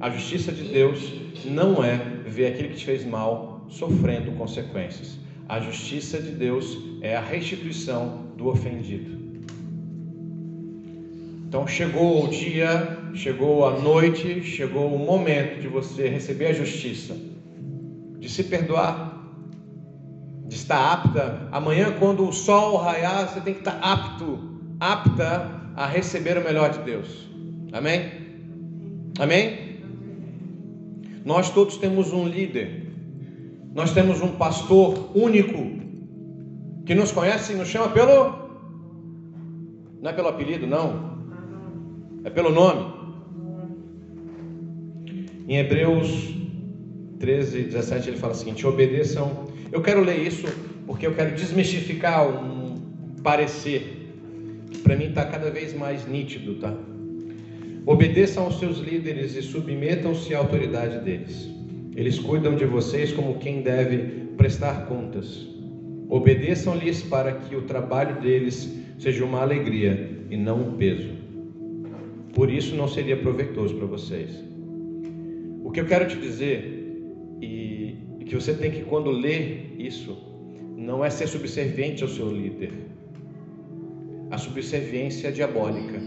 A 0.00 0.10
justiça 0.10 0.50
de 0.50 0.64
Deus 0.64 1.12
não 1.44 1.84
é 1.84 1.96
ver 2.26 2.46
aquele 2.46 2.70
que 2.70 2.78
te 2.78 2.84
fez 2.84 3.06
mal 3.06 3.66
sofrendo 3.68 4.32
consequências. 4.32 5.22
A 5.48 5.60
justiça 5.60 6.20
de 6.20 6.30
Deus 6.30 6.78
é 7.02 7.16
a 7.16 7.20
restituição 7.20 8.32
do 8.36 8.48
ofendido. 8.48 9.22
Então 11.46 11.66
chegou 11.66 12.24
o 12.24 12.28
dia, 12.28 12.98
chegou 13.14 13.66
a 13.66 13.78
noite, 13.78 14.42
chegou 14.42 14.92
o 14.94 14.98
momento 14.98 15.60
de 15.60 15.68
você 15.68 16.08
receber 16.08 16.46
a 16.46 16.52
justiça, 16.52 17.16
de 18.18 18.28
se 18.28 18.44
perdoar, 18.44 19.22
de 20.46 20.56
estar 20.56 20.92
apta. 20.92 21.48
Amanhã, 21.52 21.94
quando 21.98 22.26
o 22.26 22.32
sol 22.32 22.76
raiar, 22.76 23.28
você 23.28 23.40
tem 23.40 23.54
que 23.54 23.60
estar 23.60 23.78
apto, 23.80 24.38
apta 24.80 25.62
a 25.76 25.86
receber 25.86 26.38
o 26.38 26.42
melhor 26.42 26.70
de 26.70 26.78
Deus. 26.80 27.28
Amém? 27.72 28.10
Amém? 29.18 29.78
Nós 31.24 31.50
todos 31.50 31.76
temos 31.76 32.12
um 32.12 32.26
líder 32.26 32.83
nós 33.74 33.92
temos 33.92 34.22
um 34.22 34.28
pastor 34.28 35.10
único 35.16 35.82
que 36.86 36.94
nos 36.94 37.10
conhece 37.10 37.52
e 37.52 37.56
nos 37.56 37.68
chama 37.68 37.88
pelo. 37.88 38.44
Não 40.00 40.10
é 40.10 40.12
pelo 40.12 40.28
apelido, 40.28 40.64
não. 40.64 41.18
É 42.22 42.30
pelo 42.30 42.52
nome. 42.52 42.94
Em 45.48 45.56
Hebreus 45.56 46.34
13, 47.18 47.64
17, 47.64 48.10
ele 48.10 48.16
fala 48.16 48.32
o 48.32 48.36
seguinte: 48.36 48.64
obedeçam. 48.64 49.48
Eu 49.72 49.82
quero 49.82 50.02
ler 50.02 50.20
isso 50.20 50.46
porque 50.86 51.04
eu 51.06 51.14
quero 51.14 51.34
desmistificar 51.34 52.28
um 52.28 52.76
parecer 53.24 54.12
que 54.70 54.78
para 54.78 54.94
mim 54.94 55.06
está 55.06 55.24
cada 55.24 55.50
vez 55.50 55.74
mais 55.74 56.06
nítido, 56.06 56.54
tá? 56.60 56.72
Obedeçam 57.84 58.44
aos 58.44 58.60
seus 58.60 58.78
líderes 58.78 59.34
e 59.34 59.42
submetam-se 59.42 60.32
à 60.32 60.38
autoridade 60.38 61.00
deles 61.04 61.53
eles 61.96 62.18
cuidam 62.18 62.56
de 62.56 62.64
vocês 62.64 63.12
como 63.12 63.38
quem 63.38 63.62
deve 63.62 64.24
prestar 64.36 64.86
contas. 64.86 65.46
Obedeçam-lhes 66.08 67.02
para 67.02 67.32
que 67.32 67.54
o 67.54 67.62
trabalho 67.62 68.20
deles 68.20 68.76
seja 68.98 69.24
uma 69.24 69.40
alegria 69.40 70.26
e 70.30 70.36
não 70.36 70.60
um 70.60 70.72
peso. 70.72 71.10
Por 72.34 72.50
isso 72.50 72.74
não 72.74 72.88
seria 72.88 73.16
proveitoso 73.16 73.76
para 73.76 73.86
vocês. 73.86 74.42
O 75.62 75.70
que 75.70 75.80
eu 75.80 75.86
quero 75.86 76.08
te 76.08 76.16
dizer, 76.16 76.98
e, 77.40 77.94
que 78.26 78.34
você 78.34 78.54
tem 78.54 78.70
que, 78.70 78.82
quando 78.82 79.10
ler 79.10 79.74
isso, 79.78 80.16
não 80.76 81.04
é 81.04 81.10
ser 81.10 81.28
subserviente 81.28 82.02
ao 82.02 82.08
seu 82.08 82.30
líder. 82.30 82.72
A 84.30 84.38
subserviência 84.38 85.28
é 85.28 85.30
diabólica. 85.30 86.00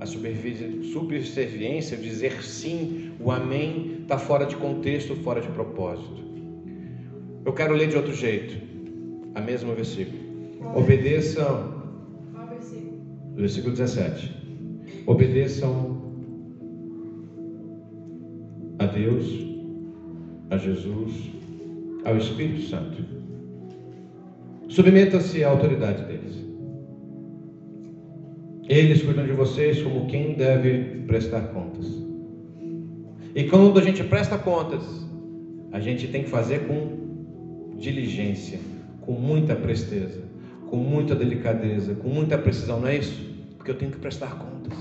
A 0.00 0.06
subserviência, 0.06 1.96
dizer 1.96 2.42
sim, 2.42 3.12
o 3.20 3.30
amém 3.30 3.95
está 4.06 4.16
fora 4.16 4.46
de 4.46 4.54
contexto, 4.54 5.16
fora 5.16 5.40
de 5.40 5.48
propósito. 5.48 6.22
Eu 7.44 7.52
quero 7.52 7.74
ler 7.74 7.88
de 7.88 7.96
outro 7.96 8.14
jeito, 8.14 8.56
a 9.34 9.40
mesma 9.40 9.74
versículo. 9.74 10.18
Obedeçam. 10.76 11.74
Versículo 13.34 13.74
17. 13.74 14.32
Obedeçam 15.06 16.00
a 18.78 18.86
Deus, 18.86 19.26
a 20.50 20.56
Jesus, 20.56 21.32
ao 22.04 22.16
Espírito 22.16 22.62
Santo. 22.62 23.04
Submetam-se 24.68 25.42
à 25.42 25.50
autoridade 25.50 26.04
deles. 26.04 26.44
Eles 28.68 29.02
cuidam 29.02 29.26
de 29.26 29.32
vocês 29.32 29.82
como 29.82 30.06
quem 30.06 30.34
deve 30.34 31.02
prestar 31.06 31.40
contas. 31.48 31.65
E 33.36 33.44
quando 33.44 33.78
a 33.78 33.82
gente 33.82 34.02
presta 34.02 34.38
contas, 34.38 34.82
a 35.70 35.78
gente 35.78 36.08
tem 36.08 36.24
que 36.24 36.30
fazer 36.30 36.66
com 36.66 37.76
diligência, 37.78 38.58
com 39.02 39.12
muita 39.12 39.54
presteza, 39.54 40.22
com 40.70 40.78
muita 40.78 41.14
delicadeza, 41.14 41.94
com 41.96 42.08
muita 42.08 42.38
precisão, 42.38 42.80
não 42.80 42.88
é 42.88 42.96
isso? 42.96 43.22
Porque 43.58 43.70
eu 43.70 43.74
tenho 43.74 43.90
que 43.90 43.98
prestar 43.98 44.38
contas. 44.38 44.72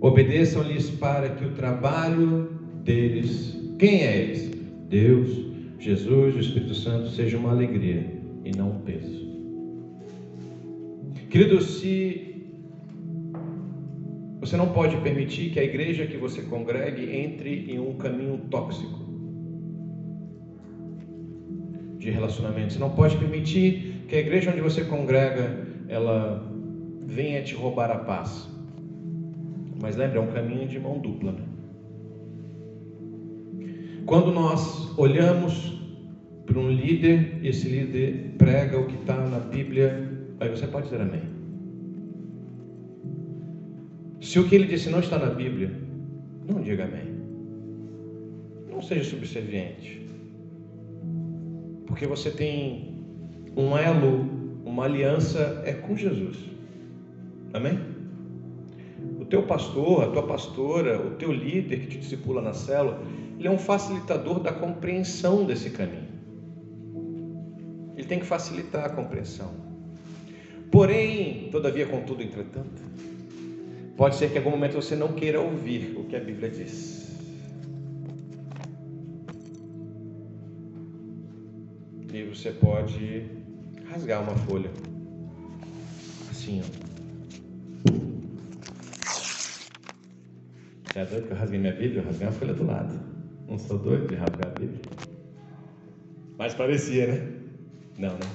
Obedeçam-lhes 0.00 0.90
para 0.90 1.28
que 1.28 1.44
o 1.44 1.52
trabalho 1.52 2.50
deles, 2.82 3.56
quem 3.78 4.02
é 4.02 4.16
eles? 4.20 4.50
Deus, 4.88 5.46
Jesus, 5.78 6.34
o 6.34 6.40
Espírito 6.40 6.74
Santo, 6.74 7.08
seja 7.10 7.38
uma 7.38 7.50
alegria 7.50 8.04
e 8.44 8.50
não 8.50 8.70
um 8.70 8.80
peso. 8.80 9.28
Querido, 11.30 11.62
se 11.62 12.27
você 14.40 14.56
não 14.56 14.68
pode 14.68 14.96
permitir 14.98 15.50
que 15.50 15.58
a 15.58 15.64
igreja 15.64 16.06
que 16.06 16.16
você 16.16 16.42
congregue 16.42 17.16
entre 17.16 17.72
em 17.72 17.78
um 17.78 17.94
caminho 17.94 18.38
tóxico 18.50 19.08
de 21.98 22.10
relacionamento. 22.10 22.72
Você 22.72 22.78
não 22.78 22.90
pode 22.90 23.16
permitir 23.16 24.04
que 24.06 24.14
a 24.14 24.18
igreja 24.20 24.52
onde 24.52 24.60
você 24.60 24.84
congrega 24.84 25.66
ela 25.88 26.46
venha 27.04 27.42
te 27.42 27.54
roubar 27.54 27.90
a 27.90 27.98
paz. 27.98 28.48
Mas 29.80 29.96
lembre, 29.96 30.18
é 30.18 30.20
um 30.20 30.28
caminho 30.28 30.68
de 30.68 30.78
mão 30.78 30.98
dupla. 30.98 31.32
Né? 31.32 31.42
Quando 34.06 34.30
nós 34.30 34.96
olhamos 34.98 35.78
para 36.46 36.58
um 36.58 36.70
líder, 36.70 37.40
esse 37.42 37.68
líder 37.68 38.34
prega 38.38 38.78
o 38.78 38.86
que 38.86 38.94
está 38.94 39.16
na 39.16 39.38
Bíblia, 39.38 40.10
aí 40.40 40.48
você 40.48 40.66
pode 40.66 40.84
dizer 40.84 41.00
amém. 41.00 41.37
Se 44.20 44.38
o 44.38 44.48
que 44.48 44.54
ele 44.54 44.66
disse 44.66 44.90
não 44.90 45.00
está 45.00 45.18
na 45.18 45.30
Bíblia, 45.30 45.70
não 46.46 46.60
diga 46.60 46.84
amém. 46.84 47.06
Não 48.70 48.82
seja 48.82 49.08
subserviente. 49.08 50.06
Porque 51.86 52.06
você 52.06 52.30
tem 52.30 52.98
um 53.56 53.76
elo, 53.76 54.28
uma 54.64 54.84
aliança 54.84 55.62
é 55.64 55.72
com 55.72 55.96
Jesus. 55.96 56.36
Amém? 57.52 57.78
O 59.20 59.24
teu 59.24 59.44
pastor, 59.44 60.04
a 60.04 60.08
tua 60.08 60.24
pastora, 60.24 61.00
o 61.00 61.10
teu 61.10 61.32
líder 61.32 61.80
que 61.80 61.86
te 61.86 61.98
discipula 61.98 62.42
na 62.42 62.52
célula, 62.52 63.00
ele 63.38 63.46
é 63.46 63.50
um 63.50 63.58
facilitador 63.58 64.40
da 64.40 64.52
compreensão 64.52 65.44
desse 65.44 65.70
caminho. 65.70 66.08
Ele 67.96 68.06
tem 68.06 68.18
que 68.18 68.26
facilitar 68.26 68.84
a 68.84 68.90
compreensão. 68.90 69.52
Porém, 70.70 71.48
todavia, 71.50 71.86
contudo, 71.86 72.22
entretanto, 72.22 72.82
pode 73.98 74.14
ser 74.14 74.28
que 74.28 74.36
em 74.36 74.38
algum 74.38 74.50
momento 74.50 74.74
você 74.74 74.94
não 74.94 75.12
queira 75.12 75.40
ouvir 75.40 75.94
o 75.98 76.04
que 76.04 76.14
a 76.14 76.20
Bíblia 76.20 76.48
diz. 76.48 77.18
E 82.14 82.22
você 82.22 82.52
pode 82.52 83.26
rasgar 83.90 84.22
uma 84.22 84.36
folha. 84.36 84.70
Assim, 86.30 86.62
ó. 86.62 86.88
É 90.94 91.04
doido 91.04 91.26
que 91.26 91.32
eu 91.32 91.36
rasguei 91.36 91.58
minha 91.58 91.72
Bíblia? 91.72 92.00
Eu 92.00 92.04
rasguei 92.04 92.26
uma 92.26 92.32
folha 92.32 92.54
do 92.54 92.64
lado. 92.64 93.00
Não 93.48 93.58
sou 93.58 93.78
doido 93.78 94.06
de 94.06 94.14
rasgar 94.14 94.46
a 94.46 94.58
Bíblia. 94.58 94.80
Mas 96.38 96.54
parecia, 96.54 97.06
né? 97.08 97.32
Não, 97.98 98.14
né? 98.14 98.30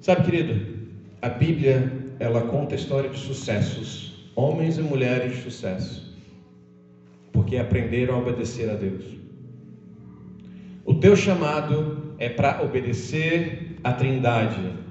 Sabe, 0.00 0.24
querido, 0.24 0.88
a 1.20 1.28
Bíblia, 1.28 2.05
ela 2.18 2.42
conta 2.42 2.74
a 2.74 2.78
história 2.78 3.10
de 3.10 3.18
sucessos, 3.18 4.30
homens 4.34 4.78
e 4.78 4.82
mulheres 4.82 5.36
de 5.36 5.42
sucesso, 5.42 6.16
porque 7.32 7.56
aprenderam 7.56 8.14
a 8.14 8.18
obedecer 8.18 8.70
a 8.70 8.74
Deus. 8.74 9.04
O 10.84 10.94
teu 10.94 11.16
chamado 11.16 12.14
é 12.18 12.28
para 12.28 12.62
obedecer 12.62 13.76
à 13.82 13.92
Trindade, 13.92 14.86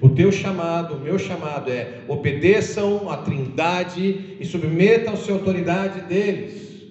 o 0.00 0.10
teu 0.10 0.30
chamado, 0.30 0.94
o 0.94 1.00
meu 1.00 1.18
chamado 1.18 1.70
é 1.70 2.02
obedeçam 2.06 3.08
à 3.10 3.16
Trindade 3.18 4.36
e 4.38 4.44
submetam-se 4.44 5.30
à 5.30 5.34
autoridade 5.34 6.02
deles. 6.02 6.84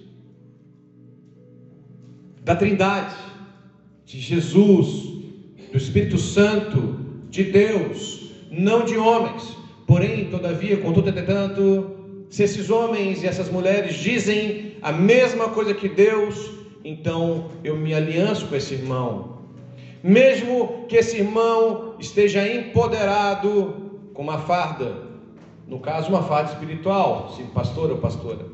Da 2.42 2.56
Trindade, 2.56 3.14
de 4.04 4.18
Jesus, 4.20 4.88
do 5.70 5.76
Espírito 5.76 6.18
Santo, 6.18 7.00
de 7.30 7.44
Deus, 7.44 8.15
não 8.56 8.84
de 8.84 8.96
homens. 8.96 9.56
Porém, 9.86 10.26
todavia, 10.26 10.76
contudo, 10.78 11.10
entretanto, 11.10 11.96
se 12.28 12.42
esses 12.42 12.70
homens 12.70 13.22
e 13.22 13.26
essas 13.26 13.48
mulheres 13.48 13.94
dizem 13.94 14.76
a 14.82 14.90
mesma 14.90 15.50
coisa 15.50 15.72
que 15.74 15.88
Deus, 15.88 16.50
então 16.84 17.50
eu 17.62 17.76
me 17.76 17.94
alianço 17.94 18.46
com 18.46 18.56
esse 18.56 18.74
irmão, 18.74 19.36
mesmo 20.02 20.86
que 20.88 20.96
esse 20.96 21.18
irmão 21.18 21.94
esteja 21.98 22.46
empoderado 22.46 24.08
com 24.12 24.22
uma 24.22 24.38
farda, 24.38 25.06
no 25.66 25.80
caso, 25.80 26.08
uma 26.08 26.22
farda 26.22 26.52
espiritual, 26.52 27.32
sim, 27.36 27.46
pastor 27.46 27.90
ou 27.90 27.98
pastora. 27.98 28.46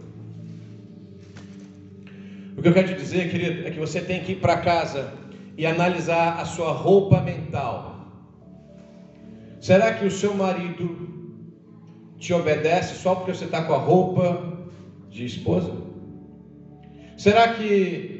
O 2.57 2.63
que 2.63 2.69
eu 2.69 2.73
quero 2.73 2.89
te 2.89 2.95
dizer, 2.95 3.31
querido, 3.31 3.67
é 3.67 3.71
que 3.71 3.79
você 3.79 4.01
tem 4.01 4.23
que 4.23 4.33
ir 4.33 4.37
para 4.37 4.57
casa 4.59 5.13
e 5.57 5.67
analisar 5.67 6.39
a 6.39 6.45
sua 6.45 6.73
roupa 6.73 7.21
mental. 7.21 7.92
Será 9.63 9.95
que 9.95 10.05
o 10.05 10.11
seu 10.11 10.35
marido 10.35 10.97
te 12.19 12.35
obedece 12.35 12.97
só 12.97 13.15
porque 13.15 13.33
você 13.33 13.45
está 13.45 13.63
com 13.63 13.73
a 13.73 13.79
roupa 13.79 14.59
de 15.09 15.25
esposa? 15.25 15.73
Será 17.17 17.55
que 17.55 18.13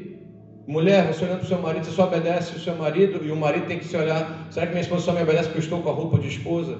Mulher, 0.65 1.05
você 1.07 1.25
olhando 1.25 1.39
para 1.39 1.45
o 1.45 1.49
seu 1.49 1.61
marido, 1.61 1.85
você 1.85 1.91
só 1.91 2.05
obedece 2.05 2.55
o 2.55 2.59
seu 2.59 2.73
marido 2.77 3.19
e 3.25 3.29
o 3.29 3.35
marido 3.35 3.67
tem 3.67 3.77
que 3.77 3.83
se 3.83 3.97
olhar: 3.97 4.47
será 4.49 4.65
que 4.65 4.71
minha 4.71 4.81
esposa 4.81 5.03
só 5.03 5.11
me 5.11 5.21
obedece 5.21 5.49
porque 5.49 5.57
eu 5.57 5.63
estou 5.63 5.81
com 5.81 5.89
a 5.89 5.93
roupa 5.93 6.17
de 6.17 6.29
esposa? 6.29 6.77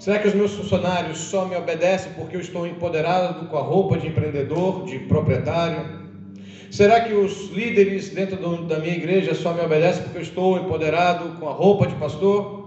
Será 0.00 0.18
que 0.18 0.26
os 0.26 0.34
meus 0.34 0.52
funcionários 0.54 1.18
só 1.18 1.44
me 1.44 1.54
obedecem 1.54 2.12
porque 2.14 2.34
eu 2.34 2.40
estou 2.40 2.66
empoderado 2.66 3.46
com 3.46 3.56
a 3.56 3.62
roupa 3.62 3.96
de 3.96 4.08
empreendedor, 4.08 4.84
de 4.86 4.98
proprietário? 4.98 6.02
Será 6.72 6.98
que 6.98 7.14
os 7.14 7.52
líderes 7.52 8.08
dentro 8.08 8.36
da 8.64 8.80
minha 8.80 8.96
igreja 8.96 9.32
só 9.32 9.54
me 9.54 9.60
obedecem 9.60 10.02
porque 10.02 10.18
eu 10.18 10.22
estou 10.22 10.58
empoderado 10.58 11.38
com 11.38 11.48
a 11.48 11.52
roupa 11.52 11.86
de 11.86 11.94
pastor? 11.94 12.61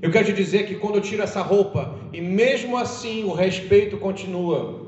Eu 0.00 0.10
quero 0.10 0.26
te 0.26 0.32
dizer 0.32 0.66
que 0.66 0.76
quando 0.76 0.96
eu 0.96 1.00
tiro 1.00 1.22
essa 1.22 1.42
roupa 1.42 1.98
e 2.12 2.20
mesmo 2.20 2.76
assim 2.76 3.24
o 3.24 3.32
respeito 3.32 3.96
continua, 3.98 4.86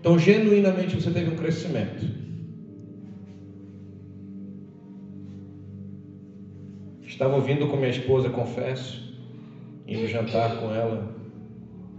então 0.00 0.18
genuinamente 0.18 0.96
você 0.96 1.10
teve 1.10 1.30
um 1.30 1.36
crescimento. 1.36 2.04
Estava 7.02 7.36
ouvindo 7.36 7.68
com 7.68 7.76
minha 7.76 7.90
esposa, 7.90 8.30
confesso, 8.30 9.16
indo 9.86 10.08
jantar 10.08 10.56
com 10.58 10.74
ela, 10.74 11.14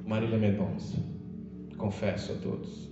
Marília 0.06 0.38
Mendonça. 0.38 0.98
Confesso 1.78 2.34
a 2.34 2.36
todos. 2.36 2.92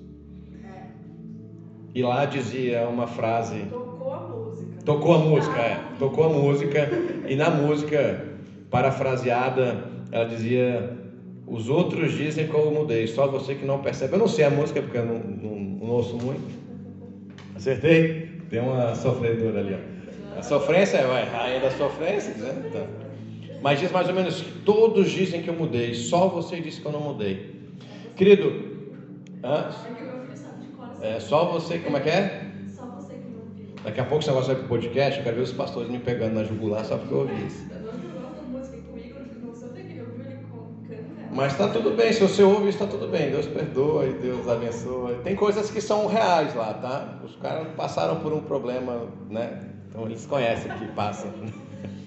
E 1.94 2.02
lá 2.02 2.24
dizia 2.26 2.88
uma 2.88 3.06
frase. 3.06 3.66
Tocou 3.70 4.14
a 4.14 4.20
música. 4.30 4.84
Tocou 4.86 5.14
a 5.14 5.20
música, 5.20 5.60
é. 5.60 5.80
Tocou 6.00 6.24
a 6.24 6.30
música. 6.30 6.90
E 7.28 7.36
na 7.36 7.50
música, 7.50 8.31
parafraseada, 8.72 9.84
ela 10.12 10.26
dizia: 10.26 10.98
Os 11.46 11.70
outros 11.70 12.14
dizem 12.14 12.48
que 12.48 12.54
eu 12.54 12.72
mudei, 12.72 13.06
só 13.06 13.28
você 13.28 13.54
que 13.54 13.66
não 13.66 13.80
percebe. 13.80 14.16
Eu 14.16 14.20
não 14.20 14.28
sei 14.28 14.46
a 14.46 14.50
música 14.50 14.82
porque 14.82 14.98
eu 14.98 15.06
não, 15.06 15.20
não, 15.20 15.56
não 15.60 15.88
ouço 15.92 16.16
muito. 16.16 16.60
Acertei? 17.56 18.42
Tem 18.50 18.60
uma 18.60 18.96
sofredora 18.96 19.60
ali, 19.60 19.76
ó. 19.76 20.40
A 20.40 20.42
sofrência 20.42 20.98
é 20.98 21.04
a 21.04 21.26
rainha 21.26 21.60
da 21.60 21.70
sofrência, 21.72 22.34
né? 22.36 22.64
Então, 22.68 22.88
mas 23.62 23.80
diz 23.80 23.92
mais 23.92 24.08
ou 24.08 24.16
menos 24.16 24.42
que 24.42 24.52
todos 24.62 25.12
dizem 25.12 25.44
que 25.44 25.50
eu 25.50 25.54
mudei, 25.54 25.94
só 25.94 26.28
você 26.28 26.60
disse 26.60 26.82
que 26.82 26.88
eu 26.88 26.92
não 26.92 27.02
mudei. 27.02 27.70
Querido, 28.16 28.52
hã? 29.44 29.70
é 31.02 31.20
só 31.20 31.46
você, 31.46 31.78
como 31.80 31.98
é 31.98 32.00
que 32.00 32.10
é? 32.10 32.42
Daqui 33.84 34.00
a 34.00 34.06
pouco 34.06 34.24
você 34.24 34.32
vai 34.32 34.44
para 34.44 34.66
o 34.66 34.68
podcast, 34.68 35.20
eu 35.20 35.24
quero 35.24 35.36
ver 35.36 35.42
os 35.44 35.54
pastores 35.54 35.90
me 35.90 36.00
pegando 36.00 36.36
na 36.36 36.44
jugular 36.44 36.84
só 36.86 36.98
porque 36.98 37.14
eu 37.14 37.20
ouvi 37.20 37.46
isso. 37.46 37.81
Mas 41.34 41.54
está 41.54 41.70
tudo 41.70 41.92
bem, 41.92 42.12
se 42.12 42.20
você 42.20 42.44
ouve, 42.44 42.68
está 42.68 42.86
tudo 42.86 43.08
bem. 43.08 43.32
Deus 43.32 43.48
perdoa 43.48 44.06
e 44.06 44.14
Deus 44.14 44.48
abençoa. 44.50 45.16
Tem 45.24 45.34
coisas 45.34 45.72
que 45.72 45.80
são 45.80 46.06
reais 46.06 46.54
lá, 46.54 46.74
tá? 46.74 47.20
Os 47.24 47.38
caras 47.38 47.68
passaram 47.76 48.20
por 48.20 48.34
um 48.34 48.42
problema, 48.42 49.08
né? 49.30 49.70
Então 49.88 50.06
eles 50.06 50.26
conhecem 50.26 50.70
que 50.78 50.88
passa. 50.88 51.28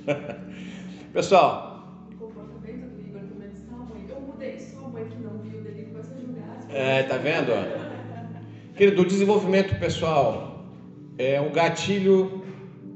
Pessoal. 1.12 1.88
O 2.12 2.16
comportamento 2.16 2.90
do 2.90 3.00
Igor 3.00 3.22
também 3.22 3.48
mãe. 3.70 4.06
Eu 4.08 4.20
mudei 4.20 4.60
só 4.60 4.84
a 4.84 4.88
mãe 4.88 5.06
que 5.06 5.16
não 5.16 5.38
viu 5.38 5.62
dele 5.62 5.84
começa 5.84 6.12
a 6.14 6.18
julgar. 6.18 6.66
É, 6.68 7.02
tá 7.04 7.16
vendo? 7.16 7.52
Querido, 8.76 9.02
o 9.02 9.06
desenvolvimento 9.06 9.78
pessoal 9.78 10.64
é 11.16 11.40
um 11.40 11.50
gatilho. 11.50 12.44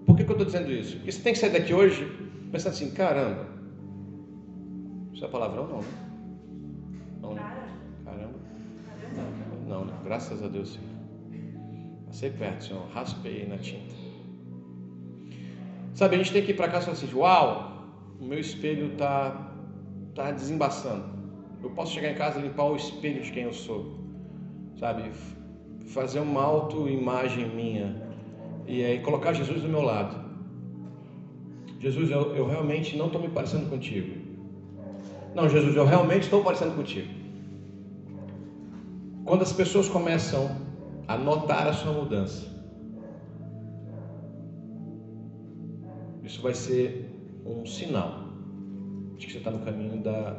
Por 0.04 0.14
que, 0.14 0.24
que 0.24 0.30
eu 0.30 0.34
estou 0.34 0.46
dizendo 0.46 0.70
isso? 0.70 0.96
Porque 0.96 1.12
você 1.12 1.22
tem 1.22 1.32
que 1.32 1.38
sair 1.38 1.50
daqui 1.50 1.72
hoje 1.72 2.06
pensando 2.52 2.72
assim, 2.72 2.90
caramba. 2.90 3.46
Isso 5.14 5.24
é 5.24 5.28
palavrão 5.28 5.66
não, 5.66 5.78
né? 5.78 6.07
Não, 9.78 9.84
né? 9.84 9.92
Graças 10.04 10.42
a 10.42 10.48
Deus, 10.48 10.70
Senhor. 10.70 10.88
Passei 12.06 12.30
perto, 12.30 12.64
Senhor. 12.64 12.86
Raspei 12.92 13.46
na 13.46 13.58
tinta. 13.58 13.94
Sabe, 15.94 16.16
a 16.16 16.18
gente 16.18 16.32
tem 16.32 16.42
que 16.42 16.50
ir 16.52 16.54
para 16.54 16.68
casa 16.68 16.90
e 16.90 16.96
falar 16.96 16.96
assim: 16.96 17.16
Uau, 17.16 17.72
o 18.20 18.24
meu 18.24 18.38
espelho 18.38 18.92
está 18.92 19.52
tá 20.14 20.30
desembaçando. 20.32 21.04
Eu 21.62 21.70
posso 21.70 21.92
chegar 21.92 22.10
em 22.10 22.14
casa 22.14 22.38
e 22.38 22.42
limpar 22.42 22.64
o 22.64 22.76
espelho 22.76 23.22
de 23.22 23.30
quem 23.30 23.44
eu 23.44 23.52
sou. 23.52 23.98
Sabe, 24.78 25.10
fazer 25.86 26.20
uma 26.20 26.42
autoimagem 26.42 27.48
minha 27.48 27.96
e 28.66 28.84
aí 28.84 29.00
colocar 29.00 29.32
Jesus 29.32 29.62
do 29.62 29.68
meu 29.68 29.82
lado. 29.82 30.28
Jesus, 31.80 32.10
eu, 32.10 32.34
eu 32.34 32.46
realmente 32.46 32.96
não 32.96 33.06
estou 33.06 33.20
me 33.20 33.28
parecendo 33.28 33.66
contigo. 33.66 34.16
Não, 35.34 35.48
Jesus, 35.48 35.76
eu 35.76 35.84
realmente 35.84 36.24
estou 36.24 36.42
parecendo 36.42 36.74
contigo. 36.74 37.17
Quando 39.28 39.42
as 39.42 39.52
pessoas 39.52 39.90
começam 39.90 40.56
a 41.06 41.18
notar 41.18 41.68
a 41.68 41.74
sua 41.74 41.92
mudança, 41.92 42.46
isso 46.24 46.40
vai 46.40 46.54
ser 46.54 47.10
um 47.44 47.66
sinal 47.66 48.24
de 49.18 49.26
que 49.26 49.32
você 49.32 49.38
está 49.38 49.50
no 49.50 49.58
caminho 49.58 49.98
da, 50.02 50.34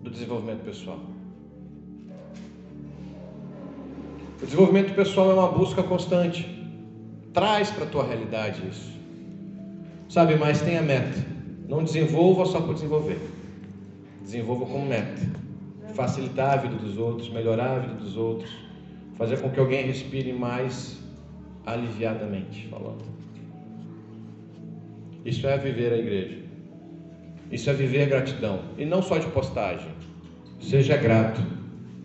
do 0.00 0.08
desenvolvimento 0.08 0.62
pessoal. 0.62 1.00
O 4.40 4.44
desenvolvimento 4.44 4.94
pessoal 4.94 5.32
é 5.32 5.34
uma 5.34 5.50
busca 5.50 5.82
constante. 5.82 6.46
Traz 7.32 7.72
para 7.72 7.82
a 7.82 7.88
tua 7.88 8.04
realidade 8.04 8.62
isso. 8.68 8.96
Sabe, 10.08 10.36
mas 10.36 10.62
tenha 10.62 10.82
meta. 10.82 11.18
Não 11.68 11.82
desenvolva 11.82 12.46
só 12.46 12.60
por 12.60 12.74
desenvolver. 12.74 13.18
Desenvolva 14.22 14.66
com 14.66 14.84
meta. 14.84 15.49
Facilitar 15.94 16.54
a 16.54 16.56
vida 16.56 16.76
dos 16.76 16.96
outros, 16.98 17.30
melhorar 17.30 17.76
a 17.76 17.78
vida 17.80 17.94
dos 17.94 18.16
outros, 18.16 18.50
fazer 19.16 19.38
com 19.40 19.50
que 19.50 19.60
alguém 19.60 19.84
respire 19.84 20.32
mais 20.32 20.98
aliviadamente 21.66 22.66
falando. 22.68 23.04
Isso 25.24 25.46
é 25.46 25.58
viver 25.58 25.92
a 25.92 25.98
igreja. 25.98 26.38
Isso 27.50 27.68
é 27.68 27.72
viver 27.72 28.08
gratidão. 28.08 28.60
E 28.78 28.84
não 28.84 29.02
só 29.02 29.18
de 29.18 29.26
postagem. 29.28 29.90
Seja 30.60 30.96
grato, 30.96 31.40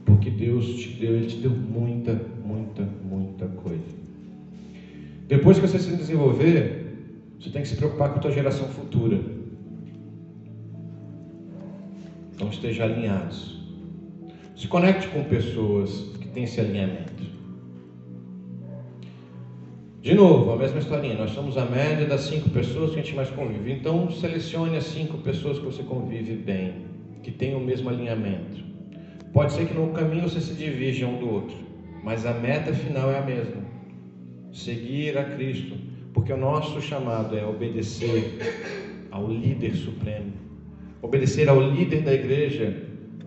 porque 0.05 0.29
Deus 0.29 0.65
te 0.75 0.89
deu, 0.89 1.15
Ele 1.15 1.27
te 1.27 1.37
deu 1.37 1.51
muita, 1.51 2.13
muita, 2.43 2.83
muita 2.83 3.47
coisa. 3.47 3.83
Depois 5.27 5.59
que 5.59 5.67
você 5.67 5.79
se 5.79 5.95
desenvolver, 5.95 6.85
você 7.39 7.49
tem 7.49 7.61
que 7.61 7.67
se 7.67 7.75
preocupar 7.75 8.09
com 8.09 8.19
a 8.19 8.21
tua 8.21 8.31
geração 8.31 8.67
futura. 8.67 9.19
Então 12.33 12.49
esteja 12.49 12.83
alinhados. 12.83 13.54
Se 14.55 14.67
conecte 14.67 15.07
com 15.09 15.23
pessoas 15.23 16.11
que 16.19 16.27
têm 16.29 16.43
esse 16.45 16.59
alinhamento. 16.59 17.23
De 20.01 20.13
novo, 20.13 20.51
a 20.51 20.55
mesma 20.55 20.79
historinha. 20.79 21.15
Nós 21.15 21.31
somos 21.31 21.57
a 21.57 21.65
média 21.65 22.05
das 22.05 22.21
cinco 22.21 22.49
pessoas 22.49 22.91
que 22.91 22.99
a 22.99 23.01
gente 23.01 23.15
mais 23.15 23.29
convive. 23.29 23.71
Então, 23.71 24.09
selecione 24.11 24.77
as 24.77 24.85
cinco 24.85 25.17
pessoas 25.17 25.59
que 25.59 25.65
você 25.65 25.83
convive 25.83 26.35
bem, 26.35 26.85
que 27.23 27.31
têm 27.31 27.55
o 27.55 27.59
mesmo 27.59 27.89
alinhamento. 27.89 28.63
Pode 29.33 29.53
ser 29.53 29.67
que 29.67 29.73
no 29.73 29.91
caminho 29.91 30.29
você 30.29 30.39
se 30.39 30.53
divirja 30.53 31.05
um 31.05 31.19
do 31.19 31.29
outro, 31.29 31.57
mas 32.03 32.25
a 32.25 32.33
meta 32.33 32.73
final 32.73 33.11
é 33.11 33.17
a 33.17 33.21
mesma 33.21 33.65
seguir 34.55 35.17
a 35.17 35.25
Cristo, 35.25 35.75
porque 36.13 36.31
o 36.31 36.37
nosso 36.37 36.81
chamado 36.81 37.37
é 37.37 37.45
obedecer 37.45 38.39
ao 39.11 39.27
líder 39.27 39.75
supremo, 39.75 40.31
obedecer 41.01 41.49
ao 41.49 41.59
líder 41.61 42.01
da 42.01 42.13
igreja. 42.13 42.84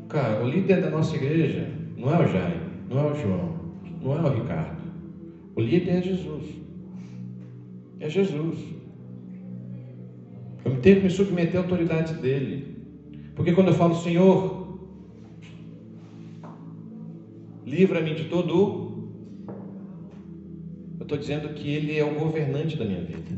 Cara, 0.09 0.43
o 0.43 0.49
líder 0.49 0.81
da 0.81 0.91
nossa 0.91 1.15
igreja 1.17 1.71
não 1.97 2.13
é 2.15 2.25
o 2.25 2.29
Jair, 2.29 2.61
não 2.89 2.99
é 3.01 3.13
o 3.13 3.15
João, 3.15 3.59
não 4.03 4.17
é 4.17 4.21
o 4.21 4.35
Ricardo. 4.35 4.83
O 5.55 5.61
líder 5.61 5.99
é 5.99 6.03
Jesus. 6.03 6.45
É 8.01 8.09
Jesus. 8.09 8.59
Eu 10.65 10.81
tenho 10.81 10.97
que 10.97 11.03
me 11.05 11.11
submeter 11.11 11.57
à 11.57 11.63
autoridade 11.63 12.15
dele. 12.15 12.77
Porque 13.35 13.53
quando 13.53 13.69
eu 13.69 13.75
falo, 13.75 13.95
Senhor, 13.95 14.79
livra-me 17.67 18.15
de 18.15 18.25
todo 18.25 18.57
o 18.57 18.89
estou 21.09 21.17
dizendo 21.17 21.49
que 21.55 21.75
Ele 21.75 21.99
é 21.99 22.05
o 22.05 22.15
governante 22.15 22.77
da 22.77 22.85
minha 22.85 23.01
vida. 23.01 23.37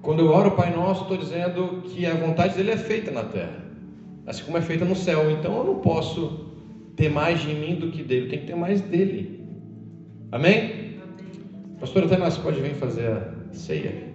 Quando 0.00 0.20
eu 0.20 0.28
oro 0.28 0.52
Pai 0.52 0.74
Nosso, 0.74 1.02
estou 1.02 1.16
dizendo 1.18 1.82
que 1.82 2.06
a 2.06 2.14
vontade 2.14 2.56
dele 2.56 2.70
é 2.70 2.76
feita 2.76 3.10
na 3.10 3.24
terra, 3.24 3.61
assim 4.26 4.44
como 4.44 4.56
é 4.58 4.60
feita 4.60 4.84
no 4.84 4.94
céu. 4.94 5.30
Então 5.30 5.56
eu 5.58 5.64
não 5.64 5.78
posso 5.80 6.32
ter 6.96 7.08
mais 7.08 7.40
de 7.40 7.54
mim 7.54 7.76
do 7.76 7.90
que 7.90 8.02
dele, 8.02 8.26
eu 8.26 8.28
tenho 8.28 8.42
que 8.42 8.48
ter 8.48 8.56
mais 8.56 8.80
dele. 8.80 9.40
Amém? 10.30 10.58
Amém. 10.58 10.96
Pastor, 11.78 12.04
até 12.04 12.16
nós 12.16 12.38
pode 12.38 12.60
vir 12.60 12.74
fazer 12.74 13.08
a 13.08 13.52
ceia. 13.52 14.11